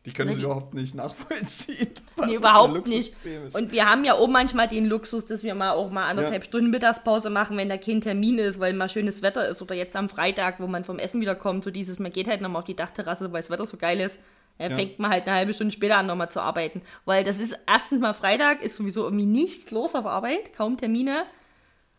die 0.06 0.14
können 0.14 0.30
Na, 0.32 0.38
es 0.38 0.44
überhaupt 0.44 0.74
nicht 0.74 0.94
nachvollziehen. 0.96 1.90
was 2.16 2.30
Nee, 2.30 2.36
überhaupt 2.36 2.88
nicht. 2.88 3.16
Und 3.54 3.72
wir 3.72 3.90
haben 3.90 4.06
ja 4.06 4.14
auch 4.14 4.28
manchmal 4.28 4.68
den 4.68 4.86
Luxus, 4.86 5.26
dass 5.26 5.44
wir 5.44 5.56
mal 5.56 5.72
auch 5.72 5.90
mal 5.90 6.08
anderthalb 6.08 6.44
Ja. 6.44 6.48
Stunden 6.48 6.70
Mittagspause 6.70 7.30
machen, 7.30 7.58
wenn 7.58 7.70
da 7.70 7.78
kein 7.78 8.02
Termin 8.02 8.38
ist, 8.38 8.60
weil 8.60 8.74
mal 8.74 8.88
schönes 8.90 9.22
Wetter 9.22 9.48
ist 9.48 9.62
oder 9.62 9.76
jetzt 9.76 9.96
am 9.96 10.08
Freitag, 10.10 10.60
wo 10.60 10.68
man 10.68 10.84
vom 10.86 11.00
Essen 11.00 11.22
wiederkommt, 11.22 11.64
so 11.64 11.72
dieses, 11.72 12.00
man 12.00 12.12
geht 12.12 12.28
halt 12.28 12.42
nochmal 12.42 12.60
auf 12.62 12.66
die 12.68 12.76
Dachterrasse, 12.76 13.32
weil 13.34 13.42
das 13.42 13.50
Wetter 13.50 13.66
so 13.66 13.78
geil 13.78 14.00
ist. 14.00 14.20
Dann 14.58 14.72
Ja. 14.72 14.78
fängt 14.78 15.00
man 15.00 15.12
halt 15.12 15.28
eine 15.28 15.36
halbe 15.36 15.54
Stunde 15.54 15.74
später 15.74 15.98
an, 15.98 16.06
nochmal 16.06 16.32
zu 16.32 16.40
arbeiten. 16.40 16.82
Weil 17.04 17.24
das 17.26 17.40
ist 17.40 17.58
erstens 17.68 18.00
mal 18.00 18.14
Freitag, 18.14 18.62
ist 18.62 18.76
sowieso 18.76 19.04
irgendwie 19.04 19.26
nichts 19.26 19.70
los 19.72 19.96
auf 19.96 20.06
Arbeit, 20.06 20.54
kaum 20.56 20.78
Termine. 20.78 21.24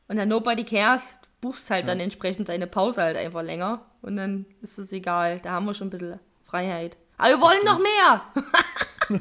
Und 0.09 0.17
dann 0.17 0.29
nobody 0.29 0.65
cares. 0.65 1.03
Du 1.23 1.49
buchst 1.49 1.69
halt 1.71 1.87
dann 1.87 2.01
entsprechend 2.01 2.49
deine 2.49 2.67
Pause 2.67 3.03
halt 3.03 3.17
einfach 3.17 3.43
länger. 3.43 3.85
Und 4.01 4.17
dann 4.17 4.47
ist 4.63 4.79
es 4.79 4.91
egal. 4.93 5.39
Da 5.43 5.51
haben 5.51 5.67
wir 5.67 5.75
schon 5.75 5.89
ein 5.89 5.91
bisschen 5.91 6.19
Freiheit. 6.45 6.97
Aber 7.19 7.29
wir 7.31 7.41
wollen 7.41 7.65
noch 7.65 7.79
mehr! 7.79 9.21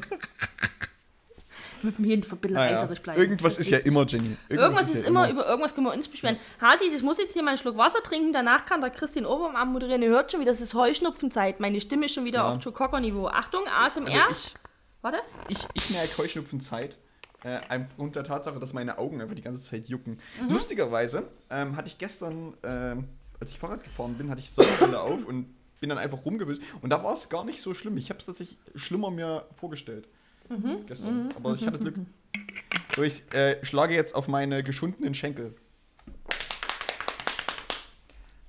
Mit 1.82 1.98
mir 1.98 2.16
ein 2.16 2.20
bisschen 2.22 2.52
Naja, 2.54 2.80
reißerisch 2.80 3.00
bleiben. 3.00 3.20
Irgendwas 3.20 3.58
ist 3.58 3.68
ja 3.70 3.78
immer, 3.78 4.06
Jenny. 4.06 4.36
Irgendwas 4.48 4.88
ist 4.90 5.02
ja 5.02 5.08
immer, 5.08 5.30
über 5.30 5.46
irgendwas 5.46 5.74
können 5.74 5.86
wir 5.86 5.92
uns 5.92 6.08
beschweren. 6.08 6.36
Hasis, 6.60 6.88
ich 6.96 7.02
muss 7.02 7.18
jetzt 7.18 7.32
hier 7.34 7.42
mal 7.42 7.50
einen 7.50 7.58
Schluck 7.58 7.76
Wasser 7.76 8.02
trinken, 8.02 8.32
danach 8.32 8.64
kann 8.64 8.80
der 8.80 8.90
Christian 8.90 9.26
Obermann 9.26 9.56
anmoderieren. 9.56 10.02
Ihr 10.02 10.08
hört 10.08 10.32
schon 10.32 10.40
wieder, 10.40 10.52
das 10.52 10.60
ist 10.60 10.74
Heuschnupfenzeit. 10.74 11.60
Meine 11.60 11.80
Stimme 11.80 12.06
ist 12.06 12.14
schon 12.14 12.24
wieder 12.24 12.40
Ja. 12.40 12.48
auf 12.50 12.62
Joe 12.64 12.72
Cocker-Niveau. 12.72 13.28
Achtung, 13.28 13.62
ASMR. 13.68 14.06
Also 14.08 14.30
ich, 14.32 14.54
Warte. 15.02 15.18
ich, 15.48 15.58
ich 15.74 15.90
merke 15.90 16.18
Heuschnupfenzeit, 16.18 16.96
Äh, 17.44 17.60
aufgrund 17.68 18.16
der 18.16 18.24
Tatsache, 18.24 18.58
dass 18.58 18.72
meine 18.72 18.98
Augen 18.98 19.20
einfach 19.20 19.36
die 19.36 19.42
ganze 19.42 19.62
Zeit 19.62 19.88
jucken. 19.88 20.18
Mhm. 20.40 20.54
Lustigerweise 20.54 21.28
ähm, 21.50 21.76
hatte 21.76 21.86
ich 21.88 21.98
gestern, 21.98 22.54
ähm, 22.64 23.06
als 23.38 23.50
ich 23.50 23.58
Fahrrad 23.58 23.84
gefahren 23.84 24.14
bin, 24.14 24.30
hatte 24.30 24.40
ich 24.40 24.50
Sonnenbrille 24.50 24.98
auf 25.00 25.24
und 25.26 25.54
bin 25.80 25.88
dann 25.88 25.98
einfach 25.98 26.24
rumgewühlt. 26.24 26.60
Und 26.80 26.90
da 26.90 27.02
war 27.02 27.14
es 27.14 27.28
gar 27.28 27.44
nicht 27.44 27.60
so 27.60 27.74
schlimm. 27.74 27.96
Ich 27.96 28.10
habe 28.10 28.18
es 28.18 28.26
tatsächlich 28.26 28.58
schlimmer 28.74 29.10
mir 29.10 29.46
vorgestellt. 29.56 30.08
Mhm. 30.48 30.86
Gestern. 30.86 31.32
Aber 31.36 31.54
ich 31.54 31.66
hatte 31.66 31.78
Glück. 31.78 31.96
So, 32.94 33.02
ich 33.02 33.30
äh, 33.34 33.62
schlage 33.62 33.94
jetzt 33.94 34.14
auf 34.14 34.26
meine 34.26 34.62
geschundenen 34.62 35.12
Schenkel. 35.12 35.54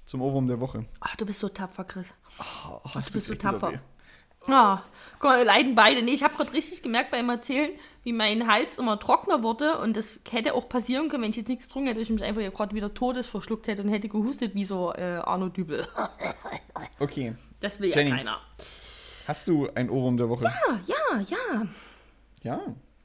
Zum 0.06 0.22
Ohrwurm 0.22 0.48
der 0.48 0.62
Woche. 0.62 0.86
Ach, 1.02 1.18
du 1.18 1.26
bist 1.26 1.40
so 1.40 1.50
tapfer, 1.50 1.84
Chris. 1.84 2.08
Oh, 2.40 2.80
Ach, 2.84 3.06
du 3.06 3.12
bist 3.12 3.28
so 3.28 3.36
tapfer. 3.36 3.74
Ah, 4.48 4.84
guck 5.20 5.32
mal, 5.32 5.40
wir 5.40 5.46
leiden 5.46 5.76
beide. 5.76 6.02
Nee, 6.02 6.14
ich 6.14 6.24
habe 6.24 6.34
gerade 6.36 6.54
richtig 6.54 6.82
gemerkt 6.82 7.12
beim 7.12 7.28
Erzählen, 7.30 7.72
wie 8.04 8.14
mein 8.14 8.48
Hals 8.48 8.78
immer 8.78 8.98
trockener 8.98 9.44
wurde. 9.44 9.78
Und 9.80 9.98
das 9.98 10.20
hätte 10.30 10.54
auch 10.54 10.70
passieren 10.70 11.10
können, 11.10 11.24
wenn 11.24 11.32
ich 11.32 11.36
jetzt 11.36 11.50
nichts 11.50 11.66
getrunken 11.66 11.90
hätte, 11.90 12.00
ich 12.00 12.10
mich 12.10 12.24
einfach 12.24 12.42
gerade 12.54 12.74
wieder 12.74 12.94
todes 12.94 13.28
verschluckt 13.28 13.68
hätte 13.68 13.84
und 13.84 13.90
hätte 13.90 14.08
gehustet 14.08 14.56
wie 14.56 14.64
so 14.64 14.94
äh, 14.94 15.18
Arno 15.18 15.50
Dübel. 15.50 15.86
Okay. 17.00 17.36
Das 17.60 17.80
will 17.80 17.92
Jenny. 17.94 18.10
ja 18.12 18.16
keiner. 18.18 18.42
Hast 19.28 19.48
du 19.48 19.68
ein 19.76 19.90
Ohrwurm 19.90 20.18
der 20.18 20.30
Woche? 20.30 20.46
Ah, 20.48 20.80
ja, 20.86 21.20
ja, 21.22 21.68
Ja. 22.44 22.62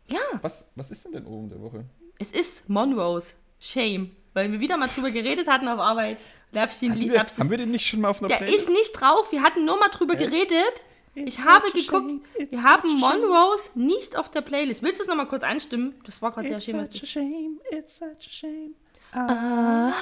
ja. 0.06 0.20
Was, 0.40 0.66
was 0.76 0.90
ist 0.90 1.04
denn 1.04 1.12
dein 1.12 1.26
Ohrwurm 1.26 1.48
der 1.48 1.60
Woche? 1.60 1.84
Es 2.18 2.30
ist 2.30 2.68
Monrose. 2.68 3.32
Shame. 3.58 4.10
Weil 4.34 4.50
wir 4.52 4.60
wieder 4.60 4.76
mal 4.76 4.88
drüber 4.88 5.10
geredet 5.10 5.46
hatten 5.48 5.68
auf 5.68 5.78
Arbeit. 5.80 6.18
Haben 6.54 6.70
wir, 6.80 7.18
haben 7.26 7.50
wir 7.50 7.58
den 7.58 7.70
nicht 7.70 7.86
schon 7.86 8.00
mal 8.00 8.08
auf 8.10 8.20
einer 8.20 8.28
der 8.28 8.36
Playlist? 8.36 8.68
ist 8.68 8.68
nicht 8.70 8.92
drauf. 8.92 9.30
Wir 9.32 9.42
hatten 9.42 9.64
nur 9.64 9.78
mal 9.78 9.88
drüber 9.88 10.14
Echt? 10.14 10.30
geredet. 10.30 10.84
It's 11.14 11.34
Ich 11.36 11.44
habe 11.44 11.70
geguckt, 11.72 12.24
it's 12.38 12.50
wir 12.52 12.62
haben. 12.62 12.98
Monrose 12.98 13.68
nicht 13.74 14.16
auf 14.16 14.30
der 14.30 14.40
Playlist. 14.40 14.82
Willst 14.82 14.98
du 14.98 15.02
es 15.02 15.08
nochmal 15.08 15.28
kurz 15.28 15.42
anstimmen? 15.42 15.94
Das 16.04 16.22
war 16.22 16.32
gerade 16.32 16.48
sehr 16.48 16.56
It's 16.58 16.64
schön. 16.66 16.78
was 16.78 16.88
such 16.92 17.02
a 17.02 17.06
shame, 17.06 17.60
it's 17.70 17.98
such 17.98 18.06
a 18.06 18.30
shame. 18.30 18.74
Ah, 19.12 19.92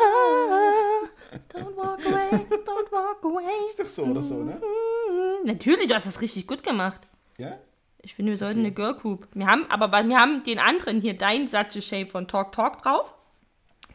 don't 1.53 1.77
walk 1.77 1.99
away, 2.07 2.47
don't 2.65 2.93
walk 2.93 3.25
away. 3.25 3.67
Ist 3.67 3.79
doch 3.81 3.87
so 3.87 4.05
oder 4.05 4.23
so, 4.23 4.43
ne? 4.43 4.53
Mm, 4.61 5.47
Natürlich, 5.47 5.89
du 5.89 5.95
hast 5.95 6.07
das 6.07 6.21
richtig 6.21 6.47
gut 6.47 6.63
gemacht. 6.63 7.01
Ja? 7.39 7.59
Ich 8.03 8.15
finde, 8.15 8.33
wir 8.33 8.39
sollten 8.39 8.61
eine 8.61 8.73
Girl 8.73 8.95
Group. 8.95 9.27
Wir 9.35 9.47
haben, 9.47 9.67
aber 9.69 9.91
wir 10.05 10.17
haben 10.17 10.43
den 10.45 10.59
anderen 10.59 11.01
hier, 11.01 11.15
dein 11.19 11.49
Such 11.49 11.83
Shame 11.83 12.09
von 12.09 12.29
Talk 12.29 12.53
Talk 12.53 12.83
drauf. 12.83 13.13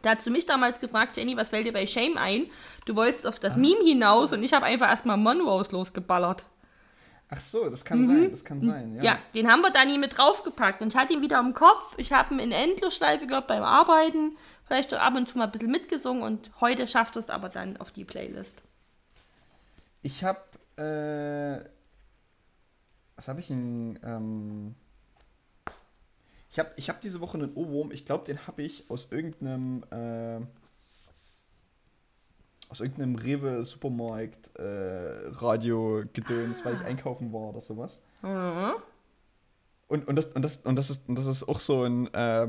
Da 0.02 0.14
hast 0.14 0.26
du 0.26 0.30
mich 0.30 0.46
damals 0.46 0.78
gefragt, 0.80 1.16
Jenny, 1.16 1.36
was 1.36 1.48
fällt 1.48 1.66
dir 1.66 1.72
bei 1.72 1.86
Shame 1.86 2.16
ein? 2.18 2.46
Du 2.84 2.94
wolltest 2.94 3.26
auf 3.26 3.40
das 3.40 3.56
Meme 3.56 3.82
hinaus 3.84 4.32
und 4.32 4.42
ich 4.42 4.52
habe 4.52 4.66
einfach 4.66 4.88
erstmal 4.88 5.16
Monrose 5.16 5.72
losgeballert. 5.72 6.44
Ach 7.28 7.40
so, 7.40 7.68
das 7.68 7.84
kann 7.84 8.06
sein, 8.06 8.30
das 8.30 8.44
kann 8.44 8.60
sein. 8.60 8.94
Ja. 8.94 8.98
Mhm. 8.98 9.04
Ja. 9.04 9.18
den 9.34 9.50
haben 9.50 9.62
wir 9.62 9.70
da 9.70 9.84
nie 9.84 9.98
mit 9.98 10.16
draufgepackt. 10.16 10.80
Und 10.80 10.94
ich 10.94 10.96
hatte 10.96 11.12
ihn 11.12 11.22
wieder 11.22 11.40
im 11.40 11.54
Kopf. 11.54 11.94
Ich 11.96 12.12
habe 12.12 12.34
ihn 12.34 12.40
in 12.40 12.52
Endlosschleife 12.52 13.26
gehört 13.26 13.48
beim 13.48 13.64
Arbeiten. 13.64 14.36
Vielleicht 14.64 14.92
ab 14.94 15.14
und 15.16 15.28
zu 15.28 15.38
mal 15.38 15.44
ein 15.44 15.52
bisschen 15.52 15.70
mitgesungen 15.70 16.22
und 16.22 16.50
heute 16.60 16.86
schafft 16.88 17.16
es 17.16 17.30
aber 17.30 17.48
dann 17.48 17.76
auf 17.76 17.92
die 17.92 18.04
Playlist. 18.04 18.62
Ich 20.02 20.24
habe, 20.24 20.40
äh, 20.76 21.68
was 23.16 23.28
habe 23.28 23.40
ich 23.40 23.46
denn, 23.46 23.98
ähm, 24.02 24.74
ich 26.50 26.58
habe 26.58 26.70
ich 26.76 26.88
hab 26.88 27.00
diese 27.00 27.20
Woche 27.20 27.38
einen 27.38 27.54
Ohrwurm, 27.54 27.92
ich 27.92 28.04
glaube, 28.04 28.24
den 28.24 28.46
habe 28.46 28.62
ich 28.62 28.88
aus 28.90 29.12
irgendeinem, 29.12 29.84
äh, 29.90 30.40
aus 32.68 32.80
irgendeinem 32.80 33.16
Rewe 33.16 33.64
Supermarkt 33.64 34.56
äh, 34.56 35.28
Radio 35.40 36.04
gedöns, 36.12 36.64
weil 36.64 36.74
ich 36.74 36.82
einkaufen 36.82 37.32
war 37.32 37.50
oder 37.50 37.60
sowas. 37.60 38.00
Mhm. 38.22 38.72
Und, 39.88 40.08
und, 40.08 40.16
das, 40.16 40.26
und, 40.26 40.42
das, 40.42 40.56
und, 40.64 40.76
das 40.76 40.90
ist, 40.90 41.08
und 41.08 41.16
das 41.16 41.26
ist 41.26 41.48
auch 41.48 41.60
so 41.60 41.84
ein, 41.84 42.12
äh, 42.12 42.48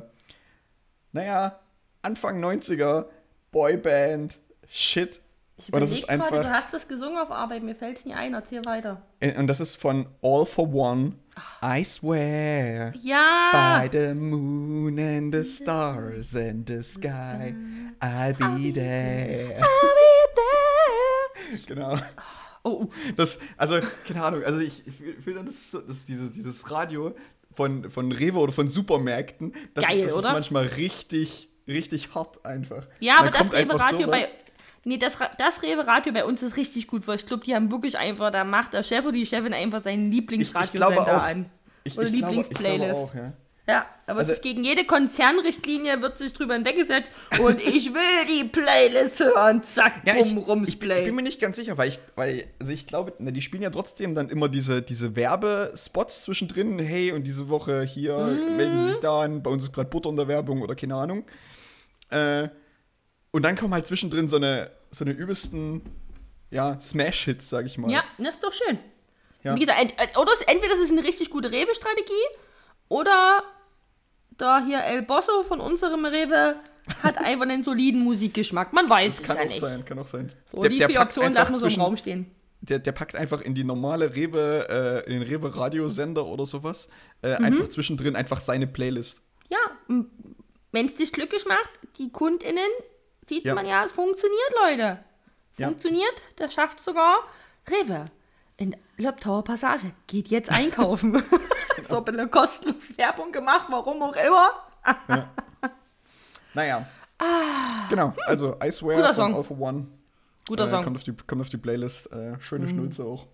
naja, 1.11 1.59
Anfang 2.01 2.43
90er 2.43 3.05
Boyband 3.51 4.39
Shit. 4.69 5.21
Ich 5.59 5.65
das 5.65 5.69
überlege 5.69 5.91
ist 5.95 6.07
gerade, 6.07 6.23
einfach- 6.23 6.41
du 6.43 6.49
hast 6.51 6.73
das 6.73 6.87
gesungen 6.87 7.17
auf 7.17 7.31
Arbeit, 7.31 7.63
mir 7.63 7.73
fällt 7.75 7.97
es 7.97 8.05
nie 8.05 8.13
ein, 8.13 8.33
erzähl 8.35 8.63
weiter. 8.65 9.01
Äh, 9.19 9.35
Und 9.39 9.47
das 9.47 9.59
ist 9.59 9.75
von 9.75 10.05
All 10.21 10.45
for 10.45 10.71
One. 10.71 11.13
I 11.63 11.83
swear. 11.83 12.93
Ja! 13.01 13.81
By 13.81 13.89
the 13.91 14.13
moon 14.13 14.99
and 14.99 15.33
the 15.33 15.43
stars 15.43 16.35
and 16.35 16.67
the 16.67 16.81
sky, 16.83 17.55
I'll 17.99 18.33
be 18.35 18.71
there. 18.71 19.63
Genau. 21.65 21.97
Oh, 22.63 22.69
oh, 22.69 22.89
Das, 23.15 23.39
also, 23.55 23.79
keine 24.05 24.23
Ahnung, 24.23 24.43
also 24.43 24.59
ich, 24.59 24.85
ich 24.85 24.95
finde, 25.23 25.43
das 25.45 25.53
ist, 25.53 25.71
so, 25.71 25.81
das 25.81 25.97
ist 25.97 26.09
diese, 26.09 26.29
dieses 26.29 26.69
Radio 26.69 27.15
von, 27.55 27.89
von 27.89 28.11
Rewe 28.11 28.39
oder 28.39 28.51
von 28.51 28.67
Supermärkten, 28.67 29.53
das, 29.73 29.85
Geil, 29.85 30.01
das 30.01 30.13
ist 30.15 30.23
manchmal 30.23 30.65
richtig, 30.65 31.49
richtig 31.67 32.13
hart 32.13 32.45
einfach. 32.45 32.87
Ja, 32.99 33.19
aber 33.19 33.31
das 33.31 33.51
Rewe-Radio 33.53 34.07
bei. 34.07 34.27
Nee, 34.87 34.97
das, 34.97 35.17
das 35.37 35.61
Rewe-Radio 35.63 36.13
bei 36.13 36.23
uns 36.23 36.41
ist 36.41 36.55
richtig 36.57 36.87
gut, 36.87 37.07
weil 37.07 37.17
ich 37.17 37.25
glaube, 37.25 37.43
die 37.43 37.53
haben 37.53 37.69
wirklich 37.71 37.97
einfach, 37.97 38.31
da 38.31 38.43
macht 38.43 38.73
der 38.73 38.83
Chef 38.83 39.01
oder 39.03 39.11
die 39.11 39.25
Chefin 39.25 39.53
einfach 39.53 39.83
seinen 39.83 40.11
Ich, 40.11 40.19
ich 40.19 40.27
glaube 40.27 40.41
Lieblingsradiosender 40.45 41.21
an. 41.23 41.45
Ich, 41.83 41.97
Oder 41.97 42.07
Lieblingsplaylist. 42.09 43.13
ja. 43.13 43.33
Ja, 43.69 43.85
aber 44.05 44.19
Also- 44.19 44.31
sich 44.31 44.41
gegen 44.41 44.63
jede 44.63 44.85
Konzernrichtlinie 44.85 46.01
wird 46.01 46.17
sich 46.17 46.31
drüber 46.31 46.53
hinweggesetzt 46.53 47.11
und 47.41 47.59
ich 47.65 47.93
will 47.93 48.25
die 48.29 48.45
Playlist 48.47 49.19
hören. 49.19 49.61
Zack, 49.63 50.03
Ja, 50.05 50.15
ich, 50.15 50.33
rums, 50.37 50.69
ich, 50.69 50.75
ich 50.81 51.03
bin 51.03 51.15
mir 51.15 51.21
nicht 51.21 51.41
ganz 51.41 51.57
sicher, 51.57 51.77
weil 51.77 51.89
ich, 51.89 51.99
weil, 52.15 52.45
also 52.61 52.71
ich 52.71 52.87
glaube, 52.87 53.11
na, 53.19 53.31
die 53.31 53.41
spielen 53.41 53.63
ja 53.63 53.69
trotzdem 53.69 54.15
dann 54.15 54.29
immer 54.29 54.47
diese, 54.47 54.81
diese 54.81 55.17
Werbespots 55.17 56.23
zwischendrin. 56.23 56.79
Hey, 56.79 57.11
und 57.11 57.27
diese 57.27 57.49
Woche 57.49 57.83
hier, 57.83 58.15
melden 58.17 58.77
Sie 58.77 58.85
sich 58.91 58.99
da 59.01 59.23
an, 59.23 59.43
bei 59.43 59.49
uns 59.51 59.63
ist 59.63 59.73
gerade 59.73 59.89
Butter 59.89 60.09
in 60.11 60.15
der 60.15 60.29
Werbung 60.29 60.61
oder 60.61 60.75
keine 60.75 60.95
Ahnung. 60.95 61.25
Äh, 62.09 62.47
und 63.31 63.43
dann 63.43 63.57
kommen 63.57 63.73
halt 63.73 63.85
zwischendrin 63.85 64.29
so 64.29 64.37
eine, 64.37 64.71
so 64.91 65.03
eine 65.05 65.13
übelsten, 65.13 65.81
ja, 66.49 66.79
Smash-Hits, 66.79 67.49
sag 67.49 67.65
ich 67.65 67.77
mal. 67.77 67.91
ja, 67.91 68.03
das 68.17 68.35
ist 68.35 68.43
doch 68.43 68.53
schön. 68.53 68.79
Ja. 69.43 69.55
Wie 69.55 69.59
gesagt, 69.61 69.93
oder 70.17 70.31
es, 70.33 70.41
entweder 70.41 70.73
das 70.73 70.83
ist 70.83 70.91
eine 70.91 71.03
richtig 71.03 71.29
gute 71.29 71.51
Rewe-Strategie 71.51 72.11
oder 72.89 73.43
da 74.37 74.63
hier 74.65 74.83
El 74.83 75.01
Bosso 75.03 75.43
von 75.43 75.59
unserem 75.59 76.05
Rewe 76.05 76.55
hat 77.03 77.17
einfach 77.23 77.43
einen 77.47 77.63
soliden 77.63 78.01
Musikgeschmack. 78.01 78.73
Man 78.73 78.89
weiß 78.89 79.17
Das 79.17 79.25
kann 79.25 79.37
es 79.37 79.41
ja 79.41 79.45
auch 79.45 79.49
nicht. 79.49 79.59
sein, 79.61 79.85
kann 79.85 79.99
auch 79.99 80.07
sein. 80.07 80.31
So, 80.51 80.61
die 80.63 80.77
vier 80.77 80.87
packt 80.87 81.09
Optionen 81.09 81.33
lassen 81.33 81.57
so 81.57 81.65
im 81.67 81.81
Raum 81.81 81.97
stehen. 81.97 82.31
Der, 82.61 82.79
der 82.79 82.91
packt 82.91 83.15
einfach 83.15 83.41
in 83.41 83.53
die 83.55 83.63
normale 83.63 84.15
Rewe, 84.15 85.03
äh, 85.05 85.11
in 85.11 85.19
den 85.19 85.23
Rewe-Radiosender 85.23 86.25
oder 86.25 86.45
sowas, 86.45 86.89
äh, 87.21 87.37
Mhm. 87.37 87.45
einfach 87.45 87.69
zwischendrin 87.69 88.15
einfach 88.15 88.39
seine 88.39 88.67
Playlist. 88.67 89.21
Ja, 89.49 89.57
wenn 90.71 90.85
es 90.85 90.95
dich 90.95 91.13
glücklich 91.13 91.45
macht, 91.45 91.69
die 91.99 92.11
KundInnen, 92.11 92.57
sieht 93.27 93.45
Ja. 93.45 93.55
man 93.55 93.65
ja, 93.65 93.83
es 93.85 93.91
funktioniert, 93.91 94.53
Leute. 94.61 94.99
Ja. 95.57 95.67
Funktioniert, 95.67 96.13
der 96.37 96.49
schafft 96.49 96.79
sogar 96.79 97.19
Rewe. 97.69 98.05
In 98.57 98.75
Löbtauer 98.97 99.43
Passage. 99.43 99.91
Geht 100.07 100.27
jetzt 100.29 100.51
einkaufen. 100.51 101.21
so 101.87 101.97
ein 101.97 102.05
bisschen 102.05 102.31
kostenlos 102.31 102.97
Werbung 102.97 103.31
gemacht, 103.31 103.67
warum 103.69 104.01
auch 104.01 104.15
immer. 104.15 104.51
Naja. 106.53 106.87
Genau, 107.89 108.13
also 108.25 108.55
I 108.63 108.71
Swear 108.71 108.97
Ah. 108.97 109.01
Guter 109.01 109.13
von 109.13 109.15
Song. 109.15 109.35
All 109.35 109.43
for 109.43 109.59
One. 109.59 109.87
Guter 110.47 110.65
äh, 110.65 110.69
Song. 110.69 110.83
Kommt 110.83 110.97
auf 110.97 111.03
die, 111.03 111.13
kommt 111.13 111.41
auf 111.41 111.49
die 111.49 111.57
Playlist. 111.57 112.11
Äh, 112.11 112.39
schöne 112.39 112.69
Schnulze 112.69 113.05
auch. 113.05 113.27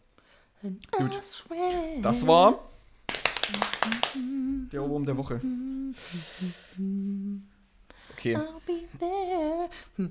I 0.63 0.77
swear. 1.21 2.01
Das 2.01 2.25
war 2.25 2.59
der 4.71 4.81
Ohrwurm 4.81 5.05
der 5.05 5.17
Woche. 5.17 5.41
Okay. 8.17 8.35
I'll 8.35 8.61
be 8.65 8.87
there. 8.99 9.69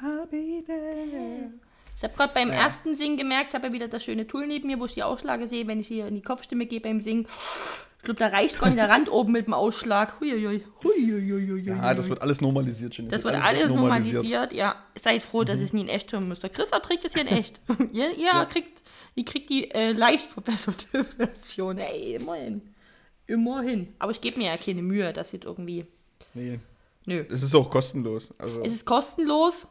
I'll 0.00 0.26
be 0.30 0.62
there. 0.66 1.52
Ich 1.96 2.04
habe 2.04 2.14
gerade 2.14 2.32
beim 2.32 2.48
Ja. 2.50 2.54
ersten 2.64 2.94
Singen 2.94 3.16
gemerkt, 3.16 3.54
habe 3.54 3.66
ja 3.68 3.72
wieder 3.72 3.88
das 3.88 4.04
schöne 4.04 4.26
Tool 4.26 4.46
neben 4.46 4.68
mir, 4.68 4.78
wo 4.78 4.84
ich 4.86 4.94
die 4.94 5.02
Ausschläge 5.02 5.48
sehe, 5.48 5.66
wenn 5.66 5.80
ich 5.80 5.88
hier 5.88 6.06
in 6.06 6.14
die 6.14 6.22
Kopfstimme 6.22 6.66
gehe 6.66 6.80
beim 6.80 7.00
Singen. 7.00 7.26
Ich 7.98 8.04
glaube, 8.04 8.20
da 8.20 8.28
reicht 8.28 8.60
gar 8.60 8.66
nicht 8.68 8.78
der 8.78 8.88
Rand 8.88 9.10
oben 9.10 9.32
mit 9.32 9.46
dem 9.46 9.54
Ausschlag. 9.54 10.20
Huiuiui. 10.20 10.62
Huiuiui. 10.84 11.62
Ja, 11.64 11.92
das 11.94 12.08
wird 12.08 12.22
alles 12.22 12.40
normalisiert, 12.40 12.96
Jenny. 12.96 13.10
Das 13.10 13.24
wird 13.24 13.34
alles 13.34 13.68
normalisiert. 13.68 14.52
Ja, 14.52 14.76
seid 15.02 15.22
froh, 15.24 15.42
dass 15.42 15.58
ihr 15.58 15.64
es 15.64 15.72
nie 15.72 15.80
in 15.80 15.88
echt 15.88 16.12
hören 16.12 16.28
müsst. 16.28 16.44
Der 16.44 16.50
Chris 16.50 16.70
trägt 16.70 17.04
es 17.04 17.14
hier 17.14 17.22
in 17.22 17.28
echt. 17.28 17.60
ihr, 17.92 18.16
ihr, 18.16 18.26
Ja. 18.26 18.44
kriegt, 18.44 18.80
ihr 19.16 19.24
kriegt 19.24 19.50
die 19.50 19.68
äh, 19.72 19.90
leicht 19.90 20.28
verbesserte 20.28 21.04
Version. 21.04 21.78
Ey, 21.78 22.14
immerhin. 22.14 22.62
Immerhin. 23.26 23.92
Aber 23.98 24.12
ich 24.12 24.20
gebe 24.20 24.38
mir 24.38 24.46
ja 24.52 24.56
keine 24.56 24.82
Mühe, 24.82 25.12
dass 25.12 25.32
jetzt 25.32 25.44
irgendwie. 25.44 25.84
Nee, 26.34 26.60
Nö. 27.08 27.24
es 27.30 27.42
ist 27.42 27.54
auch 27.54 27.70
kostenlos. 27.70 28.34
Also, 28.38 28.62
Es 28.62 28.72
ist 28.72 28.84
kostenlos 28.84 29.66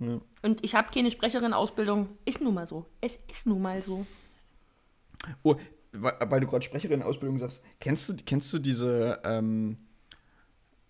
ja. 0.00 0.20
und 0.42 0.64
ich 0.64 0.74
habe 0.74 0.88
keine 0.92 1.10
Sprecherin-Ausbildung. 1.10 2.08
Ist 2.24 2.40
nun 2.40 2.54
mal 2.54 2.66
so. 2.66 2.86
Es 3.00 3.16
ist 3.30 3.46
nun 3.46 3.62
mal 3.62 3.80
so. 3.80 4.04
Oh, 5.42 5.54
weil, 5.92 6.40
du 6.40 6.46
gerade 6.48 6.64
Sprecherin-Ausbildung 6.64 7.38
sagst, 7.38 7.62
kennst 7.78 8.08
du, 8.08 8.16
kennst 8.26 8.52
du 8.52 8.58
diese, 8.58 9.20
ähm, 9.24 9.76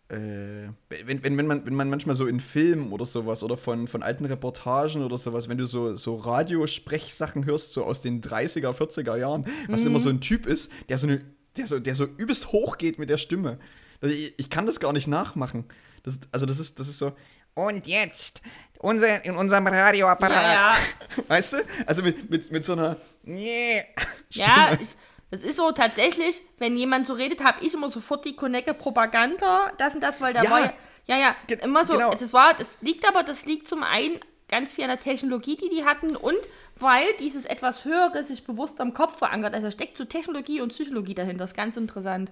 äh, 0.09 0.68
wenn, 0.88 1.22
wenn, 1.22 1.36
wenn, 1.36 1.46
man, 1.46 1.66
wenn 1.66 1.74
man 1.74 1.90
manchmal 1.90 2.16
so 2.16 2.26
in 2.26 2.40
Filmen 2.40 2.90
oder 2.90 3.04
sowas 3.04 3.42
oder 3.42 3.59
von, 3.59 3.86
von 3.86 4.02
alten 4.02 4.24
Reportagen 4.24 5.04
oder 5.04 5.18
sowas, 5.18 5.50
wenn 5.50 5.59
du 5.59 5.66
so, 5.66 5.96
so 5.96 6.16
Radiosprechsachen 6.16 7.44
hörst, 7.44 7.74
so 7.74 7.84
aus 7.84 8.00
den 8.00 8.22
30er, 8.22 8.72
40er 8.72 9.16
Jahren, 9.18 9.44
was 9.68 9.84
immer 9.84 10.00
so 10.00 10.09
ein 10.09 10.22
Typ 10.22 10.46
ist, 10.46 10.72
der 10.88 10.96
so 10.96 11.06
eine 11.06 11.20
der 11.56 11.66
so, 11.66 11.78
der 11.78 11.94
so 11.94 12.04
übelst 12.04 12.52
hoch 12.52 12.78
geht 12.78 12.98
mit 12.98 13.11
der 13.11 13.18
Stimme. 13.18 13.59
Also 14.05 14.14
ich, 14.14 14.34
ich 14.36 14.50
kann 14.50 14.66
das 14.66 14.80
gar 14.80 14.92
nicht 14.92 15.09
nachmachen. 15.09 15.64
Das, 16.02 16.18
also 16.30 16.44
das 16.44 16.59
ist, 16.59 16.78
das 16.78 16.88
ist 16.88 16.98
so. 16.98 17.12
Und 17.55 17.86
jetzt 17.86 18.42
unser, 18.80 19.24
in 19.24 19.34
unserem 19.34 19.66
Radioapparat. 19.66 20.42
Ja, 20.42 20.52
ja. 20.52 20.76
Weißt 21.28 21.55
du? 21.55 21.57
Also 21.86 22.02
mit, 22.02 22.28
mit, 22.28 22.52
mit 22.52 22.64
so 22.66 22.74
einer. 22.74 22.98
Yeah, 23.26 23.82
Ja, 24.28 24.76
ich, 24.78 24.88
das 25.30 25.40
ist 25.40 25.57
so 25.57 25.72
tatsächlich, 25.72 26.42
wenn 26.59 26.76
jemand 26.76 27.07
so 27.07 27.14
redet, 27.14 27.42
habe 27.42 27.64
ich 27.64 27.72
immer 27.72 27.90
sofort 27.90 28.26
die 28.26 28.36
Konecke 28.36 28.74
Propaganda, 28.74 29.72
das 29.78 29.94
und 29.94 30.02
das, 30.02 30.20
weil 30.20 30.34
da 30.34 30.42
Ja. 30.42 30.50
war 30.50 30.61
ja, 30.61 30.72
ja, 31.07 31.16
ja, 31.16 31.36
Ge- 31.46 31.59
immer 31.62 31.86
so, 31.86 31.94
genau. 31.94 32.11
das 32.12 32.32
war, 32.34 32.52
das 32.52 32.76
liegt 32.82 33.09
aber, 33.09 33.22
das 33.22 33.46
liegt 33.46 33.66
zum 33.66 33.82
einen 33.82 34.20
ganz 34.48 34.74
viel 34.74 34.84
an 34.84 34.90
der 34.90 35.00
Technologie, 35.00 35.57
die 35.57 35.70
die 35.70 35.86
hatten 35.86 36.14
und 36.16 36.36
weil 36.78 37.07
dieses 37.20 37.46
etwas 37.46 37.86
Höhere 37.86 38.22
sich 38.24 38.44
bewusst 38.44 38.78
am 38.82 38.92
Kopf 38.92 39.16
verankert, 39.16 39.55
also 39.55 39.68
da 39.68 39.72
steckt 39.72 39.96
so 39.96 40.05
Technologie 40.05 40.61
und 40.61 40.68
Psychologie 40.68 41.14
dahinter, 41.14 41.38
das 41.38 41.52
ist 41.52 41.57
ganz 41.57 41.78
interessant. 41.78 42.30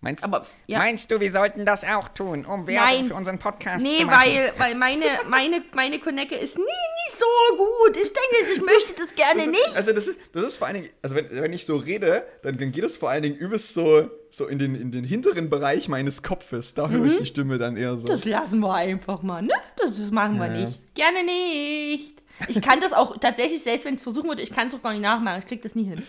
Meinst, 0.00 0.22
Aber, 0.22 0.46
ja. 0.68 0.78
meinst 0.78 1.10
du, 1.10 1.18
wir 1.18 1.32
sollten 1.32 1.64
das 1.66 1.82
auch 1.84 2.08
tun, 2.10 2.44
um 2.44 2.68
Werbung 2.68 2.86
Nein. 2.88 3.04
für 3.06 3.14
unseren 3.14 3.40
Podcast 3.40 3.82
Nee, 3.84 3.98
zu 3.98 4.06
machen? 4.06 4.20
weil, 4.28 4.52
weil 4.56 4.74
meine, 4.76 5.04
meine, 5.28 5.60
meine 5.74 5.98
Konecke 5.98 6.36
ist 6.36 6.56
nie, 6.56 6.62
nicht 6.62 7.18
so 7.18 7.56
gut. 7.56 7.96
Ich 7.96 8.12
denke, 8.12 8.52
ich 8.54 8.60
möchte 8.64 8.94
das 8.94 9.12
gerne 9.16 9.50
nicht. 9.50 9.74
Also 9.74 9.92
das 9.92 10.06
ist, 10.06 10.20
das 10.32 10.44
ist 10.44 10.58
vor 10.58 10.68
allen 10.68 10.82
Dingen, 10.82 10.88
also 11.02 11.16
wenn, 11.16 11.28
wenn 11.30 11.52
ich 11.52 11.66
so 11.66 11.74
rede, 11.76 12.24
dann, 12.42 12.56
dann 12.58 12.70
geht 12.70 12.84
es 12.84 12.96
vor 12.96 13.10
allen 13.10 13.24
Dingen 13.24 13.34
übelst 13.34 13.74
so, 13.74 14.08
so 14.30 14.46
in, 14.46 14.60
den, 14.60 14.76
in 14.76 14.92
den 14.92 15.02
hinteren 15.02 15.50
Bereich 15.50 15.88
meines 15.88 16.22
Kopfes. 16.22 16.74
Da 16.74 16.88
höre 16.88 17.06
ich 17.06 17.18
die 17.18 17.26
Stimme 17.26 17.58
dann 17.58 17.76
eher 17.76 17.96
so. 17.96 18.06
Mhm. 18.06 18.12
Das 18.12 18.24
lassen 18.24 18.60
wir 18.60 18.72
einfach 18.72 19.22
mal, 19.22 19.42
ne? 19.42 19.54
Das, 19.78 19.96
das 19.98 20.12
machen 20.12 20.38
wir 20.38 20.46
Ja, 20.46 20.54
ja. 20.54 20.60
nicht. 20.66 20.94
Gerne 20.94 21.24
nicht. 21.24 22.22
Ich 22.46 22.62
kann 22.62 22.80
das 22.80 22.92
auch 22.92 23.16
tatsächlich, 23.18 23.64
selbst 23.64 23.84
wenn 23.84 23.94
ich 23.94 23.98
es 23.98 24.04
versuchen 24.04 24.28
würde, 24.28 24.42
ich 24.42 24.52
kann 24.52 24.68
es 24.68 24.74
auch 24.74 24.82
gar 24.82 24.92
nicht 24.92 25.02
nachmachen. 25.02 25.40
Ich 25.40 25.46
krieg 25.46 25.60
das 25.60 25.74
nie 25.74 25.84
hin. 25.86 26.06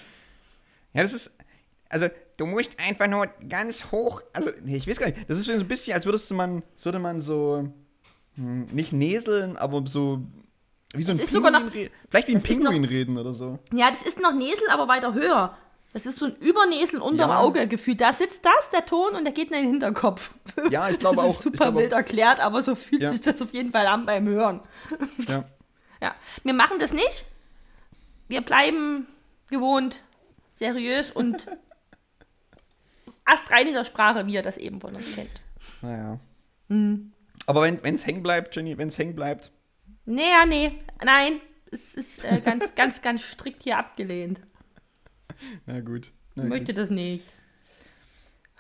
Ja, 0.94 1.02
das 1.02 1.14
ist, 1.14 1.36
also 1.90 2.08
du 2.40 2.46
musst 2.48 2.78
einfach 2.80 3.08
nur 3.08 3.28
ganz 3.48 3.92
hoch, 3.92 4.22
also 4.34 4.50
nee, 4.64 4.78
ich 4.78 4.88
weiß 4.88 5.00
gar 5.00 5.08
nicht, 5.08 5.30
das 5.30 5.38
ist 5.38 5.46
so 5.46 5.54
ein 5.54 5.68
bisschen, 5.68 5.94
als 5.94 6.06
würdest 6.06 6.32
du 6.32 6.36
man, 6.36 6.64
als 6.76 6.86
würde 6.86 7.00
man 7.00 7.22
so, 7.22 7.72
hm, 8.36 8.66
nicht 8.72 8.94
näseln, 8.94 9.58
aber 9.58 9.84
so, 9.86 10.22
wie 10.94 11.04
so 11.04 11.12
ein 11.12 11.20
sogar 11.20 11.52
noch- 11.52 11.72
reden. 11.74 11.94
Vielleicht 12.10 12.28
wie 12.30 12.32
ein 12.36 12.38
ist 12.42 12.50
noch- 12.50 12.72
Pinguin 12.72 12.86
reden 12.86 13.18
oder 13.18 13.34
so. 13.34 13.60
Ja, 13.72 13.92
das 13.92 14.02
ist 14.02 14.20
noch 14.20 14.34
Nesel, 14.34 14.70
aber 14.72 14.88
weiter 14.88 15.14
höher. 15.14 15.56
Das 15.94 16.06
ist 16.06 16.20
so 16.20 16.26
ein 16.28 16.36
Übernesel 16.36 17.00
unterm 17.02 17.32
Ja. 17.32 17.40
Auge 17.40 17.68
gefühlt. 17.68 18.00
Da 18.00 18.14
sitzt 18.14 18.46
das, 18.46 18.70
der 18.72 18.86
Ton, 18.86 19.16
und 19.16 19.24
der 19.26 19.34
geht 19.34 19.48
in 19.52 19.54
den 19.58 19.66
Hinterkopf. 19.68 20.34
Ja, 20.70 20.88
ich 20.90 21.00
glaube 21.00 21.16
das 21.22 21.26
auch. 21.26 21.34
Ist 21.36 21.44
super 21.44 21.74
wild 21.76 21.92
erklärt, 21.94 22.40
aber 22.40 22.62
so 22.64 22.76
fühlt 22.76 23.02
Ja. 23.02 23.12
sich 23.12 23.22
das 23.22 23.42
auf 23.42 23.52
jeden 23.54 23.72
Fall 23.72 23.88
an 23.88 24.06
beim 24.06 24.28
Hören. 24.28 24.62
ja. 25.28 25.44
Ja, 26.02 26.16
wir 26.44 26.54
machen 26.54 26.80
das 26.80 26.94
nicht. 26.94 27.26
Wir 28.30 28.40
bleiben 28.40 29.06
gewohnt, 29.50 30.02
seriös 30.54 31.12
und 31.12 31.46
astrein 33.30 33.67
in 33.67 33.73
der 33.73 33.86
Sprache, 33.86 34.25
wie 34.27 34.34
ihr 34.34 34.41
das 34.41 34.57
eben 34.57 34.80
von 34.82 34.95
uns 34.95 35.13
kennt. 35.15 35.30
Naja. 35.82 36.19
Mhm. 36.67 37.13
Aber 37.45 37.61
wenn 37.63 37.95
es 37.95 38.05
hängen 38.05 38.21
bleibt, 38.23 38.55
Jenny, 38.55 38.77
wenn 38.77 38.89
es 38.89 38.97
hängen 38.97 39.15
bleibt, 39.15 39.51
Nee, 40.05 40.21
ja, 40.32 40.45
nee, 40.47 40.71
nein, 41.03 41.39
es 41.71 41.93
ist 41.93 42.23
äh, 42.25 42.41
ganz, 42.41 42.73
ganz, 42.75 43.01
ganz 43.01 43.21
strikt 43.21 43.63
hier 43.63 43.77
abgelehnt. 43.77 44.39
na 45.67 45.80
gut. 45.82 46.11
Na 46.36 46.43
Ich 46.43 46.49
gut. 46.49 46.57
möchte 46.59 46.73
das 46.73 46.89
nicht. 46.89 47.23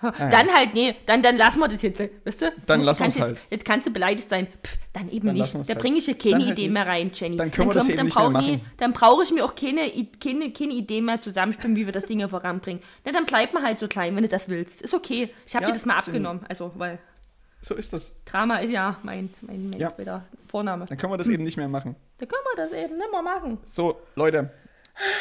Ja. 0.01 0.11
Dann 0.29 0.53
halt, 0.53 0.73
nee, 0.73 0.95
dann, 1.05 1.21
dann 1.21 1.35
lassen 1.37 1.59
wir 1.59 1.67
das 1.67 1.81
jetzt, 1.81 1.99
weißt 1.99 2.41
du? 2.41 2.51
Dann 2.65 2.79
Jetzt 2.79 2.85
lassen 2.85 3.03
wir's 3.03 3.15
jetzt, 3.15 3.21
halt. 3.23 3.41
Jetzt 3.49 3.65
kannst 3.65 3.87
du 3.87 3.91
beleidigt 3.91 4.29
sein. 4.29 4.47
Pff, 4.47 4.77
dann 4.93 5.09
eben 5.09 5.27
Dann 5.27 5.35
nicht. 5.35 5.53
Da 5.53 5.59
halt. 5.67 5.79
bringe 5.79 5.97
ich 5.97 6.05
hier 6.05 6.17
keine 6.17 6.31
Dann 6.35 6.41
halt 6.41 6.51
Idee 6.51 6.61
nicht. 6.67 6.73
mehr 6.73 6.87
rein, 6.87 7.11
Jenny. 7.13 7.37
Dann 7.37 7.51
können 7.51 7.69
wir 7.69 7.73
das 7.73 7.87
eben 7.87 7.97
dann 7.97 8.05
nicht 8.07 8.15
mehr 8.15 8.23
brauch- 8.25 8.31
machen. 8.31 8.61
dann 8.77 8.93
brauche 8.93 9.23
ich 9.23 9.31
mir 9.31 9.43
auch 9.45 9.55
keine, 9.55 9.81
keine, 10.23 10.51
keine 10.51 10.73
Idee 10.73 11.01
mehr 11.01 11.19
zusammenstimmen, 11.21 11.75
wie 11.77 11.85
wir 11.85 11.91
das 11.93 12.05
Ding 12.05 12.19
hier 12.19 12.29
voranbringen. 12.29 12.81
Na, 13.05 13.11
dann 13.11 13.25
bleib 13.25 13.53
mal 13.53 13.63
halt 13.63 13.79
so 13.79 13.87
klein, 13.87 14.15
wenn 14.15 14.23
du 14.23 14.29
das 14.29 14.47
willst. 14.49 14.81
Ist 14.81 14.93
okay. 14.93 15.29
Ich 15.45 15.55
habe 15.55 15.63
Ja, 15.65 15.71
dir 15.71 15.75
das 15.75 15.85
mal 15.85 15.93
Jenny. 15.95 16.05
abgenommen. 16.05 16.45
Also, 16.47 16.71
weil 16.75 16.99
So 17.61 17.75
ist 17.75 17.91
das. 17.91 18.13
Drama 18.25 18.57
ist 18.59 18.71
ja 18.71 18.97
mein, 19.03 19.29
mein, 19.41 19.69
mein 19.71 19.79
Ja. 19.79 19.91
Vorname. 20.47 20.85
Dann 20.85 20.97
können 20.97 21.11
wir 21.13 21.17
das 21.17 21.27
eben 21.29 21.43
nicht 21.43 21.57
mehr 21.57 21.67
machen. 21.67 21.95
Da 22.17 22.25
können 22.25 22.41
wir 22.55 22.63
das 22.65 22.71
eben 22.71 22.97
nicht 22.97 23.11
mehr 23.11 23.21
machen. 23.21 23.57
So, 23.71 23.97
Leute. 24.15 24.49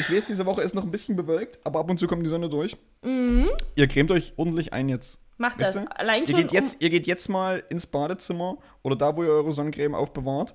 Ich 0.00 0.10
weiß, 0.12 0.26
diese 0.26 0.44
Woche 0.46 0.62
ist 0.62 0.74
noch 0.74 0.82
ein 0.84 0.90
bisschen 0.90 1.16
bewölkt, 1.16 1.58
aber 1.64 1.80
ab 1.80 1.90
und 1.90 1.98
zu 1.98 2.06
kommt 2.06 2.24
die 2.24 2.28
Sonne 2.28 2.48
durch. 2.48 2.76
Ihr 3.04 3.86
cremt 3.88 4.10
euch 4.10 4.32
ordentlich 4.36 4.72
ein 4.72 4.88
jetzt. 4.88 5.20
Mach 5.36 5.56
Wisst 5.58 5.76
das. 5.76 5.84
ihr? 5.84 5.98
Allein 6.00 6.22
Ihr 6.22 6.28
schon. 6.30 6.40
geht, 6.42 6.52
jetzt, 6.52 6.82
ihr 6.82 6.90
geht 6.90 7.06
jetzt 7.06 7.28
mal 7.28 7.62
ins 7.68 7.86
Badezimmer 7.86 8.58
oder 8.82 8.96
da, 8.96 9.16
wo 9.16 9.22
ihr 9.22 9.30
eure 9.30 9.52
Sonnencreme 9.52 9.94
aufbewahrt. 9.94 10.54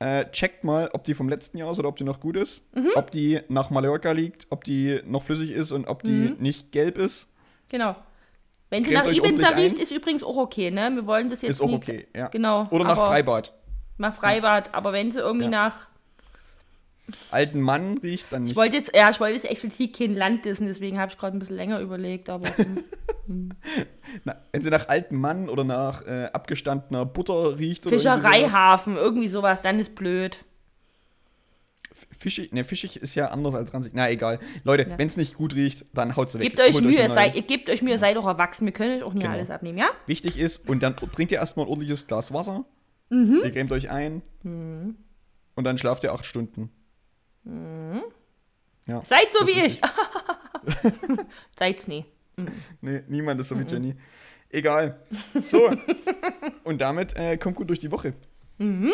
Äh, 0.00 0.26
checkt 0.30 0.64
mal, 0.64 0.90
ob 0.92 1.04
die 1.04 1.14
vom 1.14 1.28
letzten 1.28 1.56
Jahr 1.56 1.70
ist 1.70 1.78
oder 1.78 1.88
ob 1.88 1.96
die 1.96 2.04
noch 2.04 2.20
gut 2.20 2.36
ist. 2.36 2.62
Mhm. 2.74 2.90
Ob 2.96 3.10
die 3.10 3.40
nach 3.48 3.70
Mallorca 3.70 4.10
liegt, 4.12 4.46
ob 4.50 4.64
die 4.64 5.00
noch 5.06 5.22
flüssig 5.22 5.52
ist 5.52 5.72
und 5.72 5.86
ob 5.86 6.02
die 6.02 6.10
Mhm. 6.10 6.36
nicht 6.40 6.72
gelb 6.72 6.98
ist. 6.98 7.24
um, 7.24 7.30
genau. 7.70 7.96
Wenn 8.70 8.84
sie 8.84 8.92
Cremt 8.92 9.06
nach 9.06 9.12
Ibiza 9.12 9.48
riecht, 9.50 9.78
ist 9.78 9.92
übrigens 9.92 10.22
auch 10.24 10.36
okay, 10.36 10.70
ne? 10.70 10.90
Wir 10.94 11.06
wollen 11.06 11.30
das 11.30 11.42
jetzt 11.42 11.52
Ist 11.52 11.60
auch 11.62 11.72
okay, 11.72 12.06
ja. 12.14 12.26
Genau. 12.28 12.66
Oder 12.70 12.84
nach 12.84 12.96
Freibad. 12.96 13.54
Nach 13.96 14.14
Freibad, 14.14 14.74
aber 14.74 14.92
wenn 14.92 15.12
sie 15.12 15.20
irgendwie 15.20 15.44
Ja. 15.44 15.50
nach. 15.50 15.86
Alten 17.30 17.60
Mann 17.60 17.98
riecht 17.98 18.26
dann 18.32 18.44
Ich 18.44 18.48
nicht. 18.50 18.56
wollte 18.56 18.76
jetzt, 18.76 18.94
ja, 18.96 19.10
ich 19.10 19.20
wollte 19.20 19.34
jetzt 19.34 19.44
explizit 19.44 19.94
kein 19.96 20.14
Land 20.14 20.44
dissen, 20.46 20.66
deswegen 20.66 20.98
habe 20.98 21.12
ich 21.12 21.18
gerade 21.18 21.36
ein 21.36 21.38
bisschen 21.38 21.56
länger 21.56 21.80
überlegt, 21.80 22.30
aber. 22.30 22.48
hm. 23.26 23.50
Na, 24.24 24.36
wenn 24.52 24.62
sie 24.62 24.70
nach 24.70 24.88
alten 24.88 25.16
Mann 25.16 25.48
oder 25.50 25.64
nach 25.64 26.06
äh, 26.06 26.30
abgestandener 26.32 27.04
Butter 27.04 27.58
riecht 27.58 27.86
oder. 27.86 27.96
Fischereihafen, 27.96 28.96
irgendwie 28.96 29.28
sowas, 29.28 29.60
dann 29.60 29.78
ist 29.80 29.94
blöd. 29.94 30.38
Fischig, 32.18 32.52
ne, 32.52 32.64
fischig 32.64 32.96
ist 32.96 33.14
ja 33.14 33.28
anders 33.28 33.54
als 33.54 33.72
ranzig. 33.74 33.92
Na, 33.94 34.10
egal. 34.10 34.40
Leute, 34.64 34.88
Ja. 34.88 34.98
wenn 34.98 35.06
es 35.06 35.16
nicht 35.16 35.34
gut 35.34 35.54
riecht, 35.54 35.84
dann 35.92 36.16
haut 36.16 36.30
sie 36.30 36.38
weg. 36.40 36.48
Gebt 36.50 36.60
euch 36.60 36.74
Holt 36.74 36.84
Mühe, 36.84 37.08
seid, 37.08 37.36
ihr 37.36 37.42
gebt 37.42 37.68
euch 37.68 37.82
Mühe, 37.82 37.98
seid 37.98 38.16
doch 38.16 38.26
erwachsen, 38.26 38.64
wir 38.64 38.72
können 38.72 38.96
euch 38.96 39.02
auch 39.02 39.12
nicht 39.12 39.22
Genau. 39.22 39.34
alles 39.34 39.50
abnehmen, 39.50 39.78
ja? 39.78 39.88
Wichtig 40.06 40.38
ist, 40.38 40.68
und 40.68 40.82
dann 40.82 40.96
trinkt 40.96 41.32
ihr 41.32 41.38
erstmal 41.38 41.66
ein 41.66 41.68
ordentliches 41.68 42.06
Glas 42.06 42.32
Wasser. 42.32 42.64
Mhm. 43.10 43.40
Ihr 43.44 43.50
cremt 43.52 43.70
euch 43.72 43.90
ein. 43.90 44.22
Und 44.42 44.96
dann 45.64 45.76
schlaft 45.78 46.02
ihr 46.04 46.12
acht 46.12 46.24
Stunden. 46.24 46.70
Ja. 48.86 49.02
Seid 49.04 49.32
so 49.32 49.46
wie 49.46 49.60
ich. 49.66 49.80
Seid's 51.58 51.86
nie. 51.88 52.04
Nee, 52.80 53.02
niemand 53.08 53.40
ist 53.40 53.48
so 53.48 53.54
Mhm. 53.54 53.66
wie 53.66 53.72
Jenny. 53.72 53.94
Egal. 54.50 55.00
So. 55.50 55.70
und 56.64 56.80
damit 56.80 57.16
äh, 57.16 57.36
kommt 57.36 57.56
gut 57.56 57.68
durch 57.68 57.80
die 57.80 57.90
Woche. 57.90 58.14
Türen 58.58 58.92